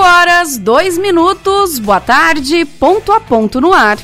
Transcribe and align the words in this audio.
5 0.00 0.02
horas, 0.02 0.56
2 0.56 0.96
minutos, 0.96 1.78
boa 1.78 2.00
tarde, 2.00 2.64
ponto 2.64 3.12
a 3.12 3.20
ponto 3.20 3.60
no 3.60 3.74
ar. 3.74 3.98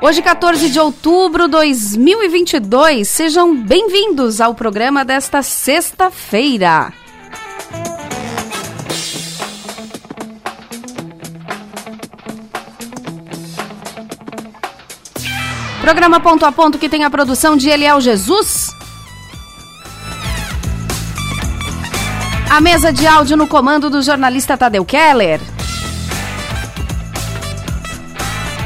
Hoje, 0.00 0.22
14 0.22 0.70
de 0.70 0.80
outubro 0.80 1.44
de 1.44 1.50
2022, 1.50 3.06
sejam 3.06 3.54
bem-vindos 3.54 4.40
ao 4.40 4.54
programa 4.54 5.04
desta 5.04 5.42
sexta-feira. 5.42 6.90
Programa 15.82 16.20
Ponto 16.20 16.46
a 16.46 16.52
Ponto 16.52 16.78
que 16.78 16.88
tem 16.88 17.04
a 17.04 17.10
produção 17.10 17.54
de 17.54 17.68
Eliel 17.68 18.00
Jesus. 18.00 18.74
A 22.54 22.60
mesa 22.60 22.92
de 22.92 23.04
áudio 23.04 23.36
no 23.36 23.48
comando 23.48 23.90
do 23.90 24.00
jornalista 24.00 24.56
Tadeu 24.56 24.84
Keller. 24.84 25.40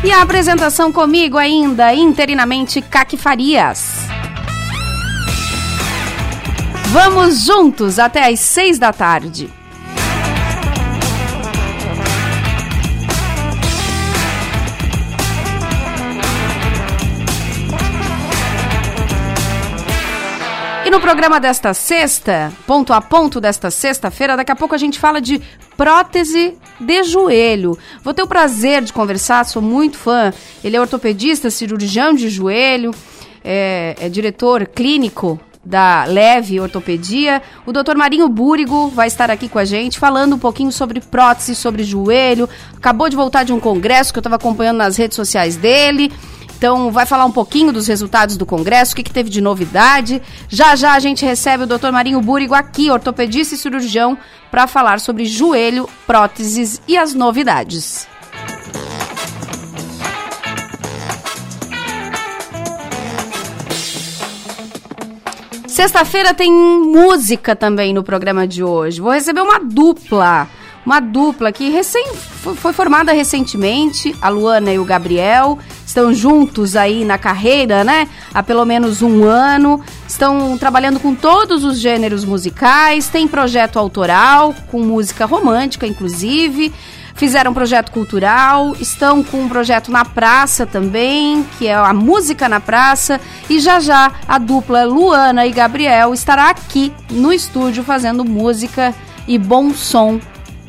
E 0.05 0.12
a 0.12 0.20
apresentação 0.20 0.92
comigo 0.92 1.38
ainda, 1.38 1.95
interinamente, 1.95 2.83
Caque 2.83 3.16
Farias. 3.16 4.06
Vamos 6.88 7.47
juntos 7.47 7.98
até 7.98 8.30
às 8.30 8.41
seis 8.41 8.78
da 8.78 8.92
tarde. 8.92 9.48
E 20.89 20.91
no 20.91 21.00
programa 21.00 21.39
desta 21.39 21.75
sexta, 21.75 22.50
ponto 22.67 22.94
a 22.94 23.00
ponto 23.03 23.42
desta 23.42 23.70
sexta-feira, 23.70 24.39
daqui 24.39 24.50
a 24.50 24.56
pouco 24.56 24.75
a 24.75 24.78
gente 24.78 24.98
fala 24.98 25.20
de 25.20 25.39
prótese 25.77 26.56
de 26.81 27.03
joelho. 27.03 27.77
Vou 28.03 28.14
ter 28.14 28.22
o 28.22 28.27
prazer 28.27 28.83
de 28.83 28.91
conversar, 28.91 29.44
sou 29.44 29.61
muito 29.61 29.98
fã. 29.98 30.33
Ele 30.64 30.78
é 30.78 30.81
ortopedista, 30.81 31.50
cirurgião 31.50 32.14
de 32.14 32.31
joelho, 32.31 32.91
é, 33.44 33.97
é 34.00 34.09
diretor 34.09 34.66
clínico 34.66 35.39
da 35.62 36.06
Leve 36.06 36.59
Ortopedia. 36.59 37.42
O 37.66 37.72
Dr. 37.72 37.94
Marinho 37.94 38.27
Búrigo 38.27 38.89
vai 38.89 39.09
estar 39.09 39.31
aqui 39.31 39.47
com 39.47 39.59
a 39.59 39.66
gente 39.66 39.98
falando 39.98 40.36
um 40.36 40.39
pouquinho 40.39 40.72
sobre 40.72 41.03
prótese, 41.03 41.55
sobre 41.55 41.84
joelho. 41.84 42.48
Acabou 42.75 43.11
de 43.11 43.16
voltar 43.16 43.44
de 43.44 43.53
um 43.53 43.61
congresso 43.61 44.11
que 44.11 44.19
eu 44.19 44.20
estava 44.20 44.36
acompanhando 44.36 44.78
nas 44.78 44.97
redes 44.97 45.16
sociais 45.16 45.55
dele. 45.55 46.11
Então, 46.59 46.91
vai 46.91 47.06
falar 47.06 47.25
um 47.25 47.31
pouquinho 47.31 47.73
dos 47.73 47.87
resultados 47.87 48.37
do 48.37 48.45
Congresso, 48.45 48.92
o 48.92 48.97
que, 48.97 49.05
que 49.05 49.12
teve 49.12 49.31
de 49.31 49.41
novidade. 49.41 50.20
Já 50.48 50.75
já 50.75 50.95
a 50.95 50.98
gente 50.98 51.25
recebe 51.25 51.62
o 51.62 51.67
Dr. 51.69 51.92
Marinho 51.92 52.20
Búrigo 52.20 52.53
aqui, 52.53 52.91
ortopedista 52.91 53.55
e 53.55 53.59
cirurgião, 53.59 54.19
para 54.50 54.67
falar 54.67 54.98
sobre 54.98 55.25
joelho, 55.25 55.89
próteses 56.05 56.83
e 56.89 56.98
as 56.98 57.15
novidades. 57.15 58.09
Sexta-feira 65.69 66.34
tem 66.34 66.53
música 66.53 67.55
também 67.55 67.95
no 67.95 68.03
programa 68.03 68.48
de 68.48 68.65
hoje. 68.65 69.00
Vou 69.00 69.12
receber 69.12 69.43
uma 69.43 69.61
dupla 69.61 70.48
uma 70.89 71.00
dupla 71.00 71.53
que 71.53 71.69
recém, 71.69 72.15
foi 72.15 72.72
formada 72.72 73.12
recentemente, 73.12 74.17
a 74.22 74.31
Luana 74.31 74.72
e 74.72 74.78
o 74.78 74.87
Gabriel, 74.87 75.59
estão 75.89 76.12
juntos 76.12 76.77
aí 76.77 77.03
na 77.03 77.17
carreira, 77.17 77.83
né? 77.83 78.06
Há 78.34 78.43
pelo 78.43 78.66
menos 78.66 79.00
um 79.00 79.25
ano, 79.25 79.82
estão 80.06 80.59
trabalhando 80.59 81.00
com 81.00 81.15
todos 81.15 81.65
os 81.65 81.78
gêneros 81.81 82.26
musicais, 82.26 83.09
tem 83.09 83.26
projeto 83.26 83.78
autoral, 83.78 84.54
com 84.71 84.82
música 84.82 85.25
romântica, 85.25 85.87
inclusive. 85.87 86.75
Fizeram 87.15 87.53
um 87.53 87.54
projeto 87.54 87.91
cultural, 87.91 88.76
estão 88.78 89.25
com 89.25 89.38
um 89.38 89.49
projeto 89.49 89.91
na 89.91 90.04
praça 90.04 90.66
também, 90.66 91.44
que 91.59 91.66
é 91.66 91.75
a 91.75 91.94
música 91.94 92.50
na 92.50 92.60
praça. 92.60 93.19
E 93.49 93.59
já 93.59 93.81
já 93.81 94.12
a 94.28 94.38
dupla 94.38 94.84
Luana 94.84 95.47
e 95.47 95.50
Gabriel 95.50 96.12
estará 96.12 96.50
aqui 96.50 96.93
no 97.10 97.32
estúdio 97.32 97.82
fazendo 97.82 98.25
música 98.26 98.94
e 99.26 99.38
bom 99.38 99.72
som 99.72 100.20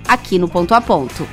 aqui 0.07 0.39
no 0.39 0.47
Ponto 0.47 0.73
a 0.73 0.79
Ponto. 0.79 1.27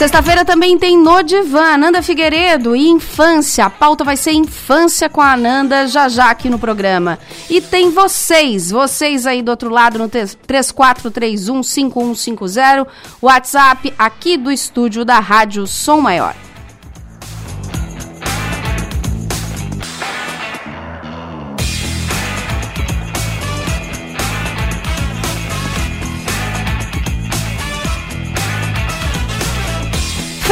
Sexta-feira 0.00 0.46
também 0.46 0.78
tem 0.78 0.96
No 0.96 1.22
Divã, 1.22 1.74
Ananda 1.74 2.00
Figueiredo 2.00 2.74
e 2.74 2.88
Infância. 2.88 3.66
A 3.66 3.70
pauta 3.70 4.02
vai 4.02 4.16
ser 4.16 4.32
Infância 4.32 5.10
com 5.10 5.20
a 5.20 5.34
Ananda 5.34 5.86
já 5.86 6.08
já 6.08 6.30
aqui 6.30 6.48
no 6.48 6.58
programa. 6.58 7.18
E 7.50 7.60
tem 7.60 7.90
vocês, 7.90 8.70
vocês 8.70 9.26
aí 9.26 9.42
do 9.42 9.50
outro 9.50 9.68
lado 9.68 9.98
no 9.98 10.08
34315150, 10.08 12.86
WhatsApp 13.20 13.92
aqui 13.98 14.38
do 14.38 14.50
estúdio 14.50 15.04
da 15.04 15.20
Rádio 15.20 15.66
Som 15.66 16.00
Maior. 16.00 16.34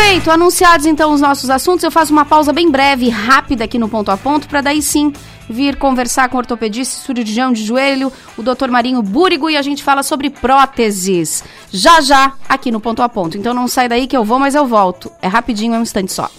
Feito, 0.09 0.31
anunciados 0.31 0.87
então 0.87 1.13
os 1.13 1.21
nossos 1.21 1.51
assuntos, 1.51 1.85
eu 1.85 1.91
faço 1.91 2.15
uma 2.15 2.25
pausa 2.25 2.51
bem 2.51 2.71
breve, 2.71 3.11
rápida 3.11 3.65
aqui 3.65 3.79
no 3.79 3.91
ponto 3.91 4.11
a 4.11 4.17
ponto, 4.17 4.49
para 4.49 4.63
daí 4.63 4.81
sim 4.81 5.13
vir 5.51 5.77
conversar 5.77 6.31
com 6.31 6.37
o 6.37 6.41
ortopedista 6.41 7.05
cirurgião 7.05 7.53
de 7.53 7.63
joelho, 7.63 8.11
o 8.35 8.43
Dr. 8.43 8.71
Marinho 8.71 9.03
Búrigo, 9.03 9.51
e 9.51 9.57
a 9.59 9.61
gente 9.61 9.83
fala 9.83 10.03
sobre 10.03 10.31
próteses. 10.31 11.45
Já 11.71 12.01
já, 12.01 12.33
aqui 12.49 12.71
no 12.71 12.81
ponto 12.81 13.03
a 13.03 13.09
ponto. 13.09 13.37
Então 13.37 13.53
não 13.53 13.69
sai 13.69 13.87
daí 13.87 14.07
que 14.07 14.17
eu 14.17 14.25
vou, 14.25 14.39
mas 14.39 14.55
eu 14.55 14.67
volto. 14.67 15.13
É 15.21 15.29
rapidinho, 15.29 15.75
é 15.75 15.79
um 15.79 15.83
instante 15.83 16.11
só. 16.11 16.31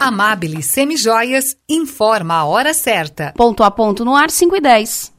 Amabile 0.00 0.62
Semijoias 0.62 1.54
informa 1.68 2.36
a 2.36 2.44
hora 2.46 2.72
certa. 2.72 3.34
Ponto 3.36 3.62
a 3.62 3.70
ponto 3.70 4.06
no 4.06 4.16
ar, 4.16 4.30
5 4.30 4.56
e 4.56 4.60
10. 4.62 5.18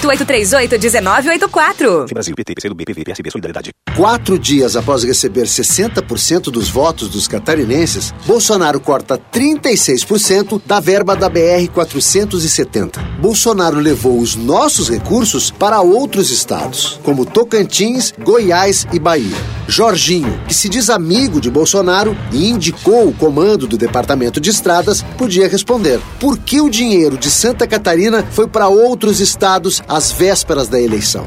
8838-1984. 0.00 2.12
Brasil, 2.12 2.34
PT, 2.34 2.54
PCdoB, 2.54 2.84
PV, 2.84 3.04
PSB, 3.04 3.30
Solidariedade. 3.30 3.70
Quatro 3.96 4.38
dias 4.38 4.76
após 4.76 5.04
receber 5.04 5.44
60% 5.44 6.50
dos 6.50 6.68
votos 6.68 7.08
dos 7.08 7.26
catarinenses, 7.26 8.12
Bolsonaro 8.26 8.78
corta 8.78 9.18
36% 9.18 10.60
da 10.66 10.80
verba 10.80 11.16
da 11.16 11.30
BR-470. 11.30 13.00
Bolsonaro 13.18 13.78
levou 13.78 14.20
os 14.20 14.36
nossos 14.36 14.90
recursos 14.90 15.50
para 15.50 15.80
outros 15.80 16.30
estados, 16.30 17.00
como 17.02 17.24
Tocantins, 17.24 18.12
Goiás 18.22 18.86
e 18.92 18.98
Bahia. 18.98 19.56
Jorginho, 19.68 20.40
que 20.46 20.54
se 20.54 20.68
diz 20.68 20.88
amigo 20.90 21.40
de 21.40 21.50
Bolsonaro 21.50 22.16
e 22.32 22.48
indicou 22.48 23.08
o 23.08 23.12
comando 23.12 23.66
do 23.66 23.76
Departamento 23.76 24.40
de 24.40 24.50
Estradas, 24.50 25.02
podia 25.18 25.48
responder: 25.48 26.00
por 26.20 26.38
que 26.38 26.60
o 26.60 26.70
dinheiro 26.70 27.18
de 27.18 27.30
Santa 27.30 27.66
Catarina 27.66 28.24
foi 28.30 28.46
para 28.46 28.68
outros 28.68 29.20
estados 29.20 29.75
às 29.88 30.12
vésperas 30.12 30.68
da 30.68 30.80
eleição? 30.80 31.26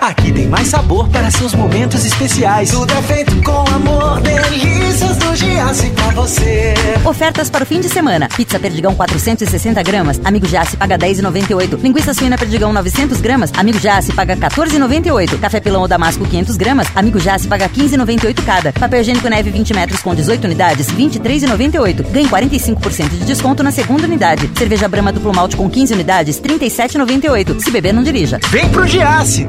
Aqui 0.00 0.30
tem 0.32 0.46
mais 0.46 0.68
sabor 0.68 1.08
para 1.08 1.28
seus 1.30 1.54
momentos 1.54 2.04
especiais. 2.04 2.70
Tudo 2.70 2.92
é 2.92 3.02
feito 3.02 3.34
com 3.42 3.64
amor, 3.74 4.20
delícias 4.20 5.16
do 5.16 5.34
Giasse 5.34 5.90
pra 5.90 6.10
você. 6.10 6.74
Ofertas 7.04 7.50
para 7.50 7.64
o 7.64 7.66
fim 7.66 7.80
de 7.80 7.88
semana. 7.88 8.28
Pizza 8.28 8.60
Perdigão 8.60 8.94
460 8.94 9.82
gramas, 9.82 10.20
Amigo 10.24 10.46
Giasse 10.46 10.76
paga 10.76 10.96
10,98. 10.96 11.82
Linguiça 11.82 12.14
suína 12.14 12.38
Perdigão 12.38 12.72
900 12.72 13.20
gramas, 13.20 13.50
Amigo 13.56 13.78
Giasse 13.78 14.12
paga 14.12 14.36
14,98. 14.36 15.38
Café 15.40 15.58
pilão 15.60 15.82
ou 15.82 15.88
damasco 15.88 16.24
500 16.24 16.56
gramas, 16.56 16.86
Amigo 16.94 17.18
Giasse 17.18 17.48
paga 17.48 17.68
15,98 17.68 18.44
cada. 18.44 18.72
Papel 18.72 19.00
higiênico 19.00 19.28
neve 19.28 19.50
20 19.50 19.74
metros 19.74 20.00
com 20.00 20.14
18 20.14 20.44
unidades, 20.44 20.86
23,98. 20.92 22.02
Ganhe 22.10 22.28
45% 22.28 23.08
de 23.08 23.24
desconto 23.24 23.64
na 23.64 23.72
segunda 23.72 24.04
unidade. 24.04 24.48
Cerveja 24.56 24.88
Brama 24.88 25.12
duplo 25.12 25.34
malte 25.34 25.56
com 25.56 25.68
15 25.68 25.92
unidades, 25.92 26.40
37,98. 26.40 27.60
Se 27.60 27.70
beber, 27.70 27.92
não 27.92 28.04
dirija. 28.04 28.38
Vem 28.50 28.68
pro 28.68 28.86
Giasse! 28.86 29.48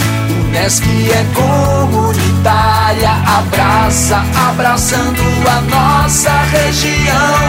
Unesc 0.51 0.83
é 0.83 1.25
comunitária, 1.33 3.09
abraça, 3.25 4.21
abraçando 4.49 5.21
a 5.47 5.61
nossa 5.61 6.29
região. 6.51 7.39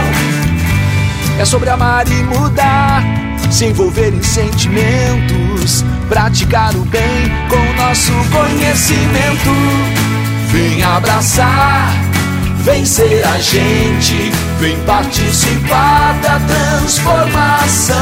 É 1.37 1.45
sobre 1.45 1.69
amar 1.71 2.07
e 2.07 2.23
mudar, 2.23 3.03
se 3.51 3.67
envolver 3.67 4.15
em 4.15 4.23
sentimentos, 4.23 5.85
praticar 6.09 6.77
o 6.77 6.85
bem 6.85 7.29
com 7.49 7.83
nosso 7.83 8.13
conhecimento. 8.31 9.51
Vem 10.53 10.85
abraçar, 10.85 11.93
vem 12.63 12.85
ser 12.85 13.25
a 13.27 13.39
gente, 13.39 14.31
vem 14.59 14.77
participar 14.85 16.21
da 16.21 16.39
transformação. 16.41 17.97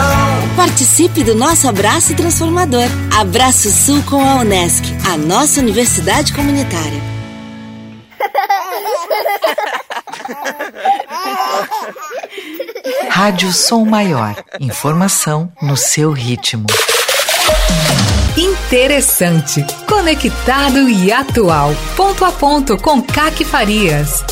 Participe 0.57 1.23
do 1.25 1.35
nosso 1.35 1.69
abraço 1.69 2.15
transformador. 2.15 2.87
Abraço 3.19 3.71
Sul 3.71 4.03
com 4.03 4.23
a 4.23 4.37
Unesc, 4.37 4.85
a 5.11 5.17
nossa 5.17 5.61
universidade 5.61 6.35
comunitária. 6.35 7.01
Rádio 13.11 13.53
Som 13.53 13.85
Maior. 13.87 14.37
Informação 14.61 15.51
no 15.61 15.77
seu 15.77 16.13
ritmo. 16.13 16.67
Interessante, 18.37 19.65
conectado 19.87 20.89
e 20.89 21.13
atual. 21.13 21.75
Ponto 21.97 22.25
a 22.25 22.31
ponto 22.33 22.79
com 22.79 23.03
Caque 23.03 23.45
Farias. 23.45 24.25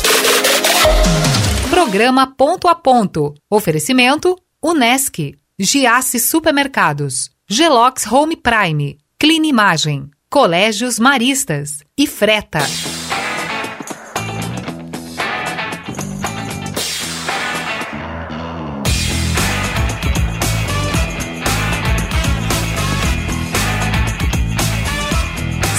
Programa 1.69 2.27
Ponto 2.27 2.67
a 2.67 2.75
Ponto. 2.75 3.33
Oferecimento 3.49 4.35
Unesc, 4.61 5.17
Giasse 5.57 6.19
Supermercados, 6.19 7.31
Gelox 7.47 8.05
Home 8.11 8.35
Prime, 8.35 8.97
Clean 9.17 9.43
Imagem, 9.45 10.09
Colégios 10.29 10.99
Maristas 10.99 11.79
e 11.97 12.05
Freta. 12.05 12.59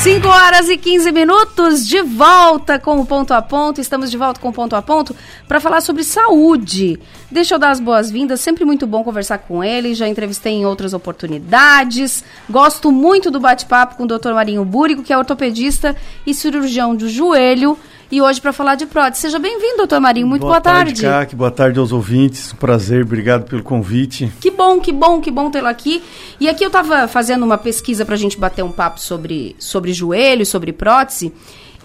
Cinco 0.02 0.28
horas 0.28 0.70
e 0.70 0.78
15 0.78 1.12
minutos, 1.12 1.86
de 1.86 2.00
volta 2.00 2.78
com 2.78 2.98
o 3.00 3.04
ponto 3.04 3.34
a 3.34 3.42
ponto. 3.42 3.82
Estamos 3.82 4.10
de 4.10 4.16
volta 4.16 4.40
com 4.40 4.48
o 4.48 4.52
ponto 4.52 4.74
a 4.74 4.80
ponto 4.80 5.14
para 5.46 5.60
falar 5.60 5.82
sobre 5.82 6.04
saúde. 6.04 6.98
Deixa 7.30 7.54
eu 7.54 7.58
dar 7.60 7.70
as 7.70 7.78
boas-vindas, 7.78 8.40
sempre 8.40 8.64
muito 8.64 8.88
bom 8.88 9.04
conversar 9.04 9.38
com 9.38 9.62
ele. 9.62 9.94
Já 9.94 10.08
entrevistei 10.08 10.52
em 10.54 10.66
outras 10.66 10.92
oportunidades. 10.92 12.24
Gosto 12.48 12.90
muito 12.90 13.30
do 13.30 13.38
bate-papo 13.38 13.94
com 13.96 14.02
o 14.02 14.06
Dr. 14.06 14.32
Marinho 14.32 14.64
Búrigo, 14.64 15.04
que 15.04 15.12
é 15.12 15.18
ortopedista 15.18 15.94
e 16.26 16.34
cirurgião 16.34 16.96
do 16.96 17.08
joelho. 17.08 17.78
E 18.10 18.20
hoje 18.20 18.40
para 18.40 18.52
falar 18.52 18.74
de 18.74 18.86
prótese. 18.86 19.20
Seja 19.20 19.38
bem-vindo, 19.38 19.76
doutor 19.76 20.00
Marinho. 20.00 20.26
Muito 20.26 20.40
boa, 20.40 20.54
boa 20.54 20.60
tarde. 20.60 21.02
tarde. 21.02 21.36
boa 21.36 21.50
tarde 21.52 21.78
aos 21.78 21.92
ouvintes. 21.92 22.52
Um 22.52 22.56
prazer, 22.56 23.04
obrigado 23.04 23.44
pelo 23.44 23.62
convite. 23.62 24.32
Que 24.40 24.50
bom, 24.50 24.80
que 24.80 24.90
bom, 24.90 25.20
que 25.20 25.30
bom 25.30 25.48
tê-lo 25.48 25.68
aqui. 25.68 26.02
E 26.40 26.48
aqui 26.48 26.64
eu 26.64 26.68
estava 26.68 27.06
fazendo 27.06 27.44
uma 27.44 27.56
pesquisa 27.56 28.04
para 28.04 28.16
a 28.16 28.18
gente 28.18 28.36
bater 28.36 28.64
um 28.64 28.72
papo 28.72 28.98
sobre, 28.98 29.54
sobre 29.60 29.92
joelho, 29.92 30.44
sobre 30.44 30.72
prótese. 30.72 31.32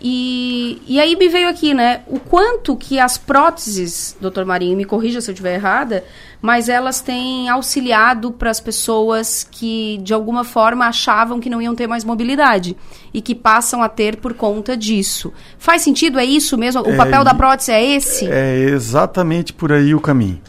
E, 0.02 0.82
e 0.88 1.00
aí 1.00 1.16
me 1.16 1.30
veio 1.30 1.48
aqui, 1.48 1.74
né, 1.74 2.02
o 2.08 2.20
quanto 2.20 2.76
que 2.76 3.00
as 3.00 3.18
próteses, 3.18 4.16
doutor 4.20 4.46
Marinho, 4.46 4.76
me 4.76 4.86
corrija 4.86 5.22
se 5.22 5.32
eu 5.32 5.34
estiver 5.34 5.56
errada, 5.56 6.04
mas 6.42 6.70
elas 6.70 7.02
têm 7.02 7.50
auxiliado 7.50 8.32
para 8.32 8.52
as 8.52 8.60
pessoas 8.60 9.48
que 9.50 9.98
de 10.04 10.14
alguma 10.14 10.44
forma 10.44 10.86
achavam 10.86 11.40
que 11.40 11.50
não 11.50 11.62
iam 11.62 11.74
ter 11.74 11.88
mais 11.88 12.04
mobilidade 12.04 12.76
e 13.14 13.22
que 13.22 13.34
passam 13.34 13.82
a 13.82 13.90
ter 13.90 14.18
por 14.18 14.34
conta 14.34 14.76
disso. 14.76 15.34
Faz 15.58 15.82
sentido? 15.82 16.20
É 16.20 16.26
isso 16.26 16.58
mesmo? 16.58 16.82
O 16.82 16.92
é, 16.92 16.96
papel 16.98 17.24
da 17.24 17.34
prótese 17.34 17.72
é 17.72 17.96
esse? 17.96 18.28
É 18.28 18.60
exatamente 18.60 19.54
por 19.54 19.72
aí 19.72 19.96
o 19.96 20.00
caminho. 20.00 20.40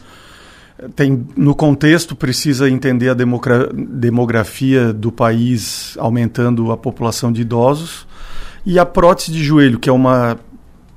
Tem, 0.95 1.25
no 1.35 1.55
contexto, 1.55 2.15
precisa 2.15 2.69
entender 2.69 3.09
a 3.09 3.15
demografia 3.15 4.93
do 4.93 5.11
país 5.11 5.97
aumentando 5.97 6.71
a 6.71 6.77
população 6.77 7.31
de 7.31 7.41
idosos 7.41 8.05
e 8.67 8.77
a 8.77 8.85
prótese 8.85 9.31
de 9.31 9.41
joelho, 9.41 9.79
que 9.79 9.89
é 9.89 9.93
uma 9.93 10.37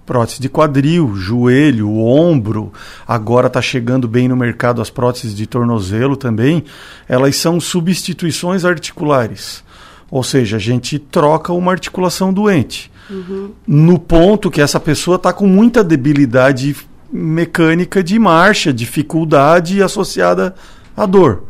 prótese 0.05 0.41
de 0.41 0.49
quadril, 0.49 1.15
joelho, 1.15 1.99
ombro, 1.99 2.73
agora 3.07 3.47
está 3.47 3.63
chegando 3.63 4.09
bem 4.09 4.27
no 4.27 4.37
mercado 4.37 4.83
as 4.83 4.91
próteses 4.91 5.37
de 5.37 5.47
tornozelo 5.47 6.17
também, 6.17 6.65
elas 7.09 7.37
são 7.37 7.61
substituições 7.61 8.65
articulares. 8.65 9.63
Ou 10.11 10.25
seja, 10.25 10.57
a 10.57 10.59
gente 10.59 10.99
troca 10.99 11.53
uma 11.53 11.71
articulação 11.71 12.33
doente. 12.33 12.91
Uhum. 13.09 13.53
No 13.65 14.01
ponto 14.01 14.51
que 14.51 14.61
essa 14.61 14.81
pessoa 14.81 15.15
está 15.15 15.33
com 15.33 15.47
muita 15.47 15.85
debilidade 15.85 16.75
mecânica 17.13 18.03
de 18.03 18.19
marcha, 18.19 18.73
dificuldade 18.73 19.81
associada 19.81 20.57
à 20.97 21.07
dor. 21.07 21.45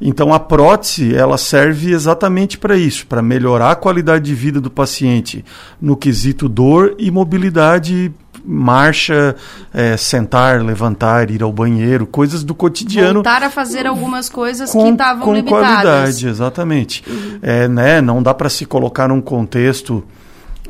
Então 0.00 0.32
a 0.32 0.38
prótese 0.38 1.14
ela 1.14 1.36
serve 1.36 1.92
exatamente 1.92 2.56
para 2.56 2.76
isso, 2.76 3.06
para 3.06 3.20
melhorar 3.20 3.72
a 3.72 3.76
qualidade 3.76 4.24
de 4.24 4.34
vida 4.34 4.60
do 4.60 4.70
paciente 4.70 5.44
no 5.80 5.96
quesito 5.96 6.48
dor 6.48 6.94
e 6.98 7.10
mobilidade, 7.10 8.12
marcha, 8.44 9.34
é, 9.74 9.96
sentar, 9.96 10.62
levantar, 10.62 11.30
ir 11.30 11.42
ao 11.42 11.52
banheiro, 11.52 12.06
coisas 12.06 12.44
do 12.44 12.54
cotidiano. 12.54 13.14
Voltar 13.14 13.42
a 13.42 13.50
fazer 13.50 13.86
algumas 13.86 14.28
coisas 14.28 14.70
com, 14.70 14.84
que 14.84 14.90
estavam 14.90 15.24
com 15.24 15.34
limitadas. 15.34 15.66
Com 15.66 15.74
qualidade, 15.74 16.28
exatamente. 16.28 17.04
Uhum. 17.08 17.38
É, 17.42 17.68
né, 17.68 18.00
não 18.00 18.22
dá 18.22 18.32
para 18.32 18.48
se 18.48 18.64
colocar 18.64 19.08
num 19.08 19.20
contexto 19.20 20.04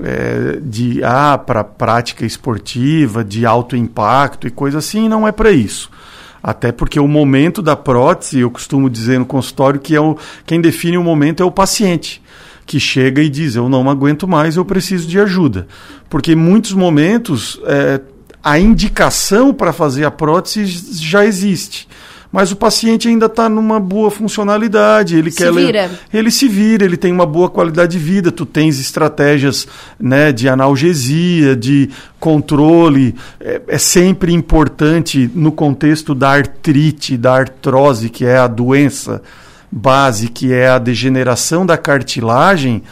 é, 0.03 0.59
de 0.63 1.03
ah, 1.05 1.37
para 1.39 1.63
prática 1.63 2.25
esportiva, 2.25 3.25
de 3.25 3.45
alto 3.45 3.77
impacto 3.77 4.47
e 4.47 4.51
coisa 4.51 4.79
assim, 4.79 5.09
não 5.09 5.27
é 5.27 5.33
para 5.33 5.51
isso. 5.51 5.91
Até 6.49 6.73
porque 6.73 6.99
o 6.99 7.07
momento 7.07 7.61
da 7.61 7.77
prótese, 7.77 8.39
eu 8.39 8.51
costumo 8.51 8.89
dizer 8.89 9.19
no 9.19 9.27
consultório 9.27 9.79
que 9.79 9.95
é 9.95 10.01
o, 10.01 10.17
quem 10.47 10.63
define 10.63 10.97
o 10.97 11.05
momento 11.05 11.43
é 11.43 11.45
o 11.45 11.51
paciente, 11.51 12.23
que 12.65 12.81
chega 12.81 13.21
e 13.21 13.29
diz: 13.29 13.55
Eu 13.55 13.69
não 13.69 13.91
aguento 13.91 14.27
mais, 14.27 14.57
eu 14.57 14.65
preciso 14.65 15.07
de 15.07 15.21
ajuda. 15.21 15.69
Porque 16.09 16.33
em 16.33 16.37
muitos 16.37 16.73
momentos 16.73 17.61
é, 17.67 18.01
a 18.43 18.59
indicação 18.59 19.53
para 19.53 19.75
fazer 19.75 20.07
a 20.07 20.11
prótese 20.11 20.65
já 21.05 21.23
existe 21.23 21.87
mas 22.31 22.53
o 22.53 22.57
paciente 22.57 23.09
ainda 23.09 23.27
está 23.27 23.49
numa 23.49 23.81
boa 23.81 24.11
funcionalidade, 24.11 25.17
ele 25.17 25.31
Se 25.31 25.39
quer 25.39 25.53
vira. 25.53 25.91
ele 26.13 26.31
se 26.31 26.47
vira, 26.47 26.85
ele 26.85 26.97
tem 26.97 27.11
uma 27.11 27.25
boa 27.25 27.49
qualidade 27.49 27.93
de 27.93 27.99
vida, 27.99 28.31
tu 28.31 28.45
tens 28.45 28.79
estratégias 28.79 29.67
né, 29.99 30.31
de 30.31 30.49
analgesia, 30.49 31.57
de 31.57 31.89
controle, 32.21 33.15
é, 33.41 33.63
é 33.69 33.79
sempre 33.79 34.33
importante 34.33 35.31
no 35.35 35.51
contexto 35.51 36.15
da 36.15 36.31
artrite, 36.31 37.17
da 37.17 37.35
artrose, 37.35 38.11
que 38.11 38.27
é 38.27 38.37
a 38.37 38.47
doença 38.47 39.23
base, 39.71 40.29
que 40.29 40.53
é 40.53 40.69
a 40.69 40.79
degeneração 40.79 41.65
da 41.65 41.79
cartilagem, 41.79 42.83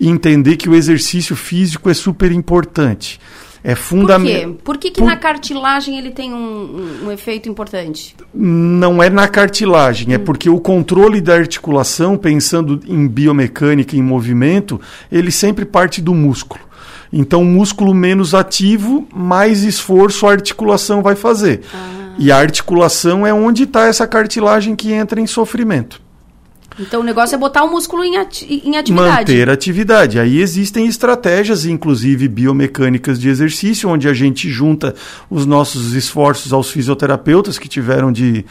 entender 0.00 0.56
que 0.56 0.68
o 0.68 0.74
exercício 0.74 1.34
físico 1.36 1.90
é 1.90 1.94
super 1.94 2.30
importante. 2.32 3.20
É 3.70 3.74
Por 3.74 3.82
fundamental. 3.82 4.52
quê? 4.54 4.58
Por 4.64 4.78
que, 4.78 4.90
que 4.90 5.00
Por- 5.00 5.06
na 5.06 5.16
cartilagem 5.16 5.98
ele 5.98 6.10
tem 6.10 6.32
um, 6.32 7.04
um- 7.04 7.12
efeito 7.12 7.50
importante? 7.50 8.16
Não 8.32 9.02
é 9.02 9.10
na 9.10 9.28
cartilagem, 9.28 10.14
é 10.14 10.18
porque 10.18 10.48
o 10.48 10.58
controle 10.58 11.20
da 11.20 11.34
articulação, 11.34 12.16
pensando 12.16 12.80
em 12.88 13.06
biomecânica, 13.06 13.94
em 13.94 14.00
movimento, 14.00 14.80
ele 15.12 15.30
sempre 15.30 15.66
parte 15.66 16.00
do 16.00 16.14
músculo. 16.14 16.62
Então, 17.12 17.44
músculo 17.44 17.92
menos 17.94 18.34
ativo, 18.34 19.06
mais 19.14 19.62
esforço 19.64 20.26
a 20.26 20.30
articulação 20.32 21.02
vai 21.02 21.14
fazer. 21.14 21.60
E 22.18 22.32
a 22.32 22.38
articulação 22.38 23.26
é 23.26 23.34
onde 23.34 23.64
está 23.64 23.84
essa 23.86 24.06
cartilagem 24.06 24.74
que 24.74 24.92
entra 24.92 25.20
em 25.20 25.26
sofrimento. 25.26 26.00
Então 26.80 27.00
o 27.00 27.04
negócio 27.04 27.34
é 27.34 27.38
botar 27.38 27.64
o 27.64 27.70
músculo 27.70 28.04
em, 28.04 28.16
ati- 28.16 28.62
em 28.64 28.76
atividade. 28.76 29.18
Manter 29.18 29.50
a 29.50 29.52
atividade. 29.52 30.18
Aí 30.20 30.40
existem 30.40 30.86
estratégias, 30.86 31.66
inclusive 31.66 32.28
biomecânicas 32.28 33.18
de 33.18 33.28
exercício, 33.28 33.88
onde 33.88 34.08
a 34.08 34.12
gente 34.14 34.48
junta 34.48 34.94
os 35.28 35.44
nossos 35.44 35.94
esforços 35.94 36.52
aos 36.52 36.70
fisioterapeutas 36.70 37.58
que 37.58 37.68
tiveram 37.68 38.12
de, 38.12 38.44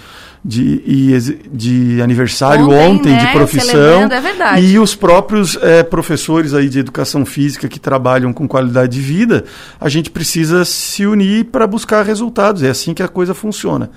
de, 0.43 1.39
de 1.53 2.01
aniversário 2.01 2.65
Ontem, 2.69 2.89
ontem, 2.89 3.11
né? 3.13 3.25
de 3.27 3.31
profissão. 3.31 4.03
É 4.11 4.19
verdade. 4.19 4.61
E 4.65 4.77
os 4.77 4.93
próprios 4.93 5.57
eh, 5.61 5.83
professores 5.83 6.53
aí 6.53 6.67
de 6.67 6.79
educação 6.79 7.25
física 7.25 7.69
que 7.69 7.79
trabalham 7.79 8.33
com 8.33 8.45
qualidade 8.45 8.93
de 8.93 9.01
vida, 9.01 9.45
a 9.79 9.87
gente 9.87 10.09
precisa 10.11 10.65
se 10.65 11.05
unir 11.05 11.45
para 11.45 11.65
buscar 11.65 12.03
resultados. 12.05 12.61
É 12.61 12.69
assim 12.69 12.93
que 12.93 13.03
a 13.03 13.07
coisa 13.07 13.33
funciona. 13.33 13.89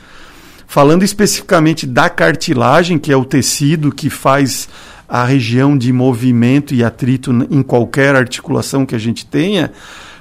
Falando 0.70 1.02
especificamente 1.02 1.84
da 1.84 2.08
cartilagem, 2.08 2.96
que 2.96 3.10
é 3.10 3.16
o 3.16 3.24
tecido 3.24 3.90
que 3.90 4.08
faz 4.08 4.68
a 5.08 5.24
região 5.24 5.76
de 5.76 5.92
movimento 5.92 6.72
e 6.72 6.84
atrito 6.84 7.32
em 7.50 7.60
qualquer 7.60 8.14
articulação 8.14 8.86
que 8.86 8.94
a 8.94 8.98
gente 8.98 9.26
tenha, 9.26 9.72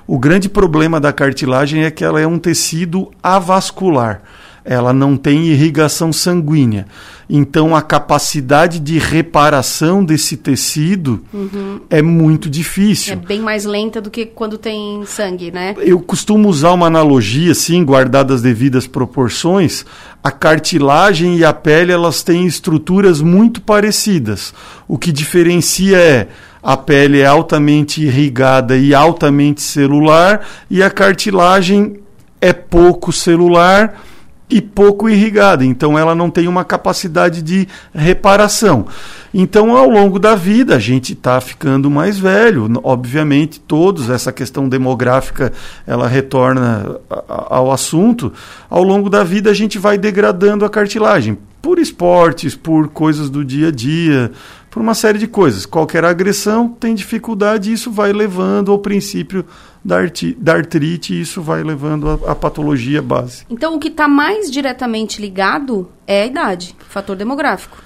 o 0.07 0.17
grande 0.17 0.49
problema 0.49 0.99
da 0.99 1.13
cartilagem 1.13 1.83
é 1.83 1.91
que 1.91 2.03
ela 2.03 2.19
é 2.19 2.25
um 2.25 2.39
tecido 2.39 3.11
avascular. 3.21 4.23
Ela 4.63 4.93
não 4.93 5.15
tem 5.17 5.47
irrigação 5.47 6.11
sanguínea. 6.11 6.85
Então 7.29 7.75
a 7.75 7.81
capacidade 7.81 8.79
de 8.79 8.97
reparação 8.97 10.03
desse 10.03 10.35
tecido 10.35 11.21
Uhum. 11.31 11.79
é 11.89 12.01
muito 12.01 12.49
difícil. 12.49 13.13
É 13.13 13.15
bem 13.15 13.39
mais 13.39 13.65
lenta 13.65 14.01
do 14.01 14.09
que 14.09 14.25
quando 14.25 14.57
tem 14.57 15.03
sangue, 15.05 15.51
né? 15.51 15.75
Eu 15.79 15.99
costumo 15.99 16.49
usar 16.49 16.71
uma 16.71 16.87
analogia, 16.87 17.51
assim, 17.51 17.83
guardada 17.85 18.33
as 18.33 18.41
devidas 18.41 18.87
proporções. 18.87 19.85
A 20.23 20.31
cartilagem 20.31 21.37
e 21.37 21.45
a 21.45 21.53
pele 21.53 21.91
elas 21.91 22.23
têm 22.23 22.45
estruturas 22.45 23.21
muito 23.21 23.61
parecidas. 23.61 24.53
O 24.87 24.97
que 24.97 25.11
diferencia 25.11 25.97
é 25.97 26.27
a 26.61 26.75
pele 26.75 27.19
é 27.21 27.25
altamente 27.25 28.01
irrigada 28.03 28.75
e 28.75 28.93
altamente 28.93 29.61
celular 29.61 30.45
e 30.69 30.83
a 30.83 30.89
cartilagem 30.89 31.99
é 32.41 32.51
pouco 32.51 33.13
celular 33.13 34.01
e 34.49 34.59
pouco 34.59 35.07
irrigada, 35.07 35.63
então 35.63 35.97
ela 35.97 36.15
não 36.15 36.29
tem 36.29 36.47
uma 36.47 36.65
capacidade 36.65 37.41
de 37.41 37.67
reparação. 37.93 38.87
Então, 39.31 39.77
ao 39.77 39.87
longo 39.87 40.17
da 40.17 40.33
vida, 40.33 40.75
a 40.75 40.79
gente 40.79 41.13
está 41.13 41.39
ficando 41.39 41.89
mais 41.89 42.17
velho, 42.17 42.67
obviamente, 42.83 43.59
todos, 43.59 44.09
essa 44.09 44.31
questão 44.31 44.67
demográfica, 44.67 45.53
ela 45.85 46.07
retorna 46.07 46.99
ao 47.27 47.71
assunto. 47.71 48.33
Ao 48.67 48.81
longo 48.81 49.07
da 49.07 49.23
vida, 49.23 49.51
a 49.51 49.53
gente 49.53 49.77
vai 49.77 49.99
degradando 49.99 50.65
a 50.65 50.69
cartilagem, 50.69 51.37
por 51.61 51.77
esportes, 51.77 52.55
por 52.55 52.87
coisas 52.87 53.29
do 53.29 53.45
dia 53.45 53.67
a 53.67 53.71
dia, 53.71 54.31
por 54.71 54.81
uma 54.81 54.95
série 54.95 55.19
de 55.19 55.27
coisas. 55.27 55.65
Qualquer 55.65 56.05
agressão 56.05 56.67
tem 56.67 56.95
dificuldade 56.95 57.69
e 57.69 57.73
isso 57.73 57.91
vai 57.91 58.11
levando 58.11 58.71
ao 58.71 58.79
princípio 58.79 59.45
da, 59.83 59.97
arti- 59.97 60.35
da 60.39 60.53
artrite 60.55 61.13
e 61.13 61.21
isso 61.21 61.41
vai 61.41 61.63
levando 61.63 62.09
à 62.25 62.31
à 62.31 62.35
patologia 62.35 63.01
base. 63.01 63.43
Então 63.49 63.75
o 63.75 63.79
que 63.79 63.87
está 63.87 64.07
mais 64.07 64.49
diretamente 64.51 65.21
ligado 65.21 65.89
é 66.05 66.23
a 66.23 66.25
idade, 66.25 66.75
fator 66.89 67.15
demográfico. 67.15 67.77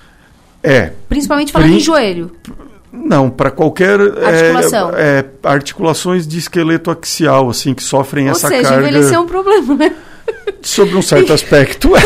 É, 0.62 0.94
Principalmente 1.10 1.52
falando 1.52 1.68
Prin- 1.70 1.78
em 1.78 1.82
joelho. 1.82 2.32
Não, 2.92 3.30
para 3.30 3.50
qualquer 3.50 4.00
é, 4.00 4.26
Articulação. 4.28 4.92
é, 4.96 5.26
articulações 5.44 6.28
de 6.28 6.38
esqueleto 6.38 6.92
axial, 6.92 7.50
assim, 7.50 7.74
que 7.74 7.82
sofrem 7.84 8.26
Ou 8.26 8.32
essa 8.32 8.48
seja, 8.48 8.70
carga 8.70 8.88
envelhecer 8.88 9.16
é 9.16 9.20
um 9.20 9.26
problema, 9.26 9.76
né? 9.76 9.96
Sobre 10.62 10.96
um 10.96 11.02
certo 11.02 11.34
aspecto. 11.34 11.92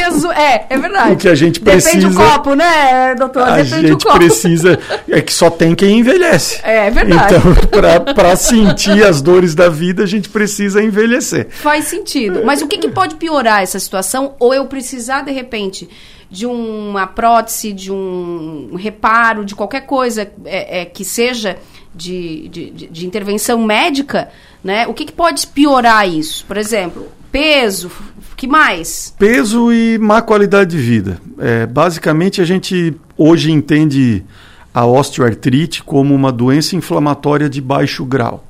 É, 0.00 0.42
é, 0.54 0.66
é 0.70 0.78
verdade. 0.78 1.12
O 1.12 1.16
que 1.16 1.28
a 1.28 1.34
gente 1.34 1.60
Depende 1.60 1.82
precisa- 1.82 2.08
do 2.08 2.14
copo, 2.16 2.54
né, 2.54 3.14
doutor? 3.14 3.42
a 3.42 3.56
Depende 3.62 3.88
gente 3.88 4.04
precisa 4.04 4.78
é 5.08 5.20
que 5.20 5.32
só 5.32 5.50
tem 5.50 5.74
quem 5.74 5.98
envelhece. 5.98 6.58
É, 6.64 6.86
é 6.86 6.90
verdade. 6.90 7.34
Então, 7.36 7.54
para 8.14 8.34
sentir 8.36 9.04
as 9.04 9.20
dores 9.20 9.54
da 9.54 9.68
vida, 9.68 10.02
a 10.02 10.06
gente 10.06 10.28
precisa 10.28 10.82
envelhecer. 10.82 11.48
Faz 11.50 11.84
sentido. 11.86 12.42
Mas 12.44 12.62
o 12.62 12.66
que, 12.66 12.78
que 12.78 12.88
pode 12.88 13.16
piorar 13.16 13.62
essa 13.62 13.78
situação? 13.78 14.34
Ou 14.40 14.54
eu 14.54 14.64
precisar, 14.66 15.22
de 15.22 15.32
repente, 15.32 15.88
de 16.30 16.46
uma 16.46 17.06
prótese, 17.06 17.72
de 17.72 17.92
um 17.92 18.74
reparo, 18.76 19.44
de 19.44 19.54
qualquer 19.54 19.82
coisa 19.82 20.30
é, 20.44 20.80
é, 20.80 20.84
que 20.86 21.04
seja 21.04 21.56
de, 21.94 22.48
de, 22.48 22.70
de- 22.70 22.86
de 22.86 23.06
intervenção 23.06 23.58
médica, 23.64 24.30
né? 24.64 24.86
O 24.86 24.94
que, 24.94 25.04
que 25.04 25.12
pode 25.12 25.46
piorar 25.48 26.08
isso? 26.08 26.44
Por 26.46 26.56
exemplo, 26.56 27.08
peso, 27.30 27.90
que 28.36 28.46
mais? 28.46 29.14
Peso 29.18 29.72
e 29.72 29.98
má 29.98 30.22
qualidade 30.22 30.70
de 30.70 30.78
vida. 30.82 31.20
É, 31.38 31.66
basicamente, 31.66 32.40
a 32.40 32.44
gente 32.44 32.94
hoje 33.16 33.52
entende 33.52 34.24
a 34.72 34.86
osteoartrite 34.86 35.82
como 35.82 36.14
uma 36.14 36.32
doença 36.32 36.76
inflamatória 36.76 37.50
de 37.50 37.60
baixo 37.60 38.04
grau. 38.04 38.44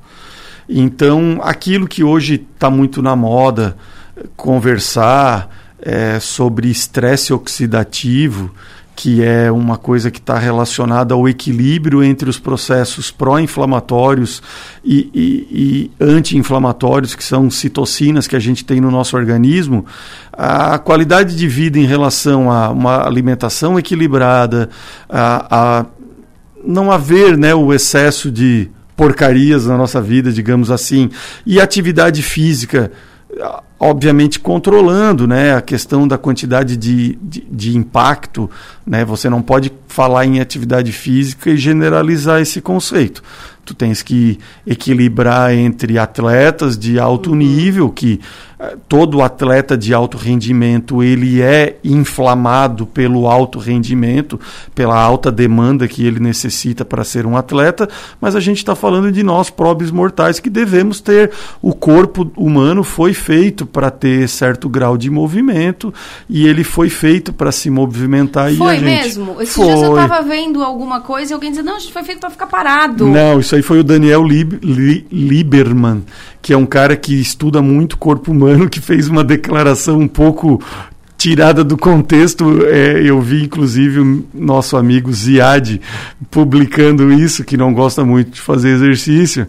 Então, 0.69 1.39
aquilo 1.43 1.87
que 1.87 2.03
hoje 2.03 2.47
está 2.53 2.69
muito 2.69 3.01
na 3.01 3.15
moda, 3.15 3.75
conversar 4.37 5.49
é, 5.81 6.19
sobre 6.19 6.69
estresse 6.69 7.33
oxidativo, 7.33 8.51
que 8.95 9.23
é 9.23 9.51
uma 9.51 9.77
coisa 9.77 10.11
que 10.11 10.19
está 10.19 10.37
relacionada 10.37 11.13
ao 11.13 11.27
equilíbrio 11.27 12.03
entre 12.03 12.29
os 12.29 12.37
processos 12.37 13.09
pró-inflamatórios 13.09 14.41
e, 14.83 15.09
e- 15.13 15.47
e 15.51 15.91
anti-inflamatórios, 16.03 17.15
que 17.15 17.23
são 17.23 17.49
citocinas 17.49 18.27
que 18.27 18.35
a 18.35 18.39
gente 18.39 18.63
tem 18.65 18.79
no 18.81 18.91
nosso 18.91 19.15
organismo, 19.15 19.85
a 20.33 20.77
qualidade 20.77 21.35
de 21.35 21.47
vida 21.47 21.79
em 21.79 21.85
relação 21.85 22.51
a 22.51 22.69
uma 22.69 23.05
alimentação 23.07 23.79
equilibrada, 23.79 24.69
a, 25.09 25.79
a 25.81 25.85
não 26.63 26.91
haver 26.91 27.37
né, 27.37 27.55
o 27.55 27.73
excesso 27.73 28.29
de 28.29 28.69
porcarias 28.95 29.65
na 29.65 29.77
nossa 29.77 29.99
vida, 30.01 30.31
digamos 30.31 30.69
assim, 30.69 31.09
e 31.45 31.59
atividade 31.59 32.21
física, 32.21 32.91
obviamente 33.83 34.39
controlando 34.39 35.25
né, 35.27 35.55
a 35.55 35.61
questão 35.61 36.07
da 36.07 36.15
quantidade 36.15 36.77
de, 36.77 37.17
de, 37.19 37.43
de 37.49 37.75
impacto. 37.75 38.47
Né, 38.85 39.03
você 39.03 39.27
não 39.27 39.41
pode 39.41 39.71
falar 39.87 40.23
em 40.27 40.39
atividade 40.39 40.91
física 40.91 41.49
e 41.49 41.57
generalizar 41.57 42.39
esse 42.39 42.61
conceito. 42.61 43.23
Tu 43.63 43.75
tens 43.75 44.01
que 44.01 44.39
equilibrar 44.65 45.53
entre 45.53 45.97
atletas 45.97 46.77
de 46.77 46.99
alto 46.99 47.35
nível, 47.35 47.89
que 47.91 48.19
eh, 48.59 48.75
todo 48.89 49.21
atleta 49.21 49.77
de 49.77 49.93
alto 49.93 50.17
rendimento 50.17 51.03
ele 51.03 51.41
é 51.41 51.77
inflamado 51.83 52.87
pelo 52.87 53.27
alto 53.27 53.59
rendimento, 53.59 54.39
pela 54.73 54.99
alta 54.99 55.31
demanda 55.31 55.87
que 55.87 56.05
ele 56.05 56.19
necessita 56.19 56.83
para 56.83 57.03
ser 57.03 57.25
um 57.25 57.37
atleta, 57.37 57.87
mas 58.19 58.35
a 58.35 58.39
gente 58.39 58.57
está 58.57 58.75
falando 58.75 59.11
de 59.11 59.21
nós, 59.21 59.51
pobres 59.51 59.91
mortais, 59.91 60.39
que 60.39 60.49
devemos 60.49 60.99
ter. 60.99 61.31
O 61.61 61.73
corpo 61.73 62.31
humano 62.35 62.83
foi 62.83 63.13
feito 63.13 63.65
para 63.71 63.89
ter 63.89 64.27
certo 64.27 64.67
grau 64.69 64.97
de 64.97 65.09
movimento 65.09 65.93
e 66.29 66.47
ele 66.47 66.63
foi 66.63 66.89
feito 66.89 67.31
para 67.31 67.51
se 67.51 67.69
movimentar 67.69 68.53
Foi 68.55 68.65
e 68.65 68.69
a 68.69 68.73
gente 68.75 68.83
mesmo? 68.83 69.41
Esses 69.41 69.55
foi. 69.55 69.65
dias 69.67 69.81
eu 69.81 69.95
tava 69.95 70.21
vendo 70.21 70.63
alguma 70.63 71.01
coisa 71.01 71.31
e 71.31 71.33
alguém 71.33 71.49
dizendo, 71.51 71.67
não, 71.67 71.75
a 71.77 71.79
gente 71.79 71.93
foi 71.93 72.03
feito 72.03 72.19
pra 72.19 72.29
ficar 72.29 72.47
parado. 72.47 73.07
Não, 73.07 73.39
isso 73.39 73.55
aí 73.55 73.61
foi 73.61 73.79
o 73.79 73.83
Daniel 73.83 74.23
Lib- 74.23 74.59
Li- 74.63 75.05
Lieberman, 75.11 76.03
que 76.41 76.53
é 76.53 76.57
um 76.57 76.65
cara 76.65 76.95
que 76.95 77.13
estuda 77.19 77.61
muito 77.61 77.97
corpo 77.97 78.31
humano, 78.31 78.69
que 78.69 78.79
fez 78.81 79.07
uma 79.07 79.23
declaração 79.23 79.99
um 79.99 80.07
pouco 80.07 80.61
tirada 81.17 81.63
do 81.63 81.77
contexto. 81.77 82.65
É, 82.65 83.01
eu 83.03 83.21
vi, 83.21 83.43
inclusive, 83.43 83.99
o 83.99 84.25
nosso 84.33 84.75
amigo 84.75 85.13
Ziad 85.13 85.79
publicando 86.29 87.11
isso, 87.13 87.43
que 87.43 87.55
não 87.57 87.73
gosta 87.73 88.03
muito 88.03 88.31
de 88.31 88.41
fazer 88.41 88.69
exercício. 88.69 89.45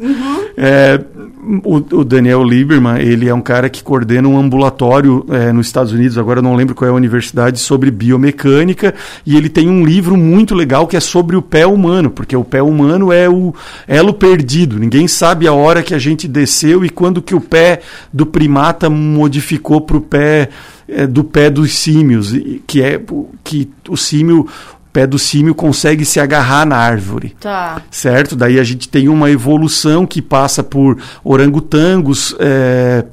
É, 0.57 1.00
o, 1.42 1.76
o 1.76 2.04
Daniel 2.04 2.44
Lieberman, 2.44 3.00
ele 3.00 3.28
é 3.28 3.34
um 3.34 3.40
cara 3.40 3.68
que 3.68 3.82
coordena 3.82 4.28
um 4.28 4.38
ambulatório 4.38 5.26
é, 5.28 5.52
nos 5.52 5.66
Estados 5.66 5.92
Unidos, 5.92 6.16
agora 6.16 6.38
eu 6.38 6.42
não 6.42 6.54
lembro 6.54 6.75
qual 6.75 6.88
é 6.88 6.92
a 6.92 6.96
universidade, 6.96 7.58
sobre 7.58 7.90
biomecânica, 7.90 8.94
e 9.26 9.37
ele 9.37 9.49
tem 9.49 9.68
um 9.68 9.84
livro 9.84 10.16
muito 10.16 10.54
legal 10.54 10.87
que 10.87 10.96
é 10.96 11.00
sobre 11.00 11.34
o 11.34 11.42
pé 11.42 11.66
humano, 11.66 12.11
porque 12.11 12.37
o 12.37 12.44
pé 12.44 12.62
humano 12.62 13.12
é 13.12 13.28
o 13.28 13.52
elo 13.88 14.14
perdido, 14.14 14.78
ninguém 14.78 15.08
sabe 15.08 15.49
a 15.49 15.52
hora 15.52 15.82
que 15.82 15.94
a 15.94 15.99
gente 15.99 16.28
desceu 16.28 16.84
e 16.84 16.90
quando 16.90 17.20
que 17.20 17.34
o 17.34 17.40
pé 17.40 17.80
do 18.12 18.25
primata 18.25 18.88
modificou 18.88 19.80
para 19.80 19.96
o 19.96 20.00
pé 20.00 20.49
é, 20.88 21.06
do 21.06 21.25
pé 21.25 21.50
dos 21.50 21.75
símios, 21.75 22.32
que 22.66 22.82
é 22.82 23.00
que 23.42 23.68
o 23.88 23.96
símio, 23.96 24.46
pé 24.92 25.06
do 25.06 25.18
símio 25.18 25.54
consegue 25.54 26.04
se 26.04 26.20
agarrar 26.20 26.66
na 26.66 26.76
árvore 26.76 27.34
Tá. 27.40 27.80
certo? 27.90 28.37
Daí 28.37 28.61
a 28.61 28.64
gente 28.64 28.88
tem 28.88 29.08
uma 29.08 29.30
evolução 29.30 30.06
que 30.06 30.20
passa 30.20 30.62
por 30.62 30.99
orangotangos, 31.25 32.37
é, 32.38 33.04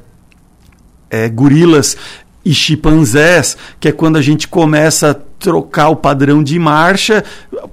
é, 1.09 1.29
gorilas 1.29 1.95
e 2.43 2.53
chimpanzés, 2.53 3.57
que 3.79 3.88
é 3.88 3.91
quando 3.91 4.17
a 4.17 4.21
gente 4.21 4.48
começa 4.48 5.12
a 5.12 5.13
trocar 5.13 5.89
o 5.89 5.95
padrão 5.95 6.43
de 6.43 6.57
marcha 6.59 7.24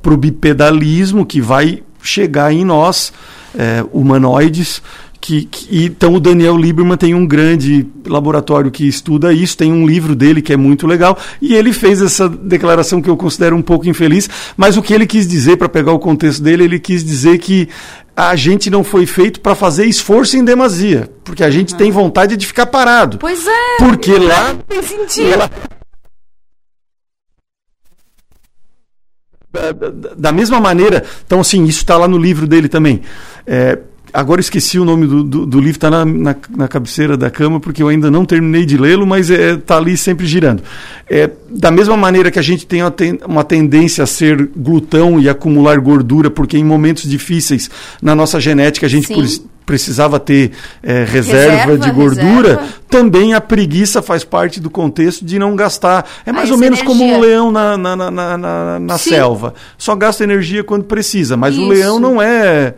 para 0.03 0.13
o 0.13 0.17
bipedalismo, 0.17 1.27
que 1.27 1.41
vai 1.41 1.83
chegar 2.03 2.53
em 2.53 2.65
nós, 2.65 3.13
é, 3.59 3.85
humanoides. 3.93 4.83
Que, 5.27 5.45
que- 5.47 5.85
então 5.85 6.15
o 6.15 6.21
Daniel 6.21 6.57
Lieberman 6.57 6.97
tem 6.97 7.13
um 7.13 7.27
grande 7.27 7.85
laboratório 8.07 8.71
que 8.71 8.87
estuda 8.87 9.33
isso, 9.33 9.57
tem 9.57 9.73
um 9.73 9.85
livro 9.85 10.15
dele 10.15 10.41
que 10.41 10.53
é 10.53 10.57
muito 10.57 10.87
legal, 10.87 11.19
e 11.43 11.53
ele 11.57 11.73
fez 11.73 12.01
essa 12.01 12.29
declaração 12.29 13.03
que 13.03 13.11
eu 13.11 13.17
considero 13.17 13.57
um 13.57 13.61
pouco 13.63 13.89
infeliz, 13.89 14.31
mas 14.57 14.77
o 14.77 14.83
que 14.83 14.95
ele 14.95 15.05
quis 15.05 15.27
dizer, 15.27 15.57
para 15.57 15.69
pegar 15.69 15.91
o 15.91 15.99
contexto 15.99 16.41
dele, 16.45 16.63
ele 16.63 16.79
quis 16.79 17.03
dizer 17.05 17.39
que 17.39 17.69
a 18.15 18.37
gente 18.37 18.71
não 18.71 18.85
foi 18.85 19.05
feito 19.05 19.41
para 19.41 19.57
fazer 19.57 19.87
esforço 19.87 20.37
em 20.37 20.45
demasia, 20.45 21.11
porque 21.25 21.43
a 21.43 21.51
gente 21.51 21.75
tem 21.75 21.91
vontade 21.91 22.37
de 22.37 22.47
ficar 22.47 22.67
parado. 22.67 23.19
Pois 23.19 23.45
é. 23.49 23.77
Porque 23.79 24.17
lá 24.17 24.55
Tem 24.69 24.81
sentido. 24.81 25.39
lá- 25.39 25.51
da 30.17 30.31
mesma 30.31 30.61
maneira, 30.61 31.03
então 31.27 31.41
assim, 31.41 31.65
isso 31.65 31.79
está 31.81 31.97
lá 31.97 32.07
no 32.07 32.17
livro 32.19 32.47
dele 32.47 32.69
também. 32.69 33.01
É, 33.45 33.79
agora 34.19 34.41
esqueci 34.41 34.79
o 34.79 34.85
nome 34.85 35.07
do, 35.07 35.23
do, 35.23 35.47
do 35.47 35.59
livro, 35.59 35.77
está 35.77 35.91
na, 35.91 36.05
na, 36.05 36.35
na 36.57 36.69
cabeceira 36.69 37.17
da 37.17 37.31
cama, 37.31 37.61
porque 37.61 37.83
eu 37.83 37.89
ainda 37.89 38.11
não 38.11 38.25
terminei 38.25 38.65
de 38.65 38.77
lê-lo, 38.77 39.07
mas 39.07 39.31
está 39.31 39.77
ali 39.77 39.97
sempre 39.97 40.27
girando. 40.27 40.63
É, 41.09 41.31
da 41.51 41.71
mesma 41.71 41.97
maneira 41.97 42.31
que 42.31 42.39
a 42.39 42.43
gente 42.43 42.67
tem 42.67 42.83
uma, 42.83 42.91
ten- 42.91 43.19
uma 43.27 43.45
tendência 43.45 44.03
a 44.05 44.07
ser 44.07 44.49
glutão 44.57 45.21
e 45.21 45.29
acumular 45.29 45.79
gordura, 45.79 46.31
porque 46.31 46.57
em 46.59 46.65
momentos 46.65 47.09
difíceis 47.09 47.71
na 48.03 48.15
nossa 48.15 48.41
genética 48.41 48.87
a 48.87 48.89
gente 48.89 49.09
precisava 49.65 50.21
ter 50.21 50.53
é, 50.81 51.03
reserva, 51.05 51.57
Reserva, 51.57 51.79
de 51.79 51.91
gordura, 51.91 52.49
reserva. 52.51 52.69
também 52.89 53.35
a 53.35 53.41
preguiça 53.41 54.01
faz 54.01 54.23
parte 54.23 54.61
do 54.61 54.71
contexto 54.71 55.25
de 55.25 55.41
não 55.41 55.57
gastar. 55.57 56.07
É 56.25 56.31
mais 56.31 56.49
Ah, 56.51 56.55
ou 56.55 56.59
menos 56.59 56.83
como 56.83 57.03
um 57.03 57.09
energia. 57.09 57.27
leão 57.29 57.51
na, 57.51 57.77
na, 57.77 57.97
na, 57.97 58.11
na, 58.39 58.79
na- 58.79 58.99
selva. 58.99 59.55
Só 59.77 59.97
gasta 59.97 60.23
energia 60.23 60.63
quando 60.63 60.85
precisa, 60.85 61.37
mas 61.37 61.59
o 61.59 61.63
Isso. 61.63 61.69
leão 61.71 61.99
não 61.99 62.23
é. 62.23 62.75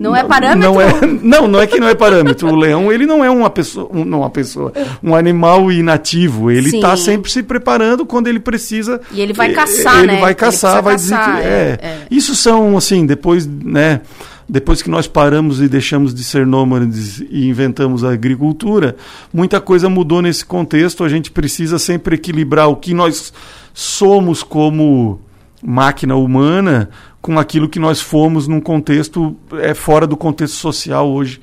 Não 0.00 0.16
é 0.16 0.24
parâmetro? 0.24 0.72
Não, 0.72 0.80
é, 0.80 0.92
não, 1.22 1.46
não 1.46 1.60
é 1.60 1.66
que 1.66 1.78
não 1.78 1.86
é 1.86 1.94
parâmetro. 1.94 2.48
O 2.48 2.56
leão, 2.56 2.90
ele 2.90 3.04
não 3.04 3.22
é 3.22 3.28
uma 3.30 3.50
pessoa, 3.50 3.86
um, 3.92 4.02
não 4.02 4.20
uma 4.20 4.30
pessoa, 4.30 4.72
um 5.02 5.14
animal 5.14 5.70
inativo. 5.70 6.50
Ele 6.50 6.74
está 6.74 6.96
sempre 6.96 7.30
se 7.30 7.42
preparando 7.42 8.06
quando 8.06 8.26
ele 8.26 8.40
precisa. 8.40 8.98
E 9.12 9.20
ele 9.20 9.34
vai 9.34 9.50
Eh, 9.50 9.52
caçar, 9.52 9.98
ele 9.98 10.12
né? 10.12 10.20
vai 10.20 10.30
Ele 10.30 10.34
caçar, 10.36 10.82
precisa 10.82 10.82
vai 10.82 10.96
dizer 10.96 11.14
caçar, 11.16 11.36
que 11.36 11.46
é, 11.46 11.78
é, 11.82 11.86
é. 11.86 11.98
Isso 12.10 12.34
são 12.34 12.78
assim, 12.78 13.04
depois, 13.04 13.46
né? 13.46 14.00
Depois 14.48 14.80
que 14.80 14.88
nós 14.88 15.06
paramos 15.06 15.60
e 15.60 15.68
deixamos 15.68 16.14
de 16.14 16.24
ser 16.24 16.46
nômades 16.46 17.20
e 17.30 17.46
inventamos 17.46 18.02
a 18.02 18.10
agricultura, 18.10 18.96
muita 19.32 19.60
coisa 19.60 19.90
mudou 19.90 20.22
nesse 20.22 20.46
contexto. 20.46 21.04
A 21.04 21.10
gente 21.10 21.30
precisa 21.30 21.78
sempre 21.78 22.14
equilibrar 22.14 22.68
o 22.68 22.76
que 22.76 22.94
nós 22.94 23.34
somos 23.74 24.42
como 24.42 25.20
máquina 25.62 26.16
humana 26.16 26.88
com 27.20 27.38
aquilo 27.38 27.68
que 27.68 27.78
nós 27.78 28.00
fomos 28.00 28.48
num 28.48 28.60
contexto 28.60 29.36
é 29.60 29.74
fora 29.74 30.06
do 30.06 30.16
contexto 30.16 30.54
social 30.54 31.08
hoje. 31.10 31.40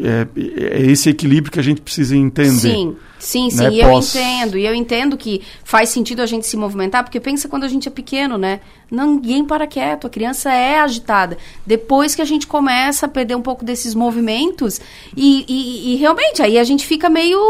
É, 0.00 0.26
é 0.76 0.82
esse 0.82 1.08
equilíbrio 1.10 1.50
que 1.50 1.58
a 1.58 1.62
gente 1.62 1.80
precisa 1.80 2.16
entender. 2.16 2.50
Sim, 2.50 2.96
sim, 3.18 3.50
sim. 3.50 3.56
Né? 3.64 3.70
E 3.72 3.80
eu 3.80 3.88
Pós- 3.90 4.14
entendo. 4.14 4.56
E 4.56 4.64
eu 4.64 4.72
entendo 4.74 5.16
que 5.16 5.42
faz 5.64 5.88
sentido 5.88 6.22
a 6.22 6.26
gente 6.26 6.46
se 6.46 6.56
movimentar, 6.56 7.02
porque 7.02 7.18
pensa 7.18 7.48
quando 7.48 7.64
a 7.64 7.68
gente 7.68 7.88
é 7.88 7.90
pequeno, 7.90 8.38
né? 8.38 8.60
Ninguém 8.90 9.44
para 9.44 9.66
quieto, 9.66 10.06
a 10.06 10.10
criança 10.10 10.52
é 10.52 10.78
agitada. 10.78 11.36
Depois 11.66 12.14
que 12.14 12.22
a 12.22 12.24
gente 12.24 12.46
começa 12.46 13.06
a 13.06 13.08
perder 13.08 13.34
um 13.34 13.42
pouco 13.42 13.64
desses 13.64 13.92
movimentos, 13.94 14.80
e, 15.16 15.44
e- 15.48 15.94
e 15.94 15.96
realmente 15.96 16.42
aí 16.42 16.58
a 16.58 16.64
gente 16.64 16.86
fica 16.86 17.10
meio 17.10 17.40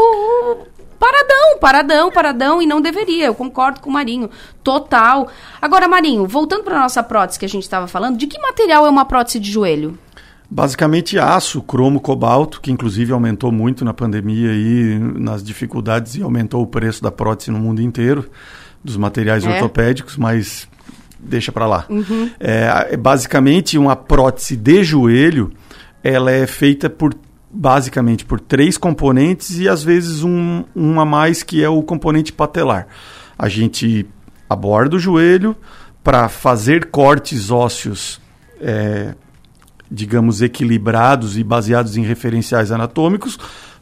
paradão, 0.99 1.59
paradão, 1.59 2.11
paradão, 2.11 2.61
e 2.61 2.67
não 2.67 2.81
deveria. 2.81 3.25
Eu 3.27 3.35
concordo 3.35 3.79
com 3.79 3.89
o 3.89 3.93
Marinho, 3.93 4.29
total. 4.63 5.29
Agora, 5.61 5.87
Marinho, 5.87 6.27
voltando 6.27 6.63
para 6.63 6.79
nossa 6.79 7.01
prótese 7.01 7.39
que 7.39 7.45
a 7.45 7.49
gente 7.49 7.63
estava 7.63 7.87
falando, 7.87 8.17
de 8.17 8.27
que 8.27 8.39
material 8.39 8.85
é 8.85 8.89
uma 8.89 9.05
prótese 9.05 9.39
de 9.39 9.49
joelho? 9.51 9.97
Basicamente 10.51 11.17
aço, 11.19 11.61
cromo, 11.61 11.99
cobalto, 12.01 12.59
que 12.59 12.71
inclusive 12.71 13.13
aumentou 13.13 13.51
muito 13.51 13.85
na 13.85 13.93
pandemia 13.93 14.51
e 14.51 14.97
nas 14.99 15.43
dificuldades 15.43 16.15
e 16.15 16.23
aumentou 16.23 16.61
o 16.63 16.67
preço 16.67 17.03
da 17.03 17.11
prótese 17.11 17.51
no 17.51 17.59
mundo 17.59 17.81
inteiro, 17.81 18.27
dos 18.83 18.97
materiais 18.97 19.45
É. 19.45 19.49
ortopédicos, 19.49 20.17
mas 20.17 20.67
deixa 21.19 21.51
para 21.51 21.67
lá. 21.67 21.85
Uhum. 21.87 22.31
É, 22.39 22.87
é 22.91 22.97
basicamente 22.97 23.77
uma 23.77 23.95
prótese 23.95 24.55
de 24.55 24.83
joelho, 24.83 25.51
ela 26.03 26.31
é 26.31 26.47
feita 26.47 26.89
por 26.89 27.13
basicamente 27.51 28.25
por 28.25 28.39
três 28.39 28.77
componentes 28.77 29.57
e 29.57 29.67
às 29.67 29.83
vezes 29.83 30.23
um, 30.23 30.63
um 30.75 30.99
a 30.99 31.05
mais 31.05 31.43
que 31.43 31.63
é 31.63 31.69
o 31.69 31.81
componente 31.81 32.31
patelar. 32.31 32.87
A 33.37 33.49
gente 33.49 34.05
aborda 34.49 34.95
o 34.95 34.99
joelho 34.99 35.55
para 36.03 36.29
fazer 36.29 36.85
cortes 36.85 37.51
ósseos 37.51 38.21
é, 38.61 39.13
digamos, 39.89 40.41
equilibrados 40.41 41.37
e 41.37 41.43
baseados 41.43 41.97
em 41.97 42.03
referenciais 42.03 42.71
anatômicos 42.71 43.39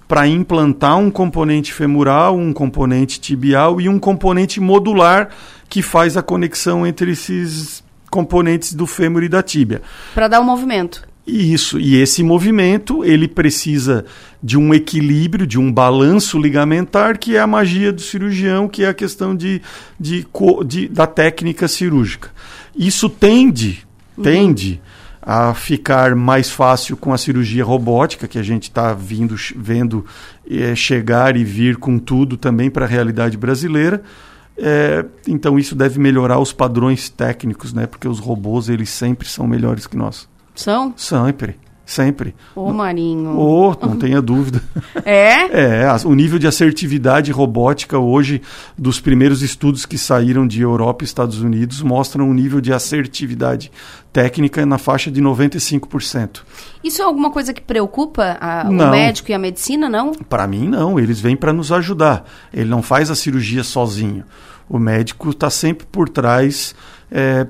para 0.07 0.25
implantar 0.25 0.97
um 0.97 1.11
componente 1.11 1.73
femoral, 1.73 2.37
um 2.37 2.53
componente 2.53 3.19
tibial 3.19 3.81
e 3.81 3.89
um 3.89 3.99
componente 3.99 4.59
modular 4.59 5.29
que 5.67 5.81
faz 5.81 6.15
a 6.15 6.21
conexão 6.21 6.87
entre 6.87 7.11
esses 7.11 7.83
componentes 8.09 8.73
do 8.73 8.87
fêmur 8.87 9.23
e 9.23 9.29
da 9.29 9.43
tíbia. 9.43 9.81
Para 10.15 10.29
dar 10.29 10.39
o 10.39 10.45
movimento. 10.45 11.05
E 11.29 11.53
Isso, 11.53 11.77
e 11.77 11.95
esse 11.97 12.23
movimento, 12.23 13.03
ele 13.03 13.27
precisa 13.27 14.05
de 14.41 14.57
um 14.57 14.73
equilíbrio, 14.73 15.45
de 15.45 15.59
um 15.59 15.69
balanço 15.69 16.39
ligamentar, 16.39 17.17
que 17.19 17.35
é 17.35 17.39
a 17.41 17.45
magia 17.47 17.91
do 17.91 17.99
cirurgião, 18.01 18.69
que 18.69 18.83
é 18.83 18.87
a 18.87 18.93
questão 18.93 19.35
de, 19.35 19.61
de, 19.99 20.25
de- 20.65 20.87
da 20.87 21.05
técnica 21.05 21.67
cirúrgica. 21.67 22.29
Isso 22.73 23.09
tende, 23.09 23.85
tende 24.23 24.79
a 25.21 25.53
ficar 25.53 26.15
mais 26.15 26.49
fácil 26.49 26.95
com 26.95 27.11
a 27.13 27.17
cirurgia 27.17 27.65
robótica, 27.65 28.25
que 28.25 28.39
a 28.39 28.43
gente 28.43 28.63
está 28.69 28.93
vindo 28.93 29.35
vendo 29.53 30.05
eh, 30.49 30.73
chegar 30.75 31.35
e 31.35 31.43
vir 31.43 31.75
com 31.75 31.99
tudo 31.99 32.37
também 32.37 32.69
para 32.69 32.85
a 32.85 32.87
realidade 32.87 33.35
brasileira. 33.35 34.01
É, 34.57 35.03
então 35.27 35.59
isso 35.59 35.75
deve 35.75 35.99
melhorar 35.99 36.39
os 36.39 36.53
padrões 36.53 37.09
técnicos, 37.09 37.73
né? 37.73 37.85
Porque 37.85 38.07
os 38.07 38.19
robôs 38.19 38.69
eles 38.69 38.89
sempre 38.89 39.27
são 39.27 39.45
melhores 39.45 39.85
que 39.85 39.97
nós. 39.97 40.27
São? 40.57 40.93
Sempre, 40.97 41.55
sempre. 41.85 42.35
Ô, 42.55 42.73
Marinho. 42.73 43.39
Oh, 43.39 43.73
não 43.81 43.95
tenha 43.97 44.21
dúvida. 44.21 44.61
É? 45.05 45.83
É, 45.83 45.87
o 46.05 46.13
nível 46.13 46.37
de 46.37 46.47
assertividade 46.47 47.31
robótica 47.31 47.97
hoje, 47.97 48.41
dos 48.77 48.99
primeiros 48.99 49.41
estudos 49.41 49.85
que 49.85 49.97
saíram 49.97 50.45
de 50.45 50.61
Europa 50.61 51.03
e 51.03 51.05
Estados 51.05 51.39
Unidos, 51.39 51.81
mostram 51.81 52.27
um 52.29 52.33
nível 52.33 52.59
de 52.59 52.73
assertividade 52.73 53.71
técnica 54.11 54.65
na 54.65 54.77
faixa 54.79 55.11
de 55.11 55.21
95%. 55.21 56.41
Isso 56.83 57.01
é 57.01 57.05
alguma 57.05 57.29
coisa 57.31 57.53
que 57.53 57.61
preocupa 57.61 58.37
a- 58.41 58.65
o 58.67 58.73
médico 58.73 59.29
e 59.31 59.33
a 59.33 59.39
medicina, 59.39 59.87
não? 59.89 60.11
Para 60.13 60.47
mim, 60.47 60.67
não. 60.67 60.99
Eles 60.99 61.19
vêm 61.19 61.35
para 61.35 61.53
nos 61.53 61.71
ajudar. 61.71 62.25
Ele 62.53 62.69
não 62.69 62.81
faz 62.81 63.11
a 63.11 63.15
cirurgia 63.15 63.63
sozinho. 63.63 64.23
O 64.69 64.77
médico 64.79 65.29
está 65.29 65.49
sempre 65.49 65.85
por 65.89 66.09
trás. 66.09 66.75
É, 67.11 67.47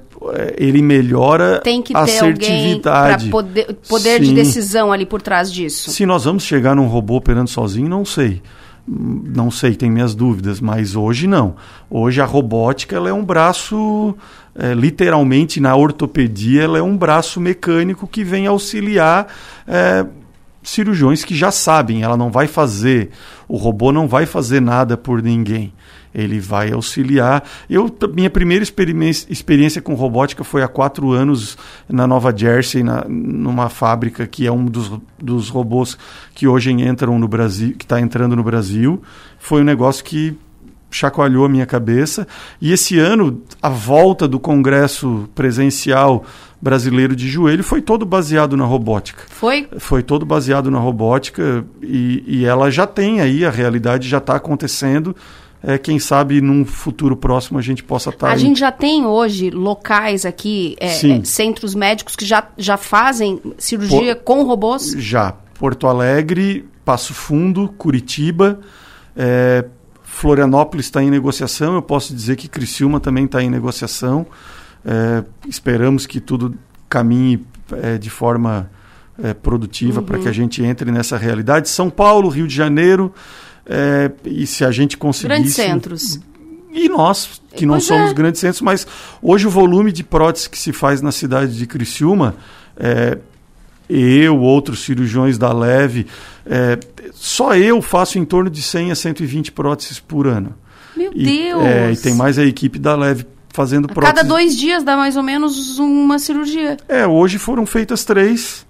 ele 0.57 0.81
melhora 0.81 1.59
Tem 1.63 1.81
que 1.81 1.95
a 1.95 2.05
ter 2.05 2.11
para 2.11 2.25
assertividade. 2.27 3.29
poder, 3.29 3.77
poder 3.87 4.21
de 4.21 4.33
decisão 4.33 4.91
ali 4.91 5.05
por 5.05 5.21
trás 5.21 5.51
disso. 5.51 5.91
Se 5.91 6.05
nós 6.05 6.25
vamos 6.25 6.43
chegar 6.43 6.75
num 6.75 6.87
robô 6.87 7.15
operando 7.15 7.49
sozinho, 7.49 7.89
não 7.89 8.05
sei. 8.05 8.41
Não 8.87 9.51
sei, 9.51 9.75
tem 9.75 9.91
minhas 9.91 10.15
dúvidas, 10.15 10.61
mas 10.61 10.95
hoje 10.95 11.27
não. 11.27 11.55
Hoje 11.89 12.21
a 12.21 12.25
robótica 12.25 12.95
ela 12.95 13.09
é 13.09 13.13
um 13.13 13.25
braço, 13.25 14.15
é, 14.55 14.73
literalmente 14.73 15.59
na 15.59 15.75
ortopedia, 15.75 16.63
ela 16.63 16.77
é 16.77 16.81
um 16.81 16.95
braço 16.95 17.41
mecânico 17.41 18.07
que 18.07 18.23
vem 18.23 18.47
auxiliar 18.47 19.27
é, 19.67 20.05
cirurgiões 20.63 21.25
que 21.25 21.35
já 21.35 21.51
sabem. 21.51 22.03
Ela 22.03 22.15
não 22.15 22.31
vai 22.31 22.47
fazer, 22.47 23.09
o 23.45 23.57
robô 23.57 23.91
não 23.91 24.07
vai 24.07 24.25
fazer 24.25 24.61
nada 24.61 24.95
por 24.95 25.21
ninguém. 25.21 25.73
Ele 26.17 26.39
vai 26.39 26.71
auxiliar. 26.71 27.43
Eu, 27.69 27.95
minha 28.13 28.29
primeira 28.29 28.63
experiência, 28.63 29.31
experiência 29.31 29.81
com 29.81 29.93
robótica 29.93 30.43
foi 30.43 30.63
há 30.63 30.67
quatro 30.67 31.11
anos 31.11 31.57
na 31.87 32.07
Nova 32.07 32.35
Jersey, 32.35 32.81
na, 32.81 33.05
numa 33.07 33.69
fábrica 33.69 34.25
que 34.25 34.47
é 34.47 34.51
um 34.51 34.65
dos, 34.65 34.91
dos 35.19 35.49
robôs 35.49 35.97
que 36.33 36.47
hoje 36.47 36.71
entram 36.71 37.19
no 37.19 37.27
Brasil, 37.27 37.75
que 37.77 37.85
está 37.85 38.01
entrando 38.01 38.35
no 38.35 38.43
Brasil. 38.43 39.01
Foi 39.37 39.61
um 39.61 39.65
negócio 39.65 40.03
que 40.03 40.35
chacoalhou 40.89 41.45
a 41.45 41.49
minha 41.49 41.65
cabeça. 41.65 42.27
E 42.61 42.71
esse 42.71 42.97
ano, 42.97 43.41
a 43.61 43.69
volta 43.69 44.27
do 44.27 44.39
Congresso 44.39 45.29
Presencial 45.35 46.25
Brasileiro 46.61 47.15
de 47.15 47.27
Joelho 47.27 47.63
foi 47.63 47.81
todo 47.81 48.05
baseado 48.05 48.57
na 48.57 48.65
robótica. 48.65 49.23
Foi? 49.29 49.67
Foi 49.77 50.01
todo 50.01 50.25
baseado 50.25 50.71
na 50.71 50.79
robótica 50.79 51.63
e, 51.81 52.23
e 52.25 52.45
ela 52.45 52.71
já 52.71 52.87
tem 52.87 53.21
aí, 53.21 53.45
a 53.45 53.51
realidade 53.51 54.09
já 54.09 54.17
está 54.17 54.35
acontecendo. 54.35 55.15
É, 55.63 55.77
quem 55.77 55.97
sabe 55.97 56.39
num 56.39 56.63
futuro 56.63 57.17
próximo 57.17 57.57
a 57.57 57.61
gente 57.61 57.83
possa 57.83 58.09
estar. 58.11 58.29
A 58.29 58.37
gente 58.37 58.59
já 58.59 58.71
tem 58.71 59.05
hoje 59.05 59.49
locais 59.49 60.25
aqui, 60.25 60.75
é, 60.79 60.87
é, 60.87 61.23
centros 61.23 61.73
médicos 61.73 62.15
que 62.15 62.25
já, 62.25 62.47
já 62.57 62.77
fazem 62.77 63.41
cirurgia 63.57 64.15
com 64.15 64.43
robôs? 64.43 64.93
Já. 64.97 65.33
Porto 65.57 65.87
Alegre, 65.87 66.69
Passo 66.85 67.13
Fundo, 67.13 67.67
Curitiba, 67.77 68.59
é, 69.15 69.65
Florianópolis 70.03 70.85
está 70.85 71.01
em 71.01 71.09
negociação. 71.09 71.73
Eu 71.73 71.81
posso 71.81 72.13
dizer 72.13 72.35
que 72.35 72.47
Criciúma 72.47 72.99
também 72.99 73.25
está 73.25 73.41
em 73.41 73.49
negociação. 73.49 74.25
É, 74.85 75.23
esperamos 75.47 76.05
que 76.05 76.19
tudo 76.19 76.55
caminhe 76.87 77.43
é, 77.83 77.97
de 77.97 78.09
forma 78.09 78.69
é, 79.21 79.33
produtiva 79.33 80.01
para 80.01 80.17
Uhum. 80.17 80.23
que 80.23 80.29
a 80.29 80.31
gente 80.31 80.63
entre 80.63 80.91
nessa 80.91 81.17
realidade. 81.17 81.69
São 81.69 81.89
Paulo, 81.89 82.29
Rio 82.29 82.47
de 82.47 82.55
Janeiro, 82.55 83.13
é, 83.67 84.11
e 84.25 84.47
se 84.47 84.63
a 84.63 84.71
gente 84.71 84.97
conseguisse... 84.97 85.27
Grandes 85.27 85.53
centros. 85.55 86.19
E 86.71 86.87
nós, 86.89 87.41
que 87.55 87.65
não 87.65 87.75
Pois 87.75 87.85
somos 87.85 88.11
é. 88.11 88.13
grandes 88.13 88.39
centros, 88.39 88.61
mas 88.61 88.85
hoje 89.21 89.47
o 89.47 89.49
volume 89.49 89.91
de 89.91 90.03
prótese 90.03 90.49
que 90.49 90.57
se 90.57 90.71
faz 90.71 91.01
na 91.01 91.11
cidade 91.11 91.57
de 91.57 91.65
Criciúma, 91.65 92.35
é, 92.77 93.17
eu, 93.89 94.37
outros 94.39 94.83
cirurgiões 94.83 95.37
da 95.37 95.51
Leve, 95.51 96.05
é, 96.45 96.77
só 97.13 97.55
eu 97.55 97.81
faço 97.81 98.19
em 98.19 98.25
torno 98.25 98.49
de 98.49 98.61
100 98.61 98.91
a 98.91 98.95
120 98.95 99.51
próteses 99.53 99.99
por 99.99 100.27
ano. 100.27 100.53
Meu 100.95 101.11
E, 101.15 101.23
Deus! 101.25 101.63
é, 101.63 101.91
e 101.91 101.97
tem 101.97 102.13
mais 102.13 102.37
a 102.37 102.43
equipe 102.45 102.77
da 102.77 102.95
Leve 102.95 103.25
fazendo 103.49 103.85
A 103.85 103.93
próteses. 103.93 104.15
cada 104.15 104.27
dois 104.27 104.55
dias 104.55 104.83
dá 104.83 104.95
mais 104.95 105.17
ou 105.17 105.23
menos 105.23 105.79
uma 105.79 106.19
cirurgia. 106.19 106.77
É, 106.87 107.07
hoje 107.07 107.39
foram 107.39 107.65
feitas 107.65 108.03
três 108.03 108.65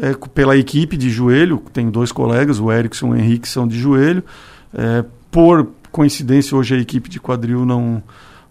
é, 0.00 0.12
pela 0.34 0.56
equipe 0.56 0.96
de 0.96 1.10
joelho. 1.10 1.62
Tem 1.72 1.90
dois 1.90 2.10
colegas, 2.12 2.58
o 2.60 2.70
Erickson 2.72 3.08
e 3.08 3.10
o 3.10 3.16
Henrique, 3.16 3.48
são 3.48 3.66
de 3.66 3.78
joelho. 3.78 4.22
É, 4.72 5.04
por 5.30 5.68
coincidência, 5.90 6.56
hoje 6.56 6.74
a 6.74 6.78
equipe 6.78 7.08
de 7.08 7.20
quadril 7.20 7.64
não. 7.64 8.02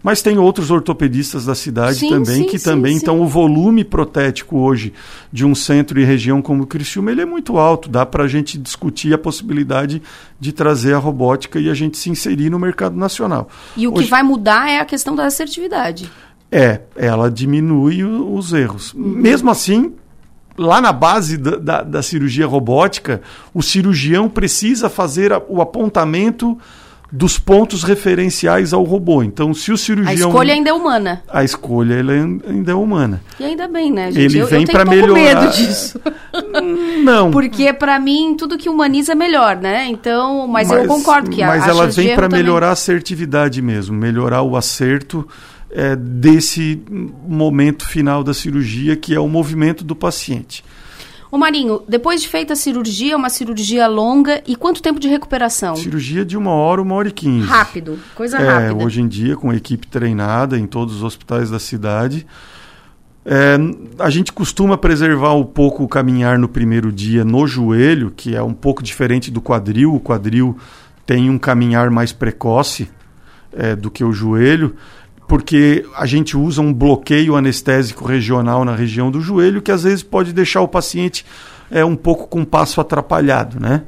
Mas 0.02 0.20
tem 0.20 0.36
outros 0.36 0.70
ortopedistas 0.70 1.46
da 1.46 1.54
cidade 1.54 1.96
Sim, 2.00 2.10
também 2.10 2.42
sim, 2.42 2.46
que 2.46 2.58
sim, 2.58 2.64
também. 2.64 2.94
Então, 2.94 3.22
o 3.22 3.26
volume 3.26 3.82
protético 3.82 4.58
hoje 4.58 4.92
de 5.32 5.46
um 5.46 5.54
centro 5.54 5.98
e 5.98 6.04
região 6.04 6.42
como 6.42 6.66
Criciúma 6.66 7.10
ele 7.10 7.22
é 7.22 7.24
muito 7.24 7.56
alto. 7.56 7.88
Dá 7.88 8.04
para 8.04 8.24
a 8.24 8.28
gente 8.28 8.58
discutir 8.58 9.14
a 9.14 9.18
possibilidade 9.18 10.02
de 10.38 10.52
trazer 10.52 10.92
a 10.92 10.98
robótica 10.98 11.58
e 11.58 11.70
a 11.70 11.74
gente 11.74 11.96
se 11.96 12.10
inserir 12.10 12.50
no 12.50 12.58
mercado 12.58 12.94
nacional. 12.96 13.48
E 13.74 13.88
o 13.88 13.92
que 13.94 14.00
Hoje- 14.00 14.10
vai 14.10 14.22
mudar 14.22 14.68
é 14.68 14.78
a 14.78 14.84
questão 14.84 15.14
da 15.16 15.24
assertividade. 15.24 16.10
é, 16.52 16.82
ela 16.94 17.30
diminui 17.30 18.04
o- 18.04 18.34
os 18.36 18.52
erros. 18.52 18.92
Mesmo 18.94 19.50
assim, 19.50 19.92
lá 20.56 20.80
na 20.80 20.92
base 20.92 21.36
da, 21.36 21.56
da- 21.56 21.82
da 21.82 22.02
cirurgia 22.02 22.46
robótica, 22.46 23.20
o 23.52 23.62
cirurgião 23.62 24.28
precisa 24.28 24.88
fazer 24.88 25.32
a- 25.32 25.42
o 25.48 25.60
apontamento 25.60 26.56
dos 27.12 27.38
pontos 27.38 27.84
referenciais 27.84 28.72
ao 28.72 28.82
robô. 28.82 29.22
Então, 29.22 29.54
se 29.54 29.70
o 29.70 29.74
A 29.74 29.78
cirurgião. 29.78 30.28
escolha 30.30 30.52
ainda 30.54 30.70
é 30.70 30.72
humana. 30.72 31.22
A 31.28 31.44
escolha 31.44 31.96
ainda 32.00 32.72
é 32.72 32.74
humana. 32.74 33.22
E 33.38 33.44
ainda 33.44 33.68
bem, 33.68 33.92
né, 33.92 34.10
gente? 34.10 34.20
Ele 34.34 34.38
eu, 34.42 34.46
vem 34.48 34.66
pouco 34.66 34.88
melhorar. 34.90 35.14
medo 35.42 35.52
disso. 35.52 36.00
Não. 37.04 37.30
Porque, 37.30 37.72
pra 37.72 38.00
mim, 38.00 38.34
tudo 38.36 38.58
que 38.58 38.68
humaniza 38.68 39.12
é 39.12 39.14
melhor, 39.14 39.56
né? 39.56 39.86
Então, 39.88 40.48
mas, 40.48 40.70
eu 40.72 40.86
concordo 40.86 41.30
que 41.30 41.40
a 41.42 41.46
Mas 41.46 41.62
a 41.64 41.68
ela 41.68 41.86
vem 41.86 42.14
para 42.16 42.28
também- 42.28 42.42
melhorar 42.42 42.70
a 42.70 42.72
assertividade 42.72 43.62
mesmo, 43.62 43.94
melhorar 43.96 44.42
o 44.42 44.56
acerto 44.56 45.26
é, 45.74 45.96
desse 45.96 46.80
momento 47.26 47.84
final 47.86 48.22
da 48.22 48.32
cirurgia, 48.32 48.94
que 48.96 49.12
é 49.14 49.18
o 49.20 49.28
movimento 49.28 49.84
do 49.84 49.96
paciente. 49.96 50.64
Ô 51.32 51.36
Marinho, 51.36 51.82
depois 51.88 52.22
de 52.22 52.28
feita 52.28 52.52
a 52.52 52.56
cirurgia, 52.56 53.14
é 53.14 53.16
uma 53.16 53.28
cirurgia 53.28 53.88
longa, 53.88 54.40
e 54.46 54.54
quanto 54.54 54.80
tempo 54.80 55.00
de 55.00 55.08
recuperação? 55.08 55.74
Cirurgia 55.74 56.24
de 56.24 56.36
uma 56.36 56.52
hora, 56.52 56.80
uma 56.80 56.94
hora 56.94 57.08
e 57.08 57.10
quinze. 57.10 57.44
Rápido, 57.48 57.98
coisa 58.14 58.38
É, 58.38 58.48
rápida. 58.48 58.84
hoje 58.84 59.00
em 59.00 59.08
dia, 59.08 59.34
com 59.36 59.52
equipe 59.52 59.88
treinada 59.88 60.56
em 60.56 60.64
todos 60.64 60.94
os 60.94 61.02
hospitais 61.02 61.50
da 61.50 61.58
cidade. 61.58 62.24
É, 63.26 63.56
a 63.98 64.10
gente 64.10 64.32
costuma 64.32 64.78
preservar 64.78 65.34
um 65.34 65.44
pouco 65.44 65.82
o 65.82 65.88
caminhar 65.88 66.38
no 66.38 66.46
primeiro 66.48 66.92
dia 66.92 67.24
no 67.24 67.48
joelho, 67.48 68.12
que 68.14 68.36
é 68.36 68.42
um 68.42 68.54
pouco 68.54 68.80
diferente 68.80 69.28
do 69.28 69.40
quadril. 69.40 69.92
O 69.92 69.98
quadril 69.98 70.56
tem 71.04 71.28
um 71.30 71.38
caminhar 71.38 71.90
mais 71.90 72.12
precoce 72.12 72.88
é, 73.52 73.74
do 73.74 73.90
que 73.90 74.04
o 74.04 74.12
joelho, 74.12 74.76
porque 75.26 75.84
a 75.96 76.06
gente 76.06 76.36
usa 76.36 76.60
um 76.60 76.72
bloqueio 76.72 77.36
anestésico 77.36 78.04
regional 78.04 78.64
na 78.64 78.74
região 78.74 79.10
do 79.10 79.20
joelho, 79.20 79.62
que 79.62 79.72
às 79.72 79.82
vezes 79.82 80.02
pode 80.02 80.32
deixar 80.32 80.60
o 80.60 80.68
paciente 80.68 81.24
é, 81.70 81.84
um 81.84 81.96
pouco 81.96 82.26
com 82.26 82.42
o 82.42 82.46
passo 82.46 82.80
atrapalhado, 82.80 83.58
né? 83.58 83.82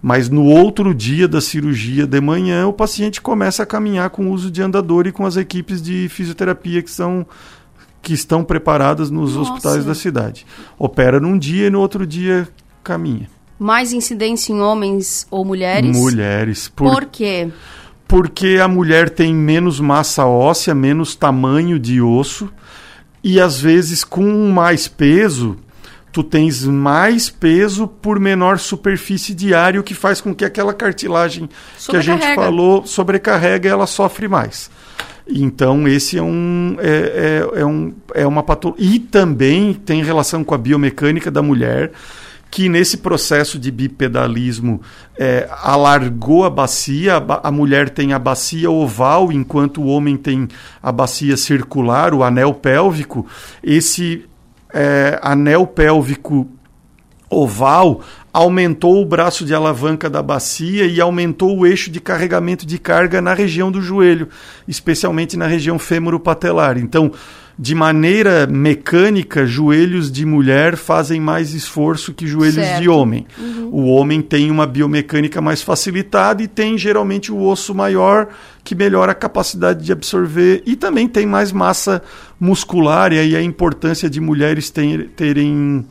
Mas 0.00 0.28
no 0.28 0.44
outro 0.44 0.92
dia 0.92 1.28
da 1.28 1.40
cirurgia 1.40 2.06
de 2.06 2.20
manhã, 2.20 2.66
o 2.66 2.72
paciente 2.72 3.20
começa 3.20 3.62
a 3.62 3.66
caminhar 3.66 4.10
com 4.10 4.26
o 4.26 4.32
uso 4.32 4.50
de 4.50 4.60
andador 4.60 5.06
e 5.06 5.12
com 5.12 5.24
as 5.24 5.36
equipes 5.36 5.80
de 5.80 6.08
fisioterapia 6.08 6.82
que 6.82 6.90
são 6.90 7.26
que 8.02 8.12
estão 8.12 8.42
preparadas 8.42 9.10
nos 9.10 9.36
Nossa. 9.36 9.52
hospitais 9.52 9.84
da 9.84 9.94
cidade. 9.94 10.44
Opera 10.76 11.20
num 11.20 11.38
dia 11.38 11.68
e 11.68 11.70
no 11.70 11.80
outro 11.80 12.04
dia 12.04 12.48
caminha. 12.82 13.30
Mais 13.60 13.92
incidência 13.92 14.52
em 14.52 14.60
homens 14.60 15.24
ou 15.30 15.44
mulheres? 15.44 15.96
Mulheres. 15.96 16.68
Por, 16.68 17.04
quê? 17.04 17.48
Porque 18.12 18.58
a 18.62 18.68
mulher 18.68 19.08
tem 19.08 19.34
menos 19.34 19.80
massa 19.80 20.26
óssea, 20.26 20.74
menos 20.74 21.16
tamanho 21.16 21.78
de 21.78 22.02
osso, 22.02 22.52
e 23.24 23.40
às 23.40 23.58
vezes 23.58 24.04
com 24.04 24.50
mais 24.50 24.86
peso, 24.86 25.56
tu 26.12 26.22
tens 26.22 26.62
mais 26.62 27.30
peso 27.30 27.88
por 27.88 28.20
menor 28.20 28.58
superfície 28.58 29.32
diária, 29.32 29.80
o 29.80 29.82
que 29.82 29.94
faz 29.94 30.20
com 30.20 30.34
que 30.34 30.44
aquela 30.44 30.74
cartilagem 30.74 31.48
que 31.88 31.96
a 31.96 32.02
gente 32.02 32.34
falou 32.34 32.84
sobrecarrega, 32.84 33.70
ela 33.70 33.86
sofre 33.86 34.28
mais. 34.28 34.70
Então, 35.26 35.88
esse 35.88 36.18
é 36.18 36.22
um 36.22 36.76
é, 36.80 37.46
é, 37.54 37.60
é 37.60 37.64
um, 37.64 37.94
é 38.14 38.26
uma 38.26 38.42
patologia. 38.42 38.94
E 38.94 38.98
também 38.98 39.72
tem 39.72 40.04
relação 40.04 40.44
com 40.44 40.54
a 40.54 40.58
biomecânica 40.58 41.30
da 41.30 41.40
mulher, 41.40 41.92
que 42.52 42.68
nesse 42.68 42.98
processo 42.98 43.58
de 43.58 43.70
bipedalismo 43.70 44.82
é, 45.18 45.48
alargou 45.62 46.44
a 46.44 46.50
bacia. 46.50 47.16
A, 47.16 47.48
a 47.48 47.50
mulher 47.50 47.88
tem 47.88 48.12
a 48.12 48.18
bacia 48.18 48.70
oval, 48.70 49.32
enquanto 49.32 49.80
o 49.80 49.86
homem 49.86 50.18
tem 50.18 50.46
a 50.82 50.92
bacia 50.92 51.34
circular, 51.38 52.12
o 52.12 52.22
anel 52.22 52.52
pélvico. 52.52 53.26
Esse 53.64 54.26
é, 54.70 55.18
anel 55.22 55.66
pélvico 55.66 56.46
oval 57.30 58.02
aumentou 58.30 59.00
o 59.00 59.06
braço 59.06 59.46
de 59.46 59.54
alavanca 59.54 60.10
da 60.10 60.22
bacia 60.22 60.84
e 60.84 61.00
aumentou 61.00 61.56
o 61.56 61.66
eixo 61.66 61.90
de 61.90 62.02
carregamento 62.02 62.66
de 62.66 62.78
carga 62.78 63.22
na 63.22 63.32
região 63.32 63.72
do 63.72 63.80
joelho, 63.80 64.28
especialmente 64.68 65.38
na 65.38 65.46
região 65.46 65.78
fêmuro-patelar. 65.78 66.76
Então, 66.76 67.12
de 67.58 67.74
maneira 67.74 68.46
mecânica, 68.46 69.44
joelhos 69.46 70.10
de 70.10 70.24
mulher 70.24 70.76
fazem 70.76 71.20
mais 71.20 71.52
esforço 71.54 72.12
que 72.12 72.26
joelhos 72.26 72.54
Certo. 72.54 72.80
de 72.82 72.88
homem. 72.88 73.26
Uhum. 73.38 73.68
O 73.70 73.84
homem 73.86 74.20
tem 74.22 74.50
uma 74.50 74.66
biomecânica 74.66 75.40
mais 75.40 75.62
facilitada 75.62 76.42
e 76.42 76.48
tem 76.48 76.76
geralmente 76.78 77.30
o 77.30 77.40
osso 77.42 77.74
maior 77.74 78.28
que 78.64 78.74
melhora 78.74 79.12
a 79.12 79.14
capacidade 79.14 79.84
de 79.84 79.92
absorver 79.92 80.62
e 80.66 80.76
também 80.76 81.06
tem 81.06 81.26
mais 81.26 81.52
massa 81.52 82.02
muscular 82.40 83.12
e 83.12 83.18
aí 83.18 83.36
a 83.36 83.42
importância 83.42 84.08
de 84.08 84.20
mulheres 84.20 84.70
ter- 84.70 85.08
terem 85.16 85.84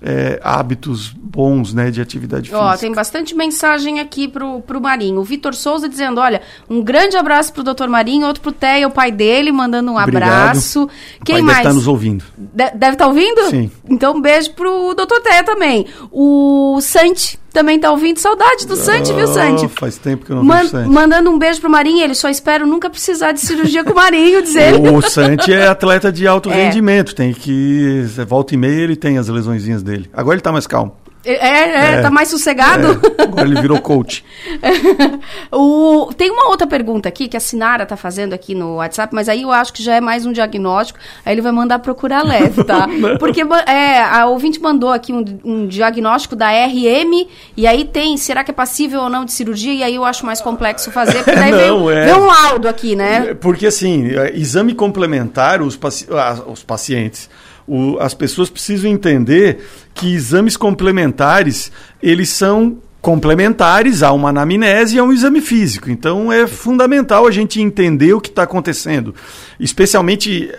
é, 0.00 0.40
hábitos 0.42 1.12
bons 1.12 1.74
né, 1.74 1.90
de 1.90 2.00
atividade 2.00 2.54
Ó, 2.54 2.58
física. 2.70 2.78
tem 2.78 2.92
bastante 2.94 3.34
mensagem 3.34 3.98
aqui 4.00 4.28
pro, 4.28 4.60
pro 4.62 4.80
Marinho. 4.80 5.20
O 5.20 5.24
Vitor 5.24 5.54
Souza 5.54 5.88
dizendo: 5.88 6.20
olha, 6.20 6.40
um 6.70 6.82
grande 6.82 7.16
abraço 7.16 7.52
pro 7.52 7.62
Dr. 7.64 7.88
Marinho, 7.88 8.26
outro 8.26 8.42
pro 8.42 8.52
Teia, 8.52 8.86
o 8.86 8.90
pai 8.90 9.10
dele, 9.10 9.50
mandando 9.50 9.90
um 9.92 9.98
Obrigado. 9.98 10.28
abraço. 10.30 10.84
O 11.20 11.24
Quem 11.24 11.36
pai 11.36 11.42
mais? 11.42 11.56
deve 11.58 11.68
estar 11.68 11.74
nos 11.74 11.86
ouvindo. 11.88 12.24
De- 12.36 12.70
deve 12.70 12.92
estar 12.94 13.06
ouvindo? 13.08 13.42
Sim. 13.50 13.70
Então, 13.88 14.16
um 14.16 14.20
beijo 14.20 14.52
pro 14.54 14.94
Dr. 14.94 15.20
Teia 15.22 15.42
também. 15.42 15.86
O 16.12 16.78
Santi 16.80 17.38
também 17.52 17.78
tá 17.78 17.90
ouvindo. 17.90 18.18
Saudade 18.18 18.66
do 18.66 18.76
Santi, 18.76 19.12
viu, 19.12 19.26
Santi? 19.26 19.68
faz 19.68 19.96
tempo 19.96 20.24
que 20.24 20.30
eu 20.32 20.36
não 20.36 20.44
Man- 20.44 20.56
vejo 20.56 20.66
o 20.66 20.70
Santi. 20.70 20.90
mandando 20.90 21.30
um 21.30 21.38
beijo 21.38 21.60
pro 21.60 21.70
Marinho, 21.70 22.02
ele 22.04 22.14
só 22.14 22.28
espero 22.28 22.66
nunca 22.66 22.88
precisar 22.90 23.32
de 23.32 23.40
cirurgia 23.40 23.82
com 23.84 23.92
o 23.92 23.96
Marinho, 23.96 24.42
diz 24.42 24.54
ele. 24.54 24.88
O 24.90 25.00
Santi 25.02 25.52
é 25.52 25.66
atleta 25.68 26.10
de 26.12 26.26
alto 26.26 26.48
É. 26.52 26.54
rendimento, 26.64 27.14
tem 27.14 27.32
que. 27.32 28.04
Volta 28.26 28.54
e 28.54 28.56
meia 28.56 28.80
ele 28.82 28.96
tem 28.96 29.18
as 29.18 29.28
lesõezinhas 29.28 29.82
dele. 29.82 30.08
Agora 30.12 30.34
ele 30.36 30.42
tá 30.42 30.52
mais 30.52 30.66
calmo. 30.66 30.94
É, 31.32 31.48
é, 31.48 31.94
É. 31.94 32.00
tá 32.02 32.10
mais 32.10 32.28
sossegado? 32.28 33.00
É, 33.18 33.22
agora 33.22 33.46
ele 33.46 33.60
virou 33.60 33.80
coach. 33.80 34.24
o, 35.52 36.10
tem 36.16 36.30
uma 36.30 36.48
outra 36.48 36.66
pergunta 36.66 37.08
aqui 37.08 37.28
que 37.28 37.36
a 37.36 37.40
Sinara 37.40 37.84
tá 37.86 37.96
fazendo 37.96 38.32
aqui 38.32 38.54
no 38.54 38.76
WhatsApp, 38.76 39.14
mas 39.14 39.28
aí 39.28 39.42
eu 39.42 39.50
acho 39.52 39.72
que 39.72 39.82
já 39.82 39.94
é 39.94 40.00
mais 40.00 40.26
um 40.26 40.32
diagnóstico. 40.32 40.98
Aí 41.24 41.34
ele 41.34 41.42
vai 41.42 41.52
mandar 41.52 41.78
procurar 41.80 42.24
leve, 42.24 42.64
tá? 42.64 42.86
Porque 43.18 43.42
é, 43.66 44.02
a 44.02 44.26
ouvinte 44.26 44.60
mandou 44.60 44.90
aqui 44.90 45.12
um, 45.12 45.24
um 45.44 45.66
diagnóstico 45.66 46.34
da 46.36 46.48
RM, 46.50 47.26
e 47.56 47.66
aí 47.66 47.84
tem, 47.84 48.16
será 48.16 48.42
que 48.44 48.50
é 48.50 48.54
passível 48.54 49.02
ou 49.02 49.08
não 49.08 49.24
de 49.24 49.32
cirurgia? 49.32 49.74
E 49.74 49.82
aí 49.82 49.94
eu 49.94 50.04
acho 50.04 50.24
mais 50.24 50.40
complexo 50.40 50.90
fazer, 50.90 51.24
porque 51.24 51.34
daí 51.38 51.50
Não, 51.68 51.86
vem, 51.86 51.96
é. 51.98 52.04
vem 52.06 52.14
um 52.14 52.26
laudo 52.26 52.68
aqui, 52.68 52.94
né? 52.94 53.34
Porque 53.34 53.66
assim, 53.66 54.08
é, 54.14 54.36
exame 54.36 54.74
complementar, 54.74 55.60
os, 55.62 55.76
paci- 55.76 56.06
ah, 56.10 56.38
os 56.46 56.62
pacientes, 56.62 57.28
o- 57.68 57.98
as 58.00 58.14
pessoas 58.14 58.48
precisam 58.50 58.90
entender 58.90 59.64
que 59.94 60.12
exames 60.14 60.56
complementares, 60.56 61.70
eles 62.02 62.30
são 62.30 62.78
complementares 63.00 64.02
a 64.02 64.12
uma 64.12 64.30
anamnese 64.30 64.96
e 64.96 64.98
a 64.98 65.04
um 65.04 65.12
exame 65.12 65.40
físico. 65.40 65.90
Então 65.90 66.32
é 66.32 66.46
fundamental 66.46 67.26
a 67.26 67.30
gente 67.30 67.60
entender 67.60 68.12
o 68.14 68.20
que 68.20 68.28
está 68.28 68.42
acontecendo. 68.42 69.14
Especialmente 69.60 70.50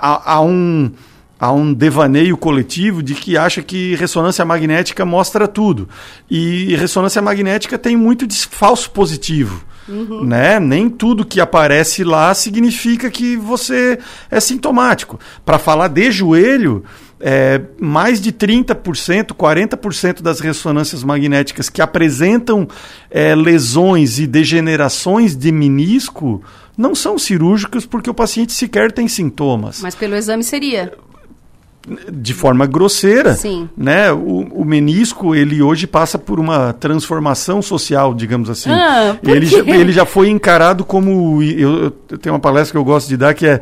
a, 0.00 0.34
a 0.34 0.40
um 0.40 0.92
há 1.40 1.52
um 1.52 1.72
devaneio 1.72 2.36
coletivo 2.36 3.00
de 3.00 3.14
que 3.14 3.36
acha 3.36 3.62
que 3.62 3.94
ressonância 3.94 4.44
magnética 4.44 5.04
mostra 5.04 5.46
tudo. 5.46 5.88
E 6.28 6.74
ressonância 6.74 7.22
magnética 7.22 7.78
tem 7.78 7.96
muito 7.96 8.26
de 8.26 8.34
falso 8.46 8.90
positivo. 8.90 9.64
Né? 10.24 10.60
Nem 10.60 10.88
tudo 10.88 11.24
que 11.24 11.40
aparece 11.40 12.04
lá 12.04 12.34
significa 12.34 13.10
que 13.10 13.36
você 13.36 13.98
é 14.30 14.40
sintomático. 14.40 15.18
Para 15.44 15.58
falar 15.58 15.88
de 15.88 16.10
joelho, 16.10 16.84
é, 17.20 17.60
mais 17.80 18.20
de 18.20 18.32
30%, 18.32 19.28
40% 19.28 20.22
das 20.22 20.40
ressonâncias 20.40 21.02
magnéticas 21.02 21.68
que 21.68 21.82
apresentam 21.82 22.68
é, 23.10 23.34
lesões 23.34 24.18
e 24.18 24.26
degenerações 24.26 25.36
de 25.36 25.50
menisco 25.50 26.42
não 26.76 26.94
são 26.94 27.18
cirúrgicas 27.18 27.84
porque 27.84 28.08
o 28.08 28.14
paciente 28.14 28.52
sequer 28.52 28.92
tem 28.92 29.08
sintomas 29.08 29.80
Mas 29.80 29.96
pelo 29.96 30.14
exame 30.14 30.44
seria. 30.44 30.92
De 32.12 32.34
forma 32.34 32.66
grosseira, 32.66 33.34
Sim. 33.34 33.68
né? 33.76 34.12
O, 34.12 34.48
o 34.52 34.64
menisco 34.64 35.34
ele 35.34 35.62
hoje 35.62 35.86
passa 35.86 36.18
por 36.18 36.38
uma 36.38 36.72
transformação 36.72 37.62
social, 37.62 38.14
digamos 38.14 38.50
assim. 38.50 38.70
Ah, 38.70 39.16
ele, 39.22 39.46
já, 39.46 39.58
ele 39.58 39.92
já 39.92 40.04
foi 40.04 40.28
encarado 40.28 40.84
como 40.84 41.42
eu, 41.42 41.92
eu 42.10 42.18
tenho 42.18 42.34
uma 42.34 42.40
palestra 42.40 42.72
que 42.72 42.78
eu 42.78 42.84
gosto 42.84 43.08
de 43.08 43.16
dar 43.16 43.34
que 43.34 43.46
é 43.46 43.60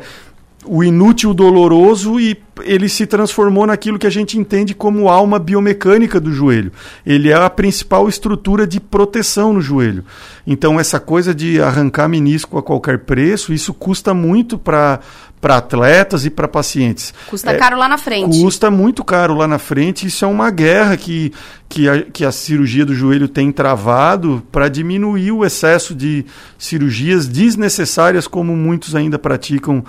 o 0.67 0.83
inútil 0.83 1.33
doloroso 1.33 2.19
e 2.19 2.37
ele 2.63 2.89
se 2.89 3.05
transformou 3.05 3.65
naquilo 3.65 3.97
que 3.97 4.07
a 4.07 4.11
gente 4.11 4.37
entende 4.37 4.73
como 4.73 5.09
alma 5.09 5.39
biomecânica 5.39 6.19
do 6.19 6.31
joelho. 6.31 6.71
Ele 7.05 7.29
é 7.29 7.35
a 7.35 7.49
principal 7.49 8.09
estrutura 8.09 8.67
de 8.67 8.79
proteção 8.79 9.53
no 9.53 9.61
joelho. 9.61 10.03
Então 10.45 10.79
essa 10.79 10.99
coisa 10.99 11.33
de 11.33 11.61
arrancar 11.61 12.07
menisco 12.07 12.57
a 12.57 12.63
qualquer 12.63 12.99
preço, 12.99 13.53
isso 13.53 13.73
custa 13.73 14.13
muito 14.13 14.57
para 14.57 14.99
para 15.47 15.55
atletas 15.57 16.25
e 16.25 16.29
para 16.29 16.45
pacientes. 16.45 17.13
Custa 17.29 17.51
É, 17.51 17.55
caro 17.55 17.77
lá 17.77 17.87
na 17.87 17.97
frente. 17.97 18.37
Custa 18.41 18.69
muito 18.69 19.01
caro 19.01 19.33
lá 19.33 19.47
na 19.47 19.57
frente. 19.57 20.05
Isso 20.05 20.25
é 20.25 20.27
uma 20.27 20.51
guerra 20.51 20.97
que, 20.97 21.31
que, 21.69 21.87
a, 21.87 22.01
que 22.01 22.25
a 22.25 22.33
cirurgia 22.33 22.85
do 22.85 22.93
joelho 22.93 23.29
tem 23.29 23.49
travado 23.49 24.43
para 24.51 24.67
diminuir 24.67 25.31
o 25.31 25.45
excesso 25.45 25.95
de 25.95 26.25
cirurgias 26.57 27.27
desnecessárias, 27.29 28.27
como 28.27 28.57
muitos 28.57 28.93
ainda 28.93 29.17
praticam 29.17 29.85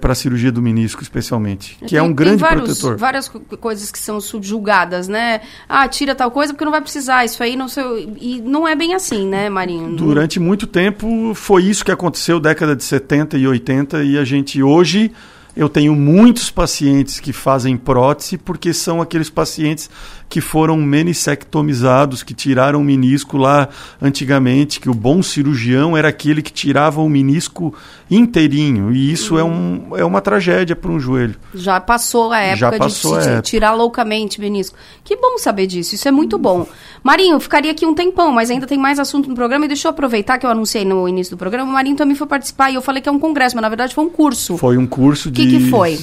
para 0.00 0.10
a 0.10 0.14
cirurgia 0.16 0.50
do 0.50 0.60
menisco, 0.60 1.02
especialmente. 1.02 1.76
Que 1.86 1.96
é 1.96 2.00
Tem- 2.00 2.08
um 2.08 2.12
grande 2.12 2.38
vários, 2.42 2.64
protetor. 2.64 2.96
várias 2.96 3.28
co- 3.28 3.38
coisas 3.60 3.92
que 3.92 3.98
são 4.00 4.20
subjugadas, 4.20 5.06
né? 5.06 5.40
Ah, 5.68 5.86
tira 5.86 6.16
tal 6.16 6.32
coisa 6.32 6.52
porque 6.52 6.64
não 6.64 6.72
vai 6.72 6.80
precisar. 6.80 7.24
Isso 7.24 7.40
aí 7.44 7.54
não 7.54 7.68
sei. 7.68 8.12
E 8.20 8.40
não 8.40 8.66
é 8.66 8.74
bem 8.74 8.92
assim, 8.94 9.24
né, 9.28 9.48
Marinho? 9.48 9.94
Durante 9.94 10.40
muito 10.40 10.66
tempo 10.66 11.32
foi 11.34 11.62
isso 11.62 11.84
que 11.84 11.92
aconteceu, 11.92 12.40
década 12.40 12.74
de 12.74 12.82
70 12.82 13.38
e 13.38 13.46
80, 13.46 14.02
e 14.02 14.18
a 14.18 14.24
gente 14.24 14.60
hoje 14.62 14.95
technologie 14.96 15.35
eu 15.56 15.68
tenho 15.70 15.96
muitos 15.96 16.50
pacientes 16.50 17.18
que 17.18 17.32
fazem 17.32 17.76
prótese 17.76 18.36
porque 18.36 18.74
são 18.74 19.00
aqueles 19.00 19.30
pacientes 19.30 19.88
que 20.28 20.40
foram 20.40 20.76
menisectomizados, 20.76 22.22
que 22.22 22.34
tiraram 22.34 22.80
o 22.80 22.84
menisco 22.84 23.36
lá 23.36 23.68
antigamente, 24.02 24.80
que 24.80 24.90
o 24.90 24.94
bom 24.94 25.22
cirurgião 25.22 25.96
era 25.96 26.08
aquele 26.08 26.42
que 26.42 26.52
tirava 26.52 27.00
o 27.00 27.08
menisco 27.08 27.72
inteirinho, 28.10 28.92
e 28.92 29.12
isso 29.12 29.38
é, 29.38 29.44
um, 29.44 29.96
é 29.96 30.04
uma 30.04 30.20
tragédia 30.20 30.74
para 30.76 30.90
um 30.90 30.98
joelho. 30.98 31.36
Já 31.54 31.80
passou 31.80 32.32
a 32.32 32.40
época 32.40 32.56
Já 32.58 32.70
de 32.70 32.78
passou 32.78 33.18
de 33.18 33.28
época. 33.28 33.42
tirar 33.42 33.72
loucamente 33.74 34.40
menisco. 34.40 34.76
Que 35.04 35.16
bom 35.16 35.38
saber 35.38 35.66
disso, 35.66 35.94
isso 35.94 36.06
é 36.08 36.10
muito 36.10 36.38
bom. 36.38 36.66
Marinho, 37.02 37.38
ficaria 37.38 37.70
aqui 37.70 37.86
um 37.86 37.94
tempão, 37.94 38.32
mas 38.32 38.50
ainda 38.50 38.66
tem 38.66 38.78
mais 38.78 38.98
assunto 38.98 39.28
no 39.28 39.34
programa 39.34 39.64
e 39.64 39.68
deixa 39.68 39.86
eu 39.86 39.90
aproveitar 39.90 40.38
que 40.38 40.46
eu 40.46 40.50
anunciei 40.50 40.84
no 40.84 41.08
início 41.08 41.36
do 41.36 41.38
programa. 41.38 41.70
O 41.70 41.72
Marinho 41.72 41.96
também 41.96 42.16
foi 42.16 42.26
participar 42.26 42.70
e 42.70 42.74
eu 42.74 42.82
falei 42.82 43.00
que 43.00 43.08
é 43.08 43.12
um 43.12 43.18
congresso, 43.18 43.54
mas 43.54 43.62
na 43.62 43.68
verdade 43.68 43.94
foi 43.94 44.04
um 44.04 44.10
curso. 44.10 44.56
Foi 44.56 44.76
um 44.76 44.86
curso 44.86 45.30
de. 45.30 45.45
Que, 45.50 45.58
que 45.58 45.70
foi? 45.70 45.98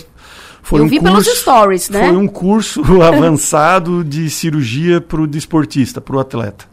Foi 0.62 0.80
Eu 0.80 0.86
um 0.86 0.88
vi 0.88 1.02
pelos 1.02 1.26
stories, 1.26 1.90
né? 1.90 2.08
Foi 2.08 2.16
um 2.16 2.28
curso 2.28 2.82
avançado 3.04 4.04
de 4.04 4.30
cirurgia 4.30 5.02
para 5.02 5.22
o 5.22 5.28
desportista, 5.28 6.00
para 6.00 6.16
o 6.16 6.20
atleta. 6.20 6.66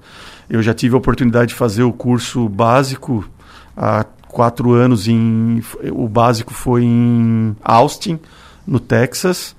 Eu 0.49 0.63
já 0.63 0.73
tive 0.73 0.95
a 0.95 0.99
oportunidade 0.99 1.49
de 1.49 1.55
fazer 1.55 1.83
o 1.83 1.93
curso 1.93 2.49
básico 2.49 3.29
há 3.77 4.05
quatro 4.29 4.73
anos. 4.73 5.09
Em, 5.09 5.63
o 5.93 6.09
básico 6.09 6.55
foi 6.55 6.85
em 6.85 7.57
Austin, 7.63 8.19
no 8.67 8.79
Texas. 8.79 9.57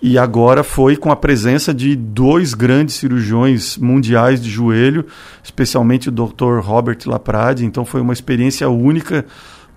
E 0.00 0.18
agora 0.18 0.62
foi 0.62 0.96
com 0.96 1.10
a 1.10 1.16
presença 1.16 1.72
de 1.72 1.96
dois 1.96 2.52
grandes 2.52 2.96
cirurgiões 2.96 3.78
mundiais 3.78 4.42
de 4.42 4.50
joelho, 4.50 5.06
especialmente 5.42 6.10
o 6.10 6.12
Dr. 6.12 6.60
Robert 6.60 6.98
Laprade. 7.06 7.64
Então 7.64 7.84
foi 7.84 8.00
uma 8.00 8.12
experiência 8.12 8.68
única 8.68 9.24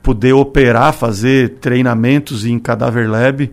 poder 0.02 0.34
operar, 0.34 0.94
fazer 0.94 1.58
treinamentos 1.62 2.46
em 2.46 2.58
Cadaver 2.58 3.10
Lab 3.10 3.52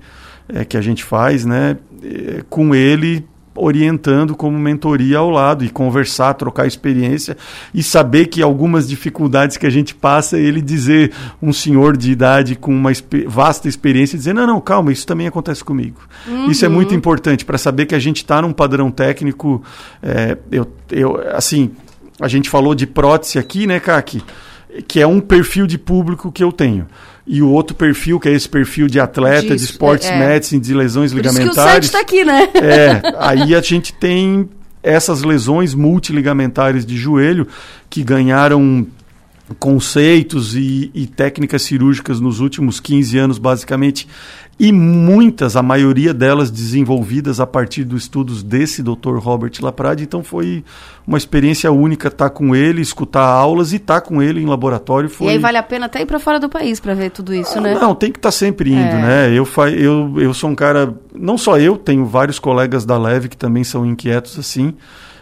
é, 0.48 0.64
que 0.64 0.76
a 0.76 0.80
gente 0.80 1.04
faz, 1.04 1.44
né, 1.44 1.76
é, 2.02 2.44
com 2.48 2.74
ele 2.74 3.26
orientando 3.56 4.36
como 4.36 4.58
mentoria 4.58 5.18
ao 5.18 5.30
lado 5.30 5.64
e 5.64 5.70
conversar, 5.70 6.34
trocar 6.34 6.66
experiência 6.66 7.36
e 7.72 7.82
saber 7.82 8.26
que 8.26 8.42
algumas 8.42 8.86
dificuldades 8.86 9.56
que 9.56 9.66
a 9.66 9.70
gente 9.70 9.94
passa, 9.94 10.38
ele 10.38 10.60
dizer 10.60 11.12
um 11.40 11.52
senhor 11.52 11.96
de 11.96 12.12
idade 12.12 12.54
com 12.54 12.70
uma 12.70 12.90
vasta 13.26 13.66
experiência 13.66 14.18
dizer 14.18 14.34
não, 14.34 14.46
não, 14.46 14.60
calma, 14.60 14.92
isso 14.92 15.06
também 15.06 15.26
acontece 15.26 15.64
comigo. 15.64 16.00
Isso 16.50 16.64
é 16.64 16.68
muito 16.68 16.94
importante 16.94 17.44
para 17.44 17.56
saber 17.56 17.86
que 17.86 17.94
a 17.94 17.98
gente 17.98 18.18
está 18.18 18.42
num 18.42 18.52
padrão 18.52 18.90
técnico. 18.90 19.62
é, 20.02 20.36
eu, 20.50 20.70
eu, 20.90 21.18
assim, 21.32 21.70
a 22.20 22.28
gente 22.28 22.50
falou 22.50 22.74
de 22.74 22.86
prótese 22.86 23.38
aqui, 23.38 23.66
né, 23.66 23.80
Kaki? 23.80 24.22
Que 24.86 25.00
é 25.00 25.06
um 25.06 25.20
perfil 25.20 25.66
de 25.66 25.78
público 25.78 26.30
que 26.30 26.42
eu 26.42 26.52
tenho. 26.52 26.86
E 27.26 27.42
o 27.42 27.48
outro 27.50 27.74
perfil, 27.74 28.20
que 28.20 28.28
é 28.28 28.32
esse 28.32 28.48
perfil 28.48 28.86
de 28.86 29.00
atleta, 29.00 29.48
de 29.48 29.54
Disso, 29.54 29.72
esportes 29.72 30.08
é, 30.08 30.14
é. 30.14 30.18
medicine, 30.18 30.60
de 30.60 30.74
lesões 30.74 31.12
Por 31.12 31.24
isso 31.24 31.34
que 31.34 31.42
o 31.42 31.42
ligamentares. 31.42 31.86
Santi 31.86 31.92
tá 31.92 32.00
aqui, 32.00 32.24
né? 32.24 32.48
É, 32.54 33.02
aí 33.18 33.54
a 33.54 33.60
gente 33.60 33.92
tem 33.92 34.48
essas 34.82 35.22
lesões 35.22 35.74
multiligamentares 35.74 36.86
de 36.86 36.96
joelho 36.96 37.48
que 37.90 38.04
ganharam 38.04 38.86
conceitos 39.58 40.54
e, 40.54 40.90
e 40.94 41.06
técnicas 41.06 41.62
cirúrgicas 41.62 42.20
nos 42.20 42.40
últimos 42.40 42.80
15 42.80 43.18
anos, 43.18 43.38
basicamente, 43.38 44.08
e 44.58 44.72
muitas, 44.72 45.54
a 45.54 45.62
maioria 45.62 46.14
delas 46.14 46.50
desenvolvidas 46.50 47.40
a 47.40 47.46
partir 47.46 47.84
dos 47.84 48.04
estudos 48.04 48.42
desse 48.42 48.82
Dr. 48.82 49.18
Robert 49.18 49.52
Laprade. 49.60 50.02
Então 50.02 50.24
foi 50.24 50.64
uma 51.06 51.18
experiência 51.18 51.70
única 51.70 52.08
estar 52.08 52.30
com 52.30 52.56
ele, 52.56 52.80
escutar 52.80 53.22
aulas 53.22 53.74
e 53.74 53.76
estar 53.76 54.00
com 54.00 54.22
ele 54.22 54.40
em 54.40 54.46
laboratório. 54.46 55.10
Foi... 55.10 55.26
E 55.26 55.30
aí 55.30 55.38
vale 55.38 55.58
a 55.58 55.62
pena 55.62 55.84
até 55.86 56.00
ir 56.00 56.06
pra 56.06 56.18
fora 56.18 56.40
do 56.40 56.48
país 56.48 56.80
pra 56.80 56.94
ver 56.94 57.10
tudo 57.10 57.34
isso, 57.34 57.60
né? 57.60 57.74
Não, 57.74 57.94
tem 57.94 58.10
que 58.10 58.18
estar 58.18 58.30
sempre 58.30 58.70
indo, 58.70 58.78
É. 58.78 59.02
né? 59.02 59.32
Eu, 59.34 59.44
fa 59.44 59.68
eu, 59.70 60.14
eu 60.16 60.32
sou 60.32 60.48
um 60.48 60.54
cara, 60.54 60.94
não 61.14 61.36
só 61.36 61.58
eu, 61.58 61.76
tenho 61.76 62.06
vários 62.06 62.38
colegas 62.38 62.86
da 62.86 62.96
Leve 62.96 63.28
que 63.28 63.36
também 63.36 63.62
são 63.62 63.84
inquietos 63.84 64.38
assim. 64.38 64.72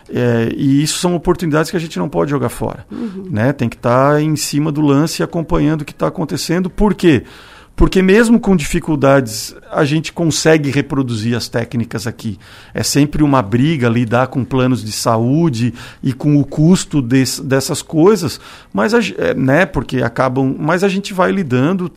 É, 0.09 0.51
e 0.55 0.81
isso 0.81 0.99
são 0.99 1.15
oportunidades 1.17 1.73
que 1.73 1.77
a 1.77 1.81
gente 1.81 1.99
não 1.99 2.09
pode 2.09 2.31
jogar 2.31 2.51
fora. 2.51 2.87
Né? 3.29 3.53
Tem 3.53 3.69
que 3.69 3.77
estar 3.77 4.23
em 4.23 4.37
cima 4.37 4.71
do 4.71 4.81
lance 4.81 5.23
e 5.23 5.25
acompanhando 5.25 5.81
o 5.81 5.85
que 5.85 5.93
está 5.93 6.07
acontecendo. 6.07 6.71
Por 6.71 6.95
quê? 6.95 7.23
Porque 7.25 7.54
mesmo 8.03 8.39
com 8.39 8.55
dificuldades, 8.55 9.55
a 9.71 9.85
gente 9.85 10.13
consegue 10.13 10.71
reproduzir 10.71 11.37
as 11.37 11.49
técnicas 11.49 12.07
aqui. 12.07 12.39
É 12.73 12.85
sempre 12.85 13.23
uma 13.23 13.43
briga 13.43 13.89
lidar 13.89 14.29
com 14.29 14.45
planos 14.45 14.83
de 14.85 14.93
saúde 14.93 15.75
e 16.03 16.13
com 16.13 16.37
o 16.37 16.45
custo 16.45 17.03
des- 17.03 17.41
dessas 17.41 17.83
coisas, 17.83 18.41
mas 18.73 18.95
a, 18.95 19.01
é, 19.19 19.35
né, 19.35 19.67
porque 19.67 20.03
acabam, 20.03 20.55
mas 20.57 20.85
a 20.85 20.89
gente 20.89 21.13
vai 21.13 21.33
lidando, 21.33 21.91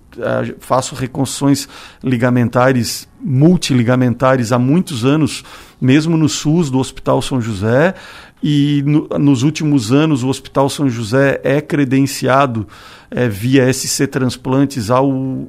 faço 0.60 0.96
reconstruções 0.96 1.70
ligamentares, 2.04 3.08
multiligamentares 3.22 4.52
há 4.52 4.58
muitos 4.58 5.06
anos 5.06 5.44
mesmo 5.80 6.18
no 6.18 6.28
SUS 6.28 6.72
do 6.72 6.80
Hospital 6.80 7.22
São 7.22 7.40
José. 7.40 7.94
E 8.42 8.84
no, 8.86 9.08
nos 9.20 9.42
últimos 9.44 9.92
anos, 9.92 10.24
o 10.24 10.28
Hospital 10.28 10.70
São 10.70 10.88
José 10.90 11.40
é 11.44 11.60
credenciado 11.60 12.68
é, 13.10 13.28
via 13.28 13.72
SC 13.72 14.06
Transplantes 14.08 14.92
ao 14.92 15.48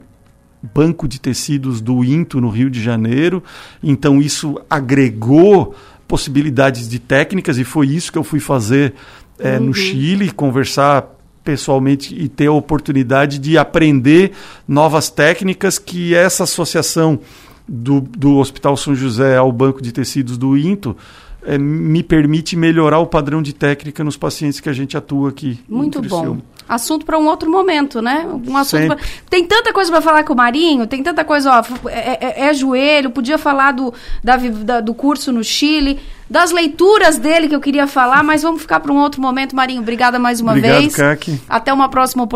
Banco 0.63 1.07
de 1.07 1.21
Tecidos 1.21 1.81
do 1.81 2.05
INTO, 2.05 2.41
no 2.41 2.49
Rio 2.49 2.71
de 2.71 2.83
Janeiro. 2.83 3.43
Então, 3.83 4.21
isso 4.21 4.61
agregou 4.69 5.75
possibilidades 6.07 6.89
de 6.89 6.99
técnicas 6.99 7.59
e 7.59 7.65
foi 7.65 7.89
isso 7.89 8.11
que 8.11 8.19
eu 8.19 8.25
fui 8.25 8.41
fazer 8.41 8.95
é, 9.39 9.59
uhum. 9.59 9.67
no 9.67 9.75
Chile, 9.75 10.31
conversar 10.31 11.15
pessoalmente 11.45 12.15
e 12.15 12.29
ter 12.29 12.47
a 12.47 12.53
oportunidade 12.53 13.39
de 13.39 13.57
aprender 13.57 14.33
novas 14.67 15.09
técnicas 15.11 15.79
que 15.79 16.15
essa 16.15 16.45
associação 16.45 17.21
do, 17.67 18.01
do 18.01 18.37
Hospital 18.37 18.77
São 18.77 18.95
José 18.95 19.37
ao 19.37 19.53
Banco 19.53 19.81
de 19.81 19.93
Tecidos 19.93 20.37
do 20.37 20.57
INTO 20.57 20.97
é, 21.43 21.57
me 21.57 22.03
permite 22.03 22.57
melhorar 22.57 22.99
o 22.99 23.07
padrão 23.07 23.41
de 23.41 23.55
técnica 23.55 24.03
nos 24.03 24.17
pacientes 24.17 24.61
que 24.61 24.69
a 24.69 24.73
gente 24.73 24.97
atua 24.97 25.31
aqui. 25.31 25.61
Muito 25.69 26.03
bom 26.03 26.39
assunto 26.69 27.07
para 27.07 27.19
um 27.19 27.27
outro 27.27 27.51
momento, 27.51 28.03
né? 28.03 28.27
Um 28.47 28.57
assunto 28.57 28.87
pra... 28.87 28.97
Tem 29.31 29.45
tanta 29.45 29.73
coisa 29.73 29.91
para 29.91 30.01
falar 30.01 30.25
com 30.25 30.35
o 30.35 30.37
Marinho, 30.37 30.87
tem 30.87 31.03
tanta 31.03 31.25
coisa, 31.25 31.51
ó, 31.51 31.89
é, 31.89 32.45
é, 32.45 32.49
é 32.49 32.55
joelho, 32.55 33.11
podia 33.11 33.39
falar 33.39 33.73
do, 33.73 33.93
da, 34.23 34.37
da, 34.37 34.81
do 34.81 34.93
curso 34.93 35.33
no 35.33 35.43
Chile, 35.43 35.99
das 36.29 36.51
leituras 36.51 37.17
dele 37.17 37.49
que 37.49 37.55
eu 37.55 37.61
queria 37.61 37.87
falar, 37.87 38.23
mas 38.23 38.43
vamos 38.43 38.61
ficar 38.61 38.81
para 38.81 38.93
um 38.93 38.99
outro 38.99 39.21
momento, 39.21 39.57
Marinho. 39.57 39.81
Obrigada 39.81 40.19
mais 40.19 40.41
uma 40.41 40.53
Obrigado, 40.53 40.81
vez. 40.81 40.95
Kaki. 40.95 41.41
Até 41.49 41.73
uma 41.73 41.89
próxima 41.89 42.29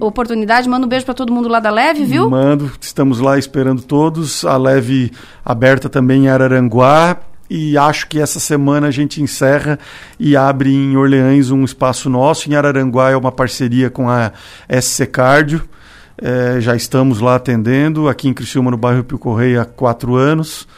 oportunidade. 0.00 0.68
Manda 0.68 0.86
um 0.86 0.88
beijo 0.88 1.04
para 1.04 1.14
todo 1.14 1.32
mundo 1.32 1.48
lá 1.48 1.58
da 1.58 1.70
Leve, 1.70 2.04
viu? 2.04 2.30
Mando, 2.30 2.70
estamos 2.80 3.18
lá 3.18 3.36
esperando 3.38 3.82
todos. 3.82 4.44
A 4.44 4.56
Leve 4.56 5.10
aberta 5.44 5.88
também 5.88 6.26
em 6.26 6.28
Araranguá 6.28 7.16
e 7.50 7.76
acho 7.76 8.06
que 8.06 8.20
essa 8.20 8.38
semana 8.38 8.86
a 8.86 8.90
gente 8.92 9.20
encerra 9.20 9.76
e 10.20 10.36
abre 10.36 10.72
em 10.72 10.96
Orleans 10.96 11.50
um 11.50 11.64
espaço 11.64 12.08
nosso. 12.08 12.48
Em 12.48 12.54
Araranguá 12.54 13.10
é 13.10 13.16
uma 13.16 13.32
parceria 13.32 13.90
com 13.90 14.08
a 14.08 14.32
SC 14.80 15.06
Cardio. 15.06 15.68
É, 16.16 16.60
já 16.60 16.76
estamos 16.76 17.18
lá 17.18 17.34
atendendo, 17.34 18.08
aqui 18.08 18.28
em 18.28 18.34
Criciúma, 18.34 18.70
no 18.70 18.76
bairro 18.76 19.02
Pio 19.02 19.18
Correia, 19.18 19.62
há 19.62 19.64
quatro 19.64 20.14
anos 20.14 20.68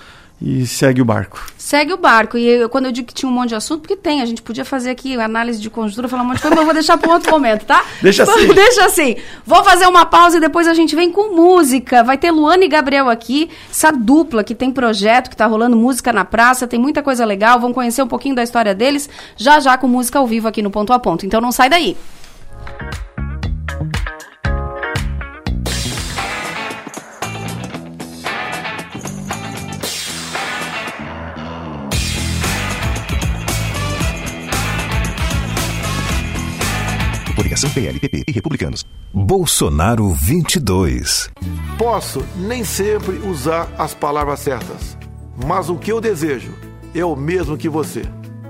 e 0.44 0.66
segue 0.66 1.00
o 1.00 1.04
barco. 1.04 1.40
Segue 1.56 1.92
o 1.92 1.96
barco. 1.96 2.36
E 2.36 2.44
eu, 2.44 2.68
quando 2.68 2.86
eu 2.86 2.92
digo 2.92 3.06
que 3.06 3.14
tinha 3.14 3.30
um 3.30 3.32
monte 3.32 3.50
de 3.50 3.54
assunto, 3.54 3.82
porque 3.82 3.94
tem, 3.94 4.20
a 4.20 4.26
gente 4.26 4.42
podia 4.42 4.64
fazer 4.64 4.90
aqui 4.90 5.14
análise 5.20 5.60
de 5.60 5.70
conjuntura, 5.70 6.08
falar 6.08 6.24
um 6.24 6.26
monte 6.26 6.36
de 6.36 6.42
coisa, 6.42 6.56
mas 6.56 6.62
eu 6.62 6.66
vou 6.66 6.74
deixar 6.74 6.98
para 6.98 7.08
um 7.08 7.12
outro 7.12 7.30
momento, 7.30 7.64
tá? 7.64 7.84
Deixa 8.02 8.24
assim. 8.24 8.52
Deixa 8.52 8.84
assim. 8.84 9.16
Vou 9.46 9.62
fazer 9.62 9.86
uma 9.86 10.04
pausa 10.04 10.38
e 10.38 10.40
depois 10.40 10.66
a 10.66 10.74
gente 10.74 10.96
vem 10.96 11.12
com 11.12 11.36
música. 11.36 12.02
Vai 12.02 12.18
ter 12.18 12.32
Luana 12.32 12.64
e 12.64 12.68
Gabriel 12.68 13.08
aqui, 13.08 13.48
essa 13.70 13.92
dupla 13.92 14.42
que 14.42 14.54
tem 14.54 14.72
projeto, 14.72 15.30
que 15.30 15.36
tá 15.36 15.46
rolando 15.46 15.76
música 15.76 16.12
na 16.12 16.24
praça, 16.24 16.66
tem 16.66 16.80
muita 16.80 17.04
coisa 17.04 17.24
legal, 17.24 17.60
vão 17.60 17.72
conhecer 17.72 18.02
um 18.02 18.08
pouquinho 18.08 18.34
da 18.34 18.42
história 18.42 18.74
deles, 18.74 19.08
já 19.36 19.60
já 19.60 19.78
com 19.78 19.86
música 19.86 20.18
ao 20.18 20.26
vivo 20.26 20.48
aqui 20.48 20.60
no 20.60 20.72
Ponto 20.72 20.92
a 20.92 20.98
Ponto. 20.98 21.24
Então 21.24 21.40
não 21.40 21.52
sai 21.52 21.70
daí. 21.70 21.96
Coligação 37.62 37.70
PLPP 37.70 38.24
e 38.26 38.32
Republicanos. 38.32 38.84
Bolsonaro 39.12 40.12
22. 40.12 41.30
Posso 41.78 42.24
nem 42.36 42.64
sempre 42.64 43.16
usar 43.18 43.72
as 43.78 43.94
palavras 43.94 44.40
certas, 44.40 44.96
mas 45.44 45.68
o 45.68 45.76
que 45.76 45.92
eu 45.92 46.00
desejo 46.00 46.52
é 46.94 47.04
o 47.04 47.14
mesmo 47.14 47.56
que 47.56 47.68
você: 47.68 48.02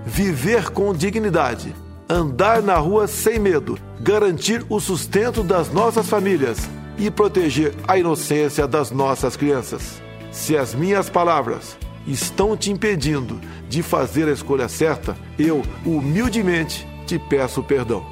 viver 0.07 0.71
com 0.71 0.95
dignidade, 0.95 1.75
andar 2.09 2.63
na 2.63 2.77
rua 2.77 3.07
sem 3.07 3.39
medo, 3.39 3.79
garantir 4.01 4.65
o 4.69 4.81
sustento 4.81 5.43
das 5.43 5.71
nossas 5.71 6.09
famílias 6.09 6.69
e 6.97 7.11
proteger 7.11 7.75
a 7.87 7.99
inocência 7.99 8.67
das 8.67 8.91
nossas 8.91 9.37
crianças. 9.37 10.01
Se 10.31 10.57
as 10.57 10.75
minhas 10.75 11.11
palavras 11.11 11.77
estão 12.07 12.57
te 12.57 12.71
impedindo 12.71 13.39
de 13.69 13.83
fazer 13.83 14.29
a 14.29 14.33
escolha 14.33 14.69
certa, 14.69 15.17
eu 15.39 15.63
humildemente 15.85 16.87
te 17.07 17.19
peço 17.19 17.63
perdão. 17.63 18.12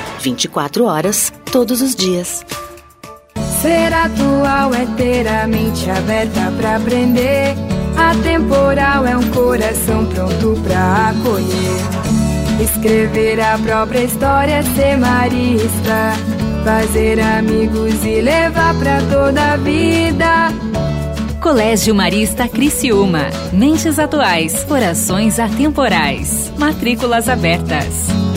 24 0.21 0.85
horas, 0.85 1.33
todos 1.51 1.81
os 1.81 1.95
dias. 1.95 2.45
Ser 3.61 3.93
atual 3.93 4.73
é 4.73 4.85
ter 4.95 5.27
a 5.27 5.47
mente 5.47 5.89
aberta 5.89 6.51
para 6.57 6.77
aprender. 6.77 7.55
Atemporal 7.97 9.05
é 9.05 9.17
um 9.17 9.29
coração 9.31 10.05
pronto 10.05 10.59
para 10.63 11.09
acolher. 11.09 12.61
Escrever 12.61 13.41
a 13.41 13.57
própria 13.57 14.03
história, 14.03 14.63
ser 14.75 14.97
marista. 14.97 16.13
Fazer 16.63 17.19
amigos 17.19 18.05
e 18.05 18.21
levar 18.21 18.75
para 18.75 19.01
toda 19.03 19.53
a 19.53 19.57
vida. 19.57 20.49
Colégio 21.41 21.95
Marista 21.95 22.47
Criciúma. 22.47 23.25
Mentes 23.51 23.97
atuais, 23.97 24.63
corações 24.63 25.39
atemporais. 25.39 26.51
Matrículas 26.57 27.27
abertas. 27.27 28.30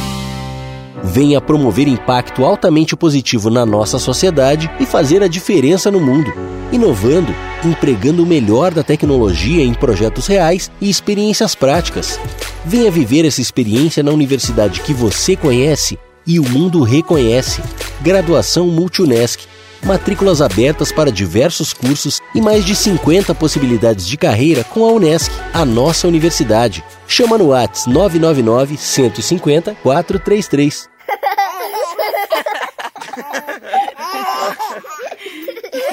Venha 1.03 1.41
promover 1.41 1.87
impacto 1.87 2.45
altamente 2.45 2.95
positivo 2.95 3.49
na 3.49 3.65
nossa 3.65 3.97
sociedade 3.97 4.69
e 4.79 4.85
fazer 4.85 5.23
a 5.23 5.27
diferença 5.27 5.89
no 5.89 5.99
mundo. 5.99 6.31
Inovando, 6.71 7.33
empregando 7.65 8.23
o 8.23 8.25
melhor 8.25 8.73
da 8.73 8.83
tecnologia 8.83 9.63
em 9.63 9.73
projetos 9.73 10.27
reais 10.27 10.71
e 10.79 10.89
experiências 10.89 11.55
práticas. 11.55 12.19
Venha 12.63 12.91
viver 12.91 13.25
essa 13.25 13.41
experiência 13.41 14.03
na 14.03 14.11
universidade 14.11 14.81
que 14.81 14.93
você 14.93 15.35
conhece 15.35 15.97
e 16.25 16.39
o 16.39 16.47
mundo 16.47 16.83
reconhece. 16.83 17.61
Graduação 18.01 18.67
Multunesc. 18.67 19.45
Matrículas 19.83 20.43
abertas 20.43 20.91
para 20.91 21.11
diversos 21.11 21.73
cursos 21.73 22.21
e 22.35 22.39
mais 22.41 22.63
de 22.63 22.75
50 22.75 23.33
possibilidades 23.33 24.05
de 24.05 24.15
carreira 24.15 24.63
com 24.63 24.85
a 24.85 24.91
Unesc, 24.91 25.31
a 25.51 25.65
nossa 25.65 26.07
universidade. 26.07 26.83
Chama 27.07 27.35
no 27.35 27.47
Whats 27.47 27.87
999 27.87 28.77
150 28.77 29.73
433. 29.81 30.90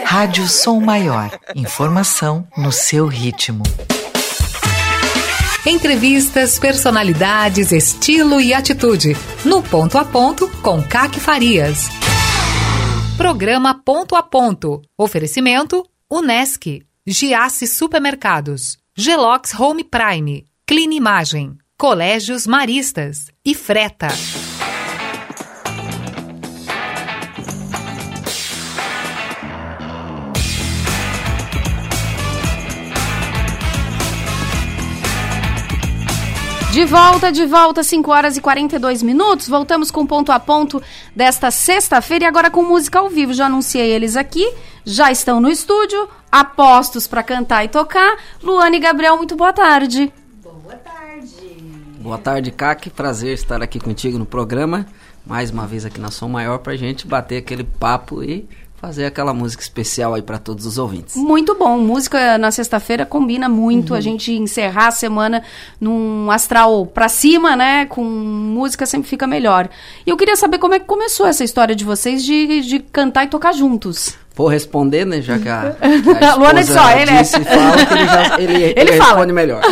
Rádio 0.05 0.47
Som 0.49 0.81
Maior. 0.81 1.31
Informação 1.55 2.47
no 2.57 2.73
seu 2.73 3.07
ritmo. 3.07 3.63
Entrevistas, 5.67 6.59
personalidades, 6.59 7.73
estilo 7.73 8.41
e 8.41 8.55
atitude. 8.55 9.17
No 9.45 9.63
Ponto 9.63 9.99
a 9.99 10.05
Ponto, 10.05 10.49
com 10.63 10.83
Caque 10.83 11.21
Farias. 11.21 11.89
Programa 13.17 13.75
Ponto 13.75 14.17
a 14.17 14.23
Ponto. 14.23 14.81
Oferecimento: 14.97 15.85
Unesc, 16.11 16.83
Giasse 17.07 17.67
Supermercados, 17.67 18.79
Gelox 18.97 19.53
Home 19.59 19.85
Prime, 19.85 20.45
Clean 20.67 20.93
Imagem, 20.93 21.59
Colégios 21.77 22.47
Maristas 22.47 23.27
e 23.45 23.55
Freta. 23.55 24.09
De 36.79 36.85
volta, 36.85 37.33
de 37.33 37.45
volta, 37.45 37.83
5 37.83 38.09
horas 38.09 38.37
e 38.37 38.41
42 38.41 39.03
minutos. 39.03 39.49
Voltamos 39.49 39.91
com 39.91 40.07
ponto 40.07 40.31
a 40.31 40.39
ponto 40.39 40.81
desta 41.13 41.51
sexta-feira 41.51 42.25
e 42.25 42.29
agora 42.29 42.53
com 42.53 42.63
música 42.63 43.01
ao 43.01 43.09
vivo. 43.09 43.35
Já 43.35 43.47
anunciei 43.47 43.91
eles 43.91 44.17
aqui, 44.17 44.49
já 44.85 45.11
estão 45.11 45.41
no 45.41 45.51
estúdio, 45.51 46.09
apostos 46.31 47.09
para 47.09 47.25
cantar 47.25 47.65
e 47.65 47.69
tocar. 47.69 48.17
Luane 48.41 48.77
e 48.77 48.81
Gabriel, 48.81 49.17
muito 49.17 49.35
boa 49.35 49.53
tarde. 49.53 50.13
Boa 51.99 52.17
tarde, 52.17 52.53
Cac. 52.53 52.91
Prazer 52.91 53.35
estar 53.35 53.61
aqui 53.61 53.81
contigo 53.81 54.17
no 54.17 54.25
programa. 54.25 54.87
Mais 55.27 55.51
uma 55.51 55.67
vez 55.67 55.85
aqui 55.85 56.01
na 56.01 56.13
Som 56.13 56.29
Maior 56.29 56.59
pra 56.59 56.77
gente 56.77 57.09
bater 57.09 57.39
aquele 57.39 57.65
papo 57.65 58.23
e 58.23 58.49
fazer 58.81 59.07
aquela 59.07 59.35
música 59.35 59.63
especial 59.63 60.15
aí 60.15 60.23
para 60.23 60.39
todos 60.39 60.65
os 60.65 60.79
ouvintes. 60.79 61.17
Muito 61.17 61.55
bom. 61.57 61.79
Música 61.79 62.39
na 62.39 62.51
sexta-feira 62.51 63.05
combina 63.05 63.49
muito 63.49 63.93
a 63.93 64.01
gente 64.01 64.33
encerrar 64.33 64.89
a 64.89 64.93
semana 64.93 65.43
num 65.81 66.31
astral 66.31 66.87
pra 66.87 67.09
cima, 67.09 67.57
né? 67.57 67.87
Com 67.87 68.05
música 68.05 68.87
sempre 68.87 69.09
fica 69.09 69.27
melhor. 69.27 69.69
E 70.07 70.11
eu 70.11 70.17
queria 70.17 70.37
saber 70.37 70.59
como 70.59 70.75
é 70.75 70.79
que 70.79 70.87
começou 70.87 71.27
essa 71.27 71.43
história 71.43 71.75
de 71.75 71.85
vocês 71.85 72.25
de, 72.25 72.61
de 72.61 72.79
cantar 72.79 73.25
e 73.25 73.29
tocar 73.29 73.53
juntos. 73.53 74.17
Vou 74.37 74.47
responder, 74.47 75.05
né? 75.05 75.21
Já 75.21 75.37
que 75.37 75.49
a, 75.49 75.75
a 76.31 76.35
Luana 76.37 76.61
esposa 76.61 76.81
só, 76.81 76.91
ele 76.93 77.11
é. 77.11 77.25
fala 77.25 77.85
que 77.85 77.93
ele, 77.93 78.07
já, 78.07 78.39
ele, 78.39 78.55
Ele 78.63 78.75
ele 78.77 78.91
responde 78.93 79.33
melhor. 79.33 79.63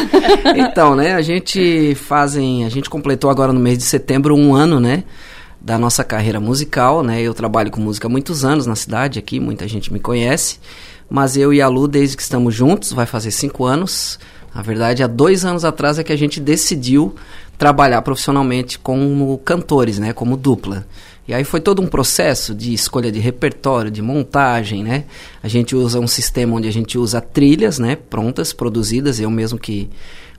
Então, 0.56 0.96
né? 0.96 1.14
A 1.14 1.22
gente 1.22 1.94
fazem, 1.94 2.64
a 2.64 2.68
gente 2.68 2.90
completou 2.90 3.30
agora 3.30 3.52
no 3.52 3.60
mês 3.60 3.78
de 3.78 3.84
setembro 3.84 4.34
um 4.34 4.52
ano, 4.52 4.80
né? 4.80 5.04
Da 5.60 5.78
nossa 5.78 6.04
carreira 6.04 6.38
musical, 6.38 7.02
né? 7.02 7.20
Eu 7.20 7.34
trabalho 7.34 7.70
com 7.70 7.80
música 7.80 8.06
há 8.06 8.10
muitos 8.10 8.44
anos 8.44 8.66
na 8.66 8.76
cidade 8.76 9.18
aqui, 9.18 9.40
muita 9.40 9.66
gente 9.66 9.92
me 9.92 9.98
conhece. 9.98 10.58
Mas 11.08 11.36
eu 11.36 11.52
e 11.52 11.60
a 11.60 11.68
Lu, 11.68 11.88
desde 11.88 12.16
que 12.16 12.22
estamos 12.22 12.54
juntos, 12.54 12.92
vai 12.92 13.06
fazer 13.06 13.30
cinco 13.30 13.64
anos. 13.64 14.18
Na 14.54 14.62
verdade, 14.62 15.02
há 15.02 15.06
dois 15.06 15.44
anos 15.44 15.64
atrás 15.64 15.98
é 15.98 16.04
que 16.04 16.12
a 16.12 16.16
gente 16.16 16.40
decidiu 16.40 17.14
trabalhar 17.58 18.02
profissionalmente 18.02 18.78
como 18.78 19.38
cantores, 19.38 19.98
né? 19.98 20.12
Como 20.12 20.36
dupla. 20.36 20.86
E 21.28 21.34
aí 21.34 21.42
foi 21.42 21.60
todo 21.60 21.82
um 21.82 21.86
processo 21.86 22.54
de 22.54 22.72
escolha 22.72 23.10
de 23.10 23.18
repertório, 23.18 23.90
de 23.90 24.00
montagem, 24.00 24.84
né? 24.84 25.04
A 25.42 25.48
gente 25.48 25.74
usa 25.74 25.98
um 25.98 26.06
sistema 26.06 26.54
onde 26.56 26.68
a 26.68 26.72
gente 26.72 26.96
usa 26.96 27.20
trilhas, 27.20 27.78
né? 27.78 27.96
Prontas, 27.96 28.52
produzidas. 28.52 29.18
Eu 29.18 29.30
mesmo 29.30 29.58
que, 29.58 29.90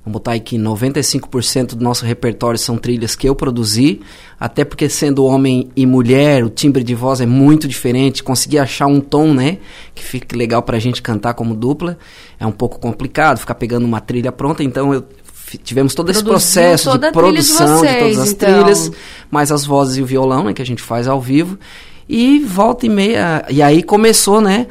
vamos 0.07 0.13
botar 0.13 0.31
aí 0.31 0.39
que 0.39 0.57
95% 0.57 1.75
do 1.75 1.83
nosso 1.83 2.05
repertório 2.05 2.57
são 2.57 2.77
trilhas 2.77 3.15
que 3.15 3.27
eu 3.27 3.35
produzi. 3.35 3.99
Até 4.39 4.63
porque 4.63 4.87
sendo 4.87 5.25
homem 5.25 5.69
e 5.75 5.85
mulher, 5.85 6.43
o 6.43 6.49
timbre 6.49 6.83
de 6.83 6.95
voz 6.95 7.19
é 7.19 7.25
muito 7.25 7.67
diferente. 7.67 8.23
Conseguir 8.23 8.59
achar 8.59 8.87
um 8.87 9.01
tom, 9.01 9.33
né? 9.33 9.57
Que 9.93 10.03
fique 10.03 10.35
legal 10.35 10.63
pra 10.63 10.79
gente 10.79 11.01
cantar 11.01 11.33
como 11.33 11.53
dupla. 11.53 11.97
É 12.39 12.45
um 12.45 12.51
pouco 12.51 12.79
complicado 12.79 13.39
ficar 13.39 13.55
pegando 13.55 13.85
uma 13.85 13.99
trilha 13.99 14.31
pronta. 14.31 14.63
Então 14.63 14.93
eu 14.93 15.03
tivemos 15.63 15.95
todo 15.95 16.09
esse 16.09 16.21
Produziu 16.21 16.33
processo 16.33 16.91
toda 16.91 17.07
de 17.07 17.13
de 17.13 17.13
produção 17.13 17.81
de, 17.81 17.87
vocês, 17.87 17.99
todas 17.99 18.19
as 18.19 18.31
então. 18.31 18.53
trilhas, 18.53 18.91
mais 19.31 19.49
as 19.49 19.65
vozes 19.65 19.95
e 19.95 20.01
o 20.01 20.05
violão, 20.05 20.43
né, 20.43 20.53
que 20.53 20.61
a 20.61 20.65
gente 20.65 20.81
faz 20.81 21.07
ao 21.07 21.21
vivo. 21.21 21.57
E 22.09 22.39
volta 22.39 22.85
e 22.85 22.89
meia, 22.89 23.45
e 23.49 23.61
aí 23.61 23.81
começou, 23.81 24.41
né, 24.41 24.67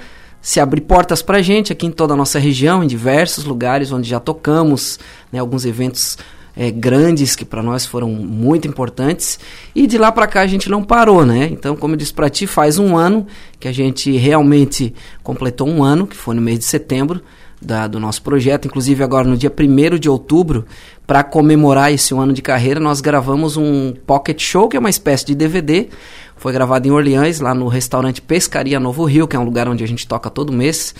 se 0.46 0.60
abrir 0.60 0.82
portas 0.82 1.22
pra 1.22 1.42
gente 1.42 1.72
aqui 1.72 1.86
em 1.86 1.90
toda 1.90 2.14
a 2.14 2.16
nossa 2.16 2.38
região, 2.38 2.84
em 2.84 2.86
diversos 2.86 3.44
lugares 3.44 3.90
onde 3.90 4.08
já 4.08 4.20
tocamos, 4.20 4.96
né, 5.36 5.40
alguns 5.40 5.64
eventos 5.64 6.16
eh, 6.56 6.70
grandes 6.70 7.36
que 7.36 7.44
para 7.44 7.62
nós 7.62 7.84
foram 7.84 8.08
muito 8.08 8.66
importantes. 8.66 9.38
E 9.74 9.86
de 9.86 9.98
lá 9.98 10.10
para 10.10 10.26
cá 10.26 10.40
a 10.40 10.46
gente 10.46 10.68
não 10.70 10.82
parou, 10.82 11.24
né? 11.24 11.48
Então, 11.52 11.76
como 11.76 11.94
eu 11.94 11.98
disse 11.98 12.14
para 12.14 12.30
ti, 12.30 12.46
faz 12.46 12.78
um 12.78 12.96
ano 12.96 13.26
que 13.60 13.68
a 13.68 13.72
gente 13.72 14.16
realmente 14.16 14.94
completou 15.22 15.68
um 15.68 15.84
ano, 15.84 16.06
que 16.06 16.16
foi 16.16 16.34
no 16.34 16.40
mês 16.42 16.58
de 16.58 16.64
setembro, 16.64 17.20
da- 17.60 17.86
do 17.86 17.98
nosso 17.98 18.22
projeto. 18.22 18.66
Inclusive, 18.68 19.02
agora 19.02 19.26
no 19.28 19.36
dia 19.36 19.50
1 19.50 19.98
de 19.98 20.08
outubro, 20.10 20.64
para 21.06 21.22
comemorar 21.24 21.92
esse 21.92 22.12
ano 22.14 22.32
de 22.32 22.42
carreira, 22.42 22.78
nós 22.80 23.00
gravamos 23.00 23.56
um 23.56 23.92
pocket 24.06 24.40
show, 24.42 24.68
que 24.68 24.76
é 24.76 24.80
uma 24.80 24.90
espécie 24.90 25.24
de 25.26 25.34
DVD. 25.34 25.88
Foi 26.36 26.52
gravado 26.52 26.86
em 26.86 26.90
Orleans, 26.90 27.40
lá 27.40 27.54
no 27.54 27.66
restaurante 27.66 28.20
Pescaria 28.20 28.78
Novo 28.78 29.04
Rio, 29.04 29.26
que 29.26 29.34
é 29.34 29.38
um 29.38 29.44
lugar 29.44 29.68
onde 29.68 29.82
a 29.82 29.88
gente 29.88 30.06
toca 30.06 30.28
todo 30.28 30.52
mês. 30.52 30.94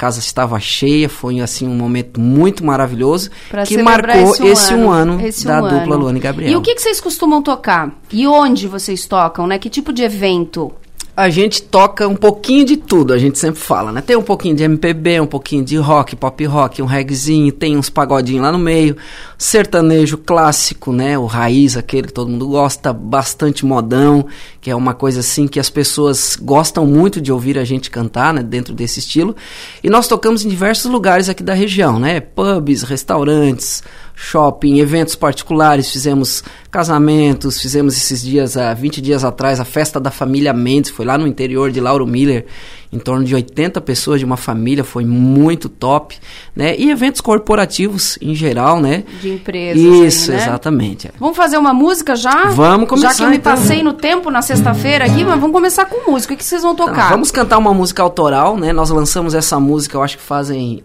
Casa 0.00 0.18
estava 0.18 0.58
cheia, 0.58 1.10
foi 1.10 1.40
assim 1.40 1.68
um 1.68 1.74
momento 1.74 2.18
muito 2.18 2.64
maravilhoso 2.64 3.30
Pra 3.50 3.66
que 3.66 3.76
marcou 3.82 4.32
esse 4.32 4.42
um 4.42 4.46
esse 4.46 4.74
um 4.74 4.90
ano, 4.90 5.12
ano, 5.12 5.26
esse 5.26 5.46
da 5.46 5.58
um 5.58 5.68
dupla 5.68 5.94
ano. 5.94 5.96
Luana 6.04 6.16
e 6.16 6.20
Gabriel. 6.22 6.52
E 6.52 6.56
o 6.56 6.62
que, 6.62 6.74
que 6.74 6.80
vocês 6.80 7.02
costumam 7.02 7.42
tocar? 7.42 7.92
E 8.10 8.26
onde 8.26 8.66
vocês 8.66 9.04
tocam, 9.04 9.46
né? 9.46 9.58
Que 9.58 9.68
tipo 9.68 9.92
de 9.92 10.02
evento? 10.02 10.72
A 11.14 11.28
gente 11.28 11.60
toca 11.60 12.08
um 12.08 12.16
pouquinho 12.16 12.64
de 12.64 12.78
tudo, 12.78 13.12
a 13.12 13.18
gente 13.18 13.38
sempre 13.38 13.60
fala, 13.60 13.92
né? 13.92 14.00
Tem 14.00 14.16
um 14.16 14.22
pouquinho 14.22 14.56
de 14.56 14.62
MPB, 14.62 15.20
um 15.20 15.26
pouquinho 15.26 15.62
de 15.62 15.76
rock, 15.76 16.16
pop 16.16 16.42
rock, 16.46 16.80
um 16.80 16.86
reggaezinho, 16.86 17.52
tem 17.52 17.76
uns 17.76 17.90
pagodinhos 17.90 18.42
lá 18.42 18.50
no 18.50 18.58
meio, 18.58 18.96
sertanejo 19.40 20.18
clássico, 20.18 20.92
né? 20.92 21.16
O 21.16 21.24
raiz, 21.24 21.74
aquele 21.74 22.08
que 22.08 22.12
todo 22.12 22.30
mundo 22.30 22.46
gosta, 22.46 22.92
bastante 22.92 23.64
modão, 23.64 24.26
que 24.60 24.70
é 24.70 24.76
uma 24.76 24.92
coisa 24.92 25.20
assim 25.20 25.48
que 25.48 25.58
as 25.58 25.70
pessoas 25.70 26.36
gostam 26.36 26.84
muito 26.84 27.22
de 27.22 27.32
ouvir 27.32 27.58
a 27.58 27.64
gente 27.64 27.90
cantar, 27.90 28.34
né? 28.34 28.42
Dentro 28.42 28.74
desse 28.74 28.98
estilo. 28.98 29.34
E 29.82 29.88
nós 29.88 30.06
tocamos 30.06 30.44
em 30.44 30.48
diversos 30.50 30.92
lugares 30.92 31.30
aqui 31.30 31.42
da 31.42 31.54
região, 31.54 31.98
né? 31.98 32.20
Pubs, 32.20 32.82
restaurantes, 32.82 33.82
shopping, 34.14 34.78
eventos 34.78 35.14
particulares, 35.14 35.90
fizemos 35.90 36.44
casamentos, 36.70 37.58
fizemos 37.58 37.96
esses 37.96 38.20
dias, 38.20 38.58
há 38.58 38.74
20 38.74 39.00
dias 39.00 39.24
atrás, 39.24 39.58
a 39.58 39.64
festa 39.64 39.98
da 39.98 40.10
família 40.10 40.52
Mendes, 40.52 40.90
foi 40.90 41.06
lá 41.06 41.16
no 41.16 41.26
interior 41.26 41.72
de 41.72 41.80
Lauro 41.80 42.06
Miller, 42.06 42.44
em 42.92 42.98
torno 42.98 43.24
de 43.24 43.34
80 43.34 43.80
pessoas 43.80 44.18
de 44.18 44.24
uma 44.24 44.36
família, 44.36 44.82
foi 44.82 45.04
muito 45.04 45.68
top, 45.68 46.18
né? 46.56 46.74
E 46.76 46.90
eventos 46.90 47.20
corporativos 47.20 48.18
em 48.20 48.34
geral, 48.34 48.80
né? 48.80 49.04
De 49.20 49.30
empresas. 49.30 49.80
Isso, 49.80 50.30
aí, 50.32 50.36
né? 50.36 50.42
exatamente. 50.42 51.06
é. 51.06 51.12
Vamos 51.18 51.36
fazer 51.36 51.56
uma 51.56 51.72
música 51.72 52.16
já? 52.16 52.46
Vamos 52.50 52.88
começar, 52.88 53.10
Já 53.10 53.14
que 53.14 53.22
eu 53.22 53.30
me 53.30 53.36
então. 53.36 53.52
passei 53.54 53.82
no 53.82 53.92
tempo 53.92 54.28
na 54.30 54.42
sexta-feira 54.42 55.04
aqui, 55.04 55.24
mas 55.24 55.38
vamos 55.38 55.52
começar 55.52 55.84
com 55.84 56.10
música. 56.10 56.34
O 56.34 56.36
que 56.36 56.44
vocês 56.44 56.62
vão 56.62 56.72
Então, 56.72 56.86
tocar? 56.86 57.10
vamos 57.10 57.30
cantar 57.30 57.58
uma 57.58 57.72
música 57.72 58.02
autoral, 58.02 58.56
né? 58.56 58.72
Nós 58.72 58.90
lançamos 58.90 59.34
essa 59.34 59.60
música, 59.60 59.96
eu 59.96 60.02
acho 60.02 60.16
que 60.18 60.22
fazem. 60.24 60.82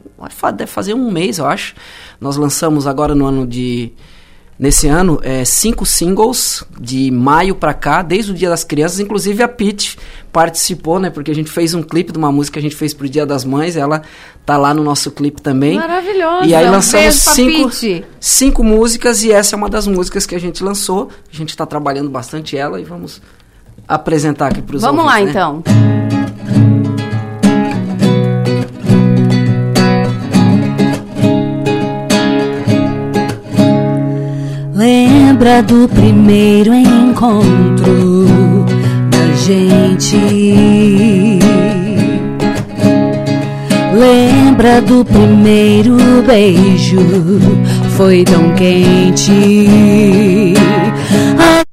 Deve 0.56 0.72
fazer 0.72 0.93
um 0.93 1.10
mês, 1.12 1.39
eu 1.39 1.45
acho. 1.47 1.74
Nós 2.22 2.38
lançamos 2.38 2.86
agora 2.86 3.16
no 3.16 3.26
ano 3.26 3.47
de. 3.47 3.91
Nesse 4.58 4.88
ano, 4.88 5.20
é, 5.22 5.43
cinco 5.43 5.86
singles 5.86 6.64
de 6.80 7.12
maio 7.12 7.56
pra 7.56 7.74
cá, 7.74 8.01
desde 8.01 8.32
o 8.32 8.34
Dia 8.34 8.49
das 8.49 8.64
Crianças. 8.64 9.01
Inclusive 9.01 9.43
a 9.43 9.49
Pete 9.49 9.97
participou, 10.32 10.97
né? 10.97 11.10
Porque 11.10 11.30
a 11.30 11.36
gente 11.36 11.51
fez 11.51 11.74
um 11.74 11.84
clipe 11.84 12.14
de 12.14 12.18
uma 12.18 12.32
música 12.32 12.53
que 12.53 12.60
a 12.60 12.62
gente 12.62 12.76
fez 12.76 12.93
pro 12.93 13.10
Dia 13.10 13.26
das 13.26 13.43
Mães. 13.43 13.76
Ela 13.76 14.01
tá 14.45 14.58
lá 14.58 14.74
no 14.74 14.82
nosso 14.82 15.12
clipe 15.12 15.41
também. 15.41 15.76
Maravilhosa. 15.78 16.45
E 16.45 16.56
aí 16.56 16.70
lançamos 16.70 17.16
cinco, 17.16 17.70
cinco 18.18 18.64
músicas 18.64 19.24
e 19.24 19.32
essa 19.32 19.56
é 19.56 19.58
uma 19.58 19.70
das 19.70 19.88
músicas 19.88 20.26
que 20.26 20.36
a 20.36 20.39
gente 20.39 20.64
lançou. 20.64 21.10
A 21.32 21.36
gente 21.36 21.56
tá 21.56 21.66
trabalhando 21.66 22.10
bastante 22.10 22.56
ela 22.56 22.80
e 22.80 22.86
vamos 22.86 23.22
apresentar 23.86 24.47
aqui 24.47 24.62
pros 24.62 24.82
Vamos 24.82 25.03
lá, 25.03 25.20
ouvintes, 25.20 25.36
né? 25.36 25.41
então. 25.41 26.05
Lembra 35.36 35.62
do 35.64 35.90
primeiro 35.90 36.74
encontro 36.74 38.26
da 39.12 39.36
gente? 39.36 40.16
Lembra 43.94 44.82
do 44.82 45.04
primeiro 45.04 45.98
beijo? 46.26 47.02
Foi 47.98 48.24
tão 48.24 48.56
quente. 48.56 49.76
Ah, 51.38 51.64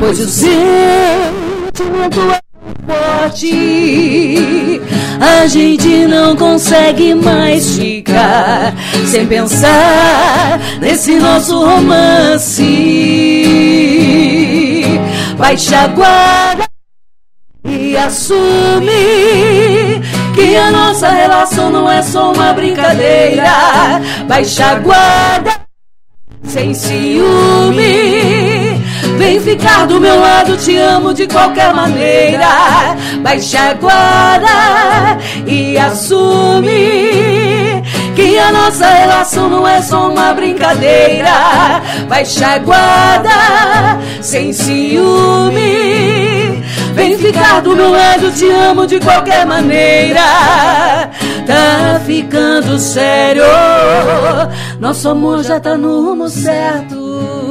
Pois 0.00 0.20
o 0.20 0.28
sentimento 0.28 2.20
é 2.30 2.43
forte. 2.86 4.80
A 5.20 5.46
gente 5.46 6.06
não 6.06 6.36
consegue 6.36 7.14
mais 7.14 7.76
ficar 7.76 8.74
sem 9.06 9.26
pensar 9.26 10.60
nesse 10.80 11.16
nosso 11.18 11.64
romance. 11.64 12.64
Baixa 15.38 15.78
a 15.78 15.86
guarda 15.88 16.68
e 17.64 17.96
assume 17.96 18.92
que 20.34 20.56
a 20.56 20.70
nossa 20.70 21.08
relação 21.10 21.70
não 21.70 21.90
é 21.90 22.02
só 22.02 22.32
uma 22.32 22.52
brincadeira. 22.52 24.00
Baixa 24.28 24.66
a 24.66 24.74
guarda 24.76 25.60
sem 26.44 26.74
ciúme. 26.74 28.53
Vem 29.24 29.40
ficar 29.40 29.86
do 29.86 29.98
meu 29.98 30.20
lado, 30.20 30.54
te 30.58 30.76
amo 30.76 31.14
de 31.14 31.26
qualquer 31.26 31.72
maneira. 31.72 32.94
Baixa 33.22 33.70
a 33.70 33.72
guarda 33.72 35.18
e 35.46 35.78
assume 35.78 36.68
que 38.14 38.38
a 38.38 38.52
nossa 38.52 38.86
relação 38.86 39.48
não 39.48 39.66
é 39.66 39.80
só 39.80 40.10
uma 40.10 40.34
brincadeira. 40.34 41.80
Baixa 42.06 42.48
a 42.48 42.58
guarda 42.58 43.30
sem 44.20 44.52
ciúme. 44.52 45.62
Vem 46.92 47.16
ficar 47.16 47.62
do 47.62 47.74
meu 47.74 47.92
lado, 47.92 48.30
te 48.30 48.50
amo 48.50 48.86
de 48.86 49.00
qualquer 49.00 49.46
maneira. 49.46 50.20
Tá 51.46 51.98
ficando 52.04 52.78
sério, 52.78 53.42
nosso 54.78 55.08
amor 55.08 55.42
já 55.42 55.58
tá 55.58 55.78
no 55.78 56.04
rumo 56.04 56.28
certo. 56.28 57.43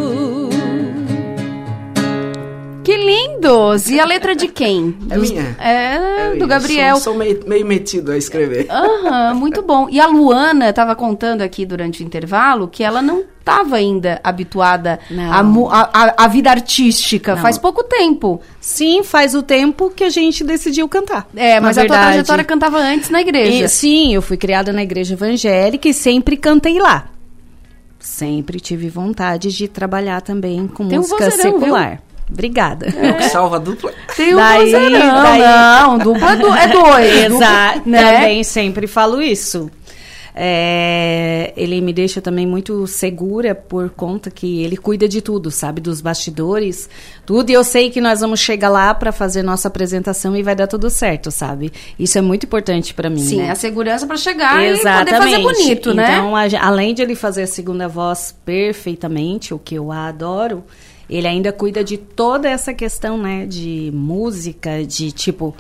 Que 2.84 2.98
lindos! 2.98 3.90
E 3.90 4.00
a 4.00 4.06
letra 4.06 4.36
de 4.36 4.48
quem? 4.48 4.96
É 5.10 5.16
Dos- 5.16 5.32
minha. 5.32 5.56
É, 5.60 6.32
Eu 6.34 6.40
do 6.40 6.46
Gabriel. 6.48 6.96
Sou, 6.96 7.14
sou 7.14 7.16
meio, 7.16 7.40
meio 7.48 7.66
metido 7.66 8.12
a 8.12 8.18
escrever. 8.18 8.68
Aham, 8.70 9.34
muito 9.36 9.62
bom. 9.62 9.88
E 9.90 10.00
a 10.00 10.08
Luana 10.08 10.70
estava 10.70 10.96
contando 10.96 11.42
aqui 11.42 11.66
durante 11.66 12.04
o 12.04 12.06
intervalo 12.06 12.68
que 12.68 12.84
ela 12.84 13.02
não 13.02 13.24
estava 13.40 13.76
ainda 13.78 14.20
habituada 14.24 15.00
à 16.18 16.28
vida 16.28 16.50
artística. 16.50 17.36
Não. 17.36 17.42
Faz 17.42 17.58
pouco 17.58 17.84
tempo. 17.84 18.42
Sim, 18.60 19.04
faz 19.04 19.34
o 19.36 19.42
tempo 19.44 19.90
que 19.90 20.04
a 20.04 20.10
gente 20.10 20.44
decidiu 20.44 20.88
cantar. 20.90 21.28
É, 21.36 21.60
mas 21.60 21.78
Na 21.78 21.84
a 21.84 21.86
tua 21.86 21.96
verdade. 21.96 22.14
trajetória 22.14 22.44
cantava 22.44 22.78
antes 22.80 23.10
na 23.10 23.22
igreja. 23.22 23.66
E, 23.66 23.70
sim, 23.70 24.14
eu 24.14 24.22
fui 24.22 24.38
criada 24.38 24.72
na 24.74 24.84
igreja 24.84 25.14
evangélica 25.14 25.88
e 25.88 25.94
sempre 25.94 26.36
cantei 26.38 26.80
lá. 26.80 27.08
Sempre 28.00 28.60
tive 28.60 28.90
vontade 28.90 29.50
de 29.56 29.68
trabalhar 29.70 30.22
também 30.22 30.68
com 30.68 30.88
Tem 30.88 30.98
um 30.98 31.02
música 31.02 31.30
vozeirão, 31.30 31.60
secular. 31.60 32.02
Obrigada. 32.34 32.88
É 32.88 33.12
o 33.12 33.18
que 33.18 33.30
salva 33.30 33.56
a 33.58 33.60
dupla. 33.60 33.94
Tem 34.18 34.36
um 34.36 34.40
vozeirão, 34.40 35.38
não, 35.40 35.98
dupla 36.00 36.32
é 36.34 36.36
do- 36.36 36.54
é 36.56 36.68
dois. 36.68 37.24
Exato, 37.26 37.78
Dupla, 37.80 37.92
né? 37.92 38.14
também 38.16 38.44
sempre 38.44 38.88
falo 38.88 39.22
isso. 39.22 39.70
É, 40.36 41.54
ele 41.56 41.80
me 41.80 41.94
deixa 41.94 42.20
também 42.20 42.48
muito 42.48 42.88
segura 42.88 43.54
por 43.54 43.92
conta 43.92 44.32
que 44.32 44.64
ele 44.64 44.76
cuida 44.76 45.08
de 45.08 45.22
tudo, 45.22 45.52
sabe? 45.52 45.80
Dos 45.80 46.02
bastidores, 46.02 46.90
tudo. 47.24 47.52
E 47.52 47.54
eu 47.54 47.64
sei 47.64 47.92
que 47.92 48.02
nós 48.02 48.20
vamos 48.22 48.40
chegar 48.40 48.70
lá 48.70 48.96
para 48.96 49.12
fazer 49.12 49.44
nossa 49.44 49.68
apresentação 49.68 50.36
e 50.36 50.42
vai 50.42 50.56
dar 50.56 50.66
tudo 50.66 50.90
certo, 50.90 51.30
sabe? 51.30 51.72
Isso 52.00 52.18
é 52.18 52.22
muito 52.22 52.48
importante 52.48 52.96
para 52.96 53.12
mim, 53.12 53.20
Sim, 53.20 53.44
né? 53.44 53.52
a 53.52 53.56
segurança 53.56 54.08
para 54.08 54.18
chegar 54.18 54.60
e 54.64 54.76
poder 54.80 55.12
fazer 55.12 55.38
bonito, 55.38 55.94
né? 55.94 56.14
Então, 56.18 56.36
a 56.36 56.48
gen- 56.48 56.60
além 56.60 56.96
de 56.96 57.04
ele 57.04 57.14
fazer 57.14 57.44
a 57.44 57.48
segunda 57.48 57.88
voz 57.88 58.36
perfeitamente, 58.44 59.54
o 59.54 59.60
que 59.60 59.76
eu 59.76 59.92
adoro, 59.92 60.64
ele 61.10 61.28
ainda 61.28 61.52
cuida 61.52 61.84
de 61.84 61.98
toda 61.98 62.50
essa 62.50 62.74
questão, 62.74 63.18
né, 63.18 63.46
de 63.46 63.92
música, 63.94 64.84
de 64.86 65.12
tipo 65.12 65.56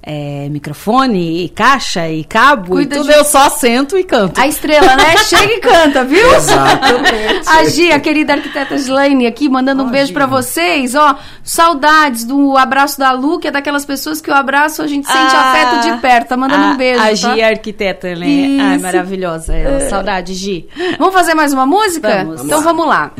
é, 0.00 0.48
microfone 0.48 1.44
e 1.44 1.48
caixa 1.48 2.08
e 2.08 2.22
cabo 2.22 2.70
Cuida 2.70 2.94
e 2.94 2.98
tudo. 2.98 3.08
de- 3.10 3.18
Eu 3.18 3.24
só 3.24 3.50
sento 3.50 3.98
e 3.98 4.04
canto. 4.04 4.40
A 4.40 4.46
estrela, 4.46 4.94
né? 4.96 5.16
Chega 5.26 5.52
e 5.52 5.58
canta, 5.60 6.04
viu? 6.04 6.24
Exatamente. 6.34 7.42
A 7.50 7.64
Gia, 7.64 7.96
a 7.96 8.00
querida 8.00 8.34
arquiteta 8.34 8.78
Gislaine 8.78 9.26
aqui, 9.26 9.48
mandando 9.48 9.82
um 9.82 9.90
beijo 9.90 10.12
pra 10.12 10.24
vocês. 10.24 10.94
Ó, 10.94 11.16
saudades 11.42 12.24
do 12.24 12.56
abraço 12.56 12.96
da 12.98 13.10
Lu, 13.10 13.38
que 13.40 13.48
é 13.48 13.50
daquelas 13.50 13.84
pessoas 13.84 14.20
que 14.20 14.30
o 14.30 14.34
abraço 14.34 14.82
a 14.82 14.86
gente 14.86 15.06
sente 15.06 15.34
Ah, 15.34 15.52
afeto 15.52 15.90
de 15.92 16.00
perto. 16.00 16.28
Tá 16.28 16.36
mandando 16.36 16.64
a, 16.64 16.70
um 16.70 16.76
beijo. 16.76 17.00
A 17.00 17.06
tá? 17.08 17.14
Gi 17.14 17.40
é 17.40 17.48
arquiteta, 17.48 18.14
né? 18.14 18.26
Isso. 18.28 18.62
Ai, 18.64 18.78
maravilhosa 18.78 19.52
ela. 19.54 19.82
É. 19.82 19.88
Saudade, 19.88 20.32
Gi. 20.32 20.68
Vamos 20.96 21.12
fazer 21.12 21.34
mais 21.34 21.52
uma 21.52 21.66
música? 21.66 22.24
Vamos. 22.24 22.44
Então 22.44 22.62
vamos 22.62 22.86
lá. 22.86 23.10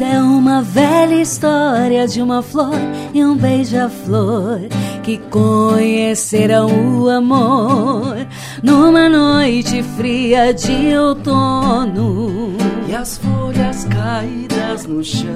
É 0.00 0.20
uma 0.20 0.60
velha 0.60 1.22
história 1.22 2.08
de 2.08 2.20
uma 2.20 2.42
flor 2.42 2.74
e 3.12 3.24
um 3.24 3.36
beija-flor 3.36 4.62
que 5.04 5.18
conheceram 5.30 6.66
o 6.98 7.08
amor 7.08 8.26
numa 8.60 9.08
noite 9.08 9.84
fria 9.96 10.52
de 10.52 10.96
outono. 10.96 12.56
E 12.88 12.94
as 12.94 13.18
folhas 13.18 13.84
caídas 13.84 14.84
no 14.86 15.04
chão 15.04 15.28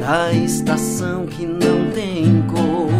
da 0.00 0.30
estação 0.32 1.24
que 1.26 1.46
não 1.46 1.90
tem 1.92 2.42
cor. 2.42 2.90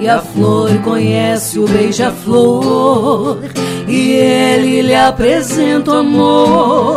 E 0.00 0.08
a 0.08 0.18
flor 0.18 0.76
conhece 0.82 1.58
o 1.60 1.68
beija-flor 1.68 3.38
e 3.86 4.12
ele 4.12 4.82
lhe 4.82 4.94
apresenta 4.94 5.92
o 5.92 5.94
amor 5.98 6.95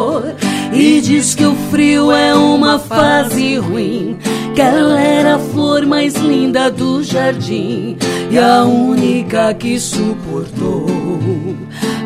e 0.79 1.01
diz 1.01 1.35
que 1.35 1.45
o 1.45 1.53
frio 1.69 2.09
é 2.09 2.33
uma 2.33 2.79
fase 2.79 3.57
ruim. 3.57 4.17
Que 4.55 4.61
ela 4.61 4.99
era 4.99 5.35
a 5.35 5.39
flor 5.39 5.85
mais 5.85 6.15
linda 6.15 6.71
do 6.71 7.03
jardim 7.03 7.97
e 8.31 8.37
a 8.39 8.63
única 8.63 9.53
que 9.53 9.77
suportou. 9.79 10.87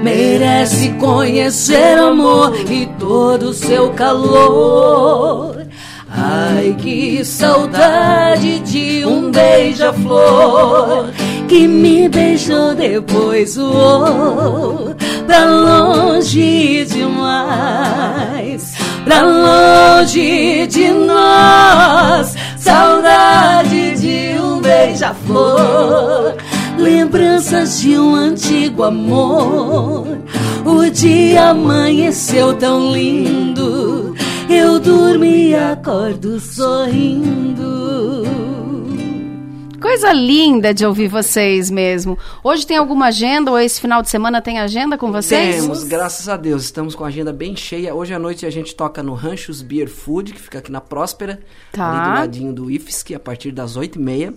Merece 0.01 0.89
conhecer 0.99 1.99
o 1.99 2.07
amor 2.07 2.53
e 2.69 2.87
todo 2.99 3.49
o 3.49 3.53
seu 3.53 3.91
calor. 3.91 5.65
Ai, 6.09 6.75
que 6.79 7.23
saudade 7.23 8.59
de 8.59 9.05
um 9.05 9.31
beija-flor 9.31 11.11
que 11.47 11.67
me 11.67 12.07
beijou 12.09 12.75
depois 12.75 13.55
voou 13.55 14.95
pra 15.25 15.45
longe 15.45 16.85
demais, 16.85 18.73
pra 19.03 19.21
longe 19.21 20.67
de 20.67 20.89
nós. 20.89 22.35
Saudade 22.57 23.95
de 23.99 24.39
um 24.39 24.61
beija-flor. 24.61 26.35
Lembranças 26.77 27.81
de 27.81 27.97
um 27.97 28.15
antigo 28.15 28.83
amor. 28.83 30.17
O 30.65 30.89
dia 30.89 31.49
amanheceu 31.49 32.53
tão 32.53 32.91
lindo. 32.91 34.15
Eu 34.49 34.79
durmo 34.79 35.25
e 35.25 35.53
acordo 35.55 36.39
sorrindo. 36.39 37.82
Coisa 39.83 40.13
linda 40.13 40.73
de 40.73 40.85
ouvir 40.85 41.09
vocês 41.09 41.69
mesmo. 41.69 42.17
Hoje 42.41 42.65
tem 42.65 42.77
alguma 42.77 43.07
agenda 43.07 43.51
ou 43.51 43.59
esse 43.59 43.81
final 43.81 44.01
de 44.01 44.09
semana 44.09 44.41
tem 44.41 44.57
agenda 44.57 44.97
com 44.97 45.11
vocês? 45.11 45.57
Temos, 45.57 45.83
graças 45.83 46.29
a 46.29 46.37
Deus. 46.37 46.63
Estamos 46.63 46.95
com 46.95 47.03
a 47.03 47.07
agenda 47.09 47.33
bem 47.33 47.53
cheia. 47.53 47.93
Hoje 47.93 48.13
à 48.13 48.17
noite 48.19 48.45
a 48.45 48.49
gente 48.49 48.73
toca 48.73 49.03
no 49.03 49.13
Ranchos 49.13 49.61
Beer 49.61 49.89
Food, 49.89 50.31
que 50.33 50.39
fica 50.39 50.59
aqui 50.59 50.71
na 50.71 50.79
Próspera, 50.79 51.41
Tá. 51.73 51.85
ali 51.91 52.01
do 52.09 52.15
ladinho 52.19 52.53
do 52.53 52.71
IFSC, 52.71 53.13
a 53.13 53.19
partir 53.19 53.51
das 53.51 53.75
8h30. 53.77 54.33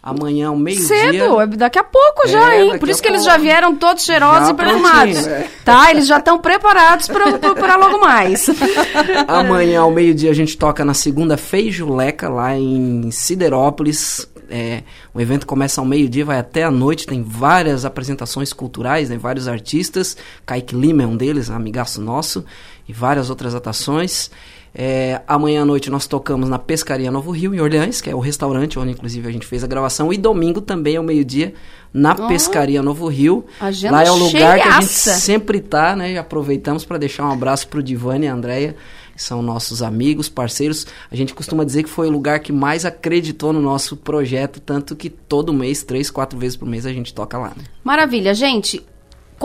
Amanhã, 0.00 0.48
ao 0.48 0.56
meio-dia. 0.56 0.86
Cedo, 0.86 1.40
é 1.40 1.46
daqui 1.46 1.78
a 1.78 1.82
pouco 1.82 2.28
já, 2.28 2.54
É, 2.54 2.62
hein? 2.62 2.78
Por 2.78 2.88
isso 2.90 3.00
que 3.02 3.08
eles 3.08 3.22
pouco. 3.22 3.34
já 3.36 3.42
vieram 3.42 3.74
todos 3.74 4.04
cheirosos 4.04 4.48
Já 4.48 4.50
e 4.50 4.54
prontinho, 4.54 5.28
é. 5.28 5.48
Tá? 5.64 5.90
Eles 5.90 6.06
já 6.06 6.18
estão 6.18 6.38
preparados 6.38 7.08
para 7.08 7.76
logo 7.76 7.98
mais. 7.98 8.46
Amanhã, 9.26 9.80
ao 9.80 9.90
meio-dia, 9.90 10.30
a 10.30 10.34
gente 10.34 10.58
toca 10.58 10.84
na 10.84 10.92
segunda 10.94 11.38
Feijuleca, 11.38 12.28
lá 12.28 12.54
em 12.54 13.10
Siderópolis. 13.10 14.28
É, 14.50 14.82
o 15.12 15.20
evento 15.20 15.46
começa 15.46 15.80
ao 15.80 15.86
meio-dia, 15.86 16.24
vai 16.24 16.38
até 16.38 16.62
a 16.64 16.70
noite. 16.70 17.06
Tem 17.06 17.22
várias 17.22 17.84
apresentações 17.84 18.52
culturais, 18.52 19.10
né, 19.10 19.18
vários 19.18 19.48
artistas. 19.48 20.16
Kaique 20.44 20.74
Lima 20.74 21.02
é 21.02 21.06
um 21.06 21.16
deles, 21.16 21.50
amigaço 21.50 22.00
nosso. 22.00 22.44
E 22.88 22.92
várias 22.92 23.30
outras 23.30 23.54
atrações. 23.54 24.30
É, 24.76 25.22
amanhã 25.28 25.62
à 25.62 25.64
noite 25.64 25.88
nós 25.88 26.04
tocamos 26.06 26.48
na 26.48 26.58
Pescaria 26.58 27.08
Novo 27.08 27.30
Rio, 27.30 27.54
em 27.54 27.60
Orleans, 27.60 28.00
que 28.00 28.10
é 28.10 28.14
o 28.14 28.18
restaurante 28.18 28.76
onde 28.76 28.90
inclusive 28.90 29.28
a 29.28 29.30
gente 29.30 29.46
fez 29.46 29.62
a 29.62 29.68
gravação. 29.68 30.12
E 30.12 30.18
domingo 30.18 30.60
também, 30.60 30.96
ao 30.96 31.04
meio-dia, 31.04 31.54
na 31.92 32.12
Oh. 32.18 32.26
Pescaria 32.26 32.82
Novo 32.82 33.06
Rio. 33.06 33.46
Lá 33.88 34.02
é 34.04 34.10
o 34.10 34.16
lugar 34.16 34.58
que 34.60 34.68
a 34.68 34.80
gente 34.80 34.92
cheiaça. 34.92 35.14
sempre 35.20 35.60
tá, 35.60 35.94
né? 35.94 36.12
E 36.12 36.18
aproveitamos 36.18 36.84
para 36.84 36.98
deixar 36.98 37.24
um 37.24 37.30
abraço 37.32 37.68
pro 37.68 37.82
Divani 37.82 38.26
e 38.26 38.28
a 38.28 38.34
Andréia, 38.34 38.74
são 39.16 39.42
nossos 39.42 39.82
amigos, 39.82 40.28
parceiros. 40.28 40.86
A 41.10 41.16
gente 41.16 41.34
costuma 41.34 41.64
dizer 41.64 41.82
que 41.82 41.90
foi 41.90 42.08
o 42.08 42.12
lugar 42.12 42.40
que 42.40 42.52
mais 42.52 42.84
acreditou 42.84 43.52
no 43.52 43.60
nosso 43.60 43.96
projeto, 43.96 44.60
tanto 44.60 44.96
que 44.96 45.10
todo 45.10 45.52
mês, 45.52 45.82
três, 45.82 46.10
quatro 46.10 46.38
vezes 46.38 46.56
por 46.56 46.66
mês, 46.66 46.86
a 46.86 46.92
gente 46.92 47.12
toca 47.12 47.38
lá. 47.38 47.48
Né? 47.56 47.64
Maravilha, 47.82 48.34
gente. 48.34 48.84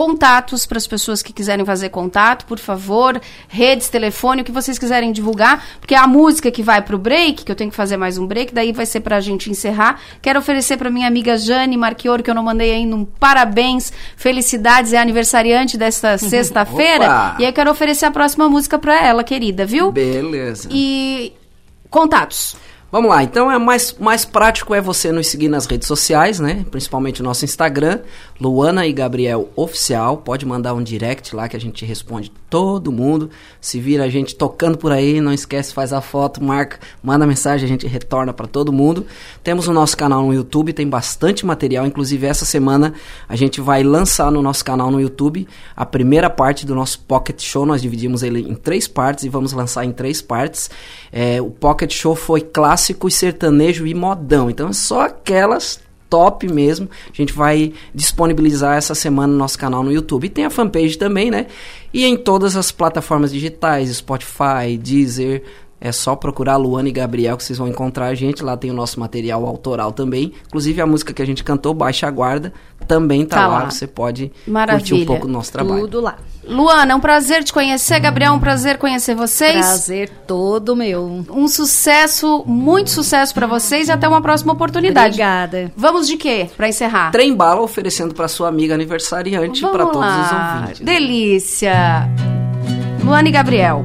Contatos 0.00 0.64
para 0.64 0.78
as 0.78 0.86
pessoas 0.86 1.22
que 1.22 1.30
quiserem 1.30 1.62
fazer 1.62 1.90
contato, 1.90 2.46
por 2.46 2.58
favor. 2.58 3.20
Redes, 3.46 3.90
telefone, 3.90 4.40
o 4.40 4.44
que 4.46 4.50
vocês 4.50 4.78
quiserem 4.78 5.12
divulgar. 5.12 5.62
Porque 5.78 5.94
a 5.94 6.06
música 6.06 6.50
que 6.50 6.62
vai 6.62 6.80
pro 6.80 6.96
break, 6.96 7.44
que 7.44 7.52
eu 7.52 7.54
tenho 7.54 7.68
que 7.68 7.76
fazer 7.76 7.98
mais 7.98 8.16
um 8.16 8.26
break, 8.26 8.54
daí 8.54 8.72
vai 8.72 8.86
ser 8.86 9.00
pra 9.00 9.20
gente 9.20 9.50
encerrar. 9.50 10.00
Quero 10.22 10.38
oferecer 10.38 10.78
pra 10.78 10.88
minha 10.88 11.06
amiga 11.06 11.36
Jane 11.36 11.76
Marchioro, 11.76 12.22
que 12.22 12.30
eu 12.30 12.34
não 12.34 12.42
mandei 12.42 12.72
ainda 12.72 12.96
um 12.96 13.04
parabéns, 13.04 13.92
felicidades, 14.16 14.94
é 14.94 14.98
aniversariante 14.98 15.76
desta 15.76 16.16
sexta-feira. 16.16 17.36
E 17.38 17.44
aí 17.44 17.52
quero 17.52 17.70
oferecer 17.70 18.06
a 18.06 18.10
próxima 18.10 18.48
música 18.48 18.78
pra 18.78 19.06
ela, 19.06 19.22
querida, 19.22 19.66
viu? 19.66 19.92
Beleza. 19.92 20.66
E 20.72 21.34
contatos. 21.90 22.56
Vamos 22.92 23.08
lá, 23.08 23.22
então 23.22 23.48
é 23.48 23.56
mais, 23.56 23.94
mais 24.00 24.24
prático 24.24 24.74
é 24.74 24.80
você 24.80 25.12
nos 25.12 25.28
seguir 25.28 25.48
nas 25.48 25.64
redes 25.64 25.86
sociais, 25.86 26.40
né? 26.40 26.66
Principalmente 26.72 27.20
o 27.20 27.24
nosso 27.24 27.44
Instagram, 27.44 28.00
Luana 28.40 28.84
e 28.84 28.92
Gabriel 28.92 29.48
Oficial. 29.54 30.16
Pode 30.16 30.44
mandar 30.44 30.74
um 30.74 30.82
direct 30.82 31.36
lá 31.36 31.48
que 31.48 31.56
a 31.56 31.60
gente 31.60 31.84
responde 31.84 32.32
todo 32.50 32.90
mundo. 32.90 33.30
Se 33.60 33.78
vira 33.78 34.02
a 34.02 34.08
gente 34.08 34.34
tocando 34.34 34.76
por 34.76 34.90
aí, 34.90 35.20
não 35.20 35.32
esquece, 35.32 35.72
faz 35.72 35.92
a 35.92 36.00
foto, 36.00 36.42
marca, 36.42 36.80
manda 37.00 37.24
mensagem, 37.24 37.64
a 37.64 37.68
gente 37.68 37.86
retorna 37.86 38.32
para 38.32 38.48
todo 38.48 38.72
mundo. 38.72 39.06
Temos 39.44 39.68
o 39.68 39.72
nosso 39.72 39.96
canal 39.96 40.26
no 40.26 40.34
YouTube, 40.34 40.72
tem 40.72 40.88
bastante 40.88 41.46
material. 41.46 41.86
Inclusive, 41.86 42.26
essa 42.26 42.44
semana 42.44 42.92
a 43.28 43.36
gente 43.36 43.60
vai 43.60 43.84
lançar 43.84 44.32
no 44.32 44.42
nosso 44.42 44.64
canal 44.64 44.90
no 44.90 45.00
YouTube 45.00 45.46
a 45.76 45.86
primeira 45.86 46.28
parte 46.28 46.66
do 46.66 46.74
nosso 46.74 46.98
Pocket 47.00 47.40
Show. 47.40 47.64
Nós 47.64 47.80
dividimos 47.80 48.24
ele 48.24 48.40
em 48.40 48.56
três 48.56 48.88
partes 48.88 49.22
e 49.22 49.28
vamos 49.28 49.52
lançar 49.52 49.84
em 49.84 49.92
três 49.92 50.20
partes. 50.20 50.68
É, 51.12 51.40
o 51.40 51.50
Pocket 51.50 51.92
Show 51.92 52.16
foi 52.16 52.40
clássico, 52.40 52.79
sertanejo 53.10 53.86
e 53.86 53.94
modão. 53.94 54.50
Então 54.50 54.68
é 54.68 54.72
só 54.72 55.02
aquelas 55.02 55.80
top 56.10 56.52
mesmo. 56.52 56.90
A 57.08 57.16
gente 57.16 57.32
vai 57.32 57.72
disponibilizar 57.94 58.76
essa 58.76 58.94
semana 58.94 59.32
no 59.32 59.38
nosso 59.38 59.56
canal 59.56 59.84
no 59.84 59.92
YouTube. 59.92 60.26
E 60.26 60.28
tem 60.28 60.44
a 60.44 60.50
fanpage 60.50 60.98
também, 60.98 61.30
né? 61.30 61.46
E 61.94 62.04
em 62.04 62.16
todas 62.16 62.56
as 62.56 62.72
plataformas 62.72 63.32
digitais, 63.32 63.96
Spotify, 63.96 64.76
Deezer. 64.78 65.42
É 65.80 65.92
só 65.92 66.14
procurar 66.14 66.56
Luana 66.56 66.90
e 66.90 66.92
Gabriel 66.92 67.36
que 67.38 67.42
vocês 67.44 67.58
vão 67.58 67.66
encontrar 67.66 68.06
a 68.08 68.14
gente. 68.14 68.42
Lá 68.44 68.54
tem 68.56 68.70
o 68.70 68.74
nosso 68.74 69.00
material 69.00 69.46
autoral 69.46 69.92
também. 69.92 70.32
Inclusive 70.46 70.80
a 70.82 70.86
música 70.86 71.12
que 71.14 71.22
a 71.22 71.24
gente 71.26 71.42
cantou, 71.42 71.72
Baixa 71.72 72.06
a 72.06 72.10
Guarda, 72.10 72.52
também 72.86 73.24
tá, 73.24 73.36
Tá 73.38 73.46
lá. 73.48 73.58
lá. 73.64 73.70
Você 73.70 73.86
pode 73.86 74.30
Maravilha. 74.46 74.78
curtir 74.86 75.02
um 75.02 75.06
pouco 75.06 75.26
do 75.26 75.32
nosso 75.32 75.50
trabalho. 75.50 75.80
Tudo 75.82 76.00
lá. 76.02 76.16
Luana, 76.46 76.92
é 76.92 76.94
um 76.94 77.00
prazer 77.00 77.44
te 77.44 77.52
conhecer. 77.52 77.98
Gabriel, 78.00 78.32
é 78.32 78.36
um 78.36 78.40
prazer 78.40 78.76
conhecer 78.76 79.14
vocês. 79.14 79.64
Prazer 79.64 80.10
todo 80.26 80.74
meu. 80.76 81.24
Um 81.30 81.48
sucesso, 81.48 82.44
muito 82.46 82.90
sucesso 82.90 83.32
pra 83.32 83.46
vocês 83.46 83.88
e 83.88 83.92
até 83.92 84.06
uma 84.06 84.20
próxima 84.20 84.52
oportunidade. 84.52 85.14
Obrigada. 85.14 85.72
Vamos 85.76 86.06
de 86.06 86.16
quê 86.18 86.50
pra 86.58 86.68
encerrar? 86.68 87.10
Trem 87.10 87.34
bala 87.34 87.60
oferecendo 87.62 88.14
para 88.14 88.28
sua 88.28 88.48
amiga 88.48 88.74
aniversariante 88.74 89.62
para 89.62 89.86
todos 89.86 90.00
lá. 90.00 90.56
os 90.56 90.60
ouvintes. 90.62 90.80
Delícia. 90.84 92.08
Luana 93.02 93.28
e 93.28 93.32
Gabriel. 93.32 93.84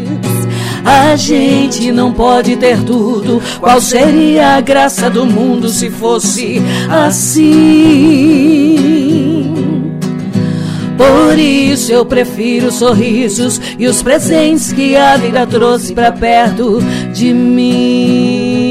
A 0.91 1.15
gente 1.15 1.89
não 1.89 2.11
pode 2.11 2.57
ter 2.57 2.83
tudo. 2.83 3.41
Qual 3.61 3.79
seria 3.79 4.57
a 4.57 4.61
graça 4.61 5.09
do 5.09 5.25
mundo 5.25 5.69
se 5.69 5.89
fosse 5.89 6.61
assim? 6.89 7.61
Por 10.97 11.39
isso 11.39 11.93
eu 11.93 12.05
prefiro 12.05 12.69
sorrisos 12.73 13.61
e 13.79 13.87
os 13.87 14.03
presentes 14.03 14.73
que 14.73 14.97
a 14.97 15.15
vida 15.15 15.47
trouxe 15.47 15.93
pra 15.93 16.11
perto 16.11 16.79
de 17.13 17.33
mim. 17.33 18.70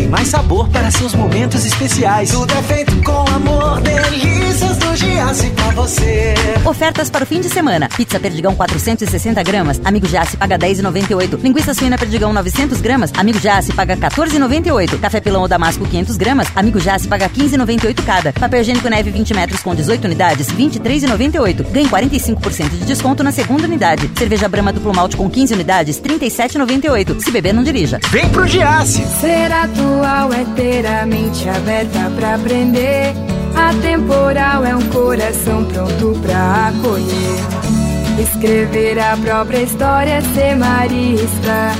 Mais 0.11 0.27
sabor 0.27 0.67
para 0.67 0.91
seus 0.91 1.15
momentos 1.15 1.65
especiais. 1.65 2.31
Tudo 2.31 2.53
é 2.53 2.61
feito 2.63 2.95
com 3.01 3.25
amor, 3.29 3.79
delícias 3.79 4.75
do 4.77 4.93
Giasse 4.95 5.49
pra 5.51 5.71
você. 5.71 6.33
Ofertas 6.65 7.09
para 7.09 7.23
o 7.23 7.25
fim 7.25 7.39
de 7.39 7.49
semana. 7.49 7.87
Pizza 7.87 8.19
Perdigão 8.19 8.53
460 8.53 9.41
gramas, 9.41 9.79
Amigo 9.85 10.05
Giasse 10.05 10.35
paga 10.35 10.59
10,98. 10.59 11.41
Linguiça 11.41 11.73
suína 11.73 11.97
Perdigão 11.97 12.33
900 12.33 12.81
gramas, 12.81 13.11
Amigo 13.17 13.39
Giasse 13.39 13.71
paga 13.71 13.95
14,98. 13.95 14.99
Café 14.99 15.21
pilão 15.21 15.43
ou 15.43 15.47
damasco 15.47 15.85
500 15.85 16.17
gramas, 16.17 16.47
Amigo 16.57 16.79
Giasse 16.79 17.07
paga 17.07 17.29
15,98 17.29 18.03
cada. 18.05 18.33
Papel 18.33 18.61
higiênico 18.61 18.89
neve 18.89 19.11
20 19.11 19.33
metros 19.33 19.63
com 19.63 19.73
18 19.73 20.05
unidades, 20.05 20.47
23,98. 20.47 21.71
Ganhe 21.71 21.87
45% 21.87 22.69
de 22.69 22.85
desconto 22.85 23.23
na 23.23 23.31
segunda 23.31 23.63
unidade. 23.63 24.11
Cerveja 24.17 24.49
Brahma 24.49 24.73
duplo 24.73 24.93
malte 24.93 25.15
com 25.15 25.29
15 25.29 25.53
unidades, 25.53 26.01
37,98. 26.01 27.21
Se 27.21 27.31
beber, 27.31 27.53
não 27.53 27.63
dirija. 27.63 27.97
Vem 28.09 28.27
pro 28.27 28.45
Giasse. 28.45 29.05
Ser 29.21 29.53
atual 30.01 30.33
é 30.33 30.43
ter 30.55 30.85
a 30.85 31.05
mente 31.05 31.47
aberta 31.47 32.11
pra 32.15 32.35
aprender. 32.35 33.13
Atemporal 33.55 34.65
é 34.65 34.75
um 34.75 34.81
coração 34.89 35.63
pronto 35.65 36.19
pra 36.21 36.69
acolher. 36.69 38.19
Escrever 38.19 38.99
a 38.99 39.15
própria 39.17 39.61
história, 39.61 40.21
ser 40.33 40.55
marista. 40.55 41.71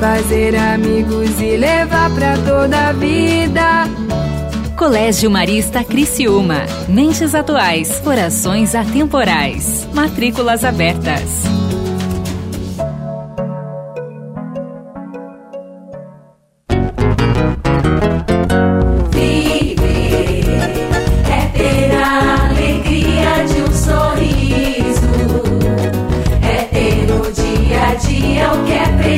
Fazer 0.00 0.56
amigos 0.56 1.40
e 1.40 1.56
levar 1.56 2.10
pra 2.10 2.36
toda 2.38 2.88
a 2.88 2.92
vida. 2.92 3.84
Colégio 4.76 5.30
Marista 5.30 5.82
Criciúma. 5.82 6.62
Mentes 6.88 7.34
atuais, 7.34 7.98
corações 8.00 8.74
atemporais. 8.74 9.88
Matrículas 9.92 10.64
abertas. 10.64 11.67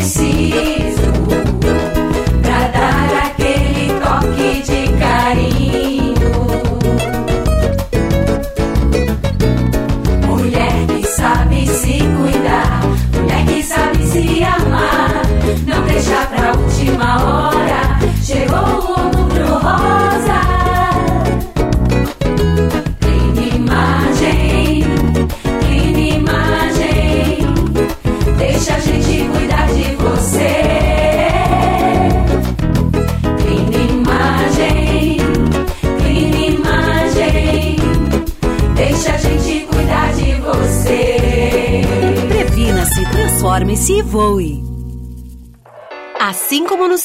O 0.01 0.30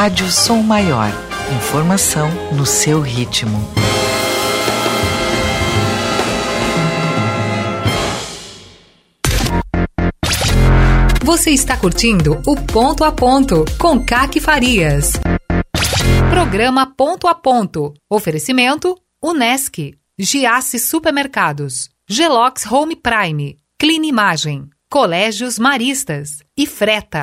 Rádio 0.00 0.30
Som 0.30 0.62
Maior. 0.62 1.10
Informação 1.56 2.30
no 2.52 2.64
seu 2.64 3.00
ritmo. 3.00 3.58
Você 11.24 11.50
está 11.50 11.76
curtindo 11.76 12.40
o 12.46 12.54
Ponto 12.54 13.02
a 13.02 13.10
Ponto 13.10 13.64
com 13.76 13.98
Caque 13.98 14.38
Farias. 14.38 15.14
Programa 16.30 16.86
Ponto 16.86 17.26
a 17.26 17.34
Ponto. 17.34 17.92
Oferecimento 18.08 18.94
Unesc, 19.20 19.98
Giasse 20.16 20.78
Supermercados, 20.78 21.90
Gelox 22.08 22.64
Home 22.70 22.94
Prime, 22.94 23.56
Clean 23.76 24.04
Imagem, 24.04 24.70
Colégios 24.88 25.58
Maristas 25.58 26.38
e 26.56 26.68
Freta. 26.68 27.22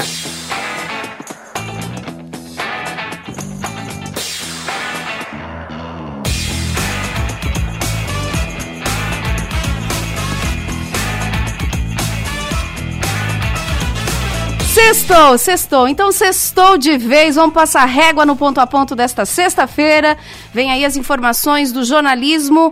Sextou, 14.85 15.37
sextou. 15.39 15.87
Então 15.87 16.11
sextou 16.11 16.77
de 16.77 16.95
vez. 16.95 17.35
Vamos 17.35 17.55
passar 17.55 17.85
régua 17.85 18.23
no 18.23 18.35
ponto 18.35 18.59
a 18.59 18.67
ponto 18.67 18.95
desta 18.95 19.25
sexta-feira. 19.25 20.15
Vem 20.53 20.71
aí 20.71 20.85
as 20.85 20.95
informações 20.95 21.71
do 21.71 21.83
jornalismo 21.83 22.71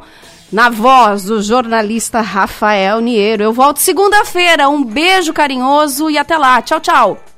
na 0.52 0.70
voz 0.70 1.24
do 1.24 1.42
jornalista 1.42 2.22
Rafael 2.22 3.02
Niero. 3.02 3.42
Eu 3.42 3.52
volto 3.52 3.78
segunda-feira. 3.78 4.70
Um 4.70 4.84
beijo 4.84 5.34
carinhoso 5.34 6.08
e 6.08 6.20
até 6.20 6.38
lá. 6.38 6.62
Tchau, 6.62 6.80
tchau. 6.80 7.33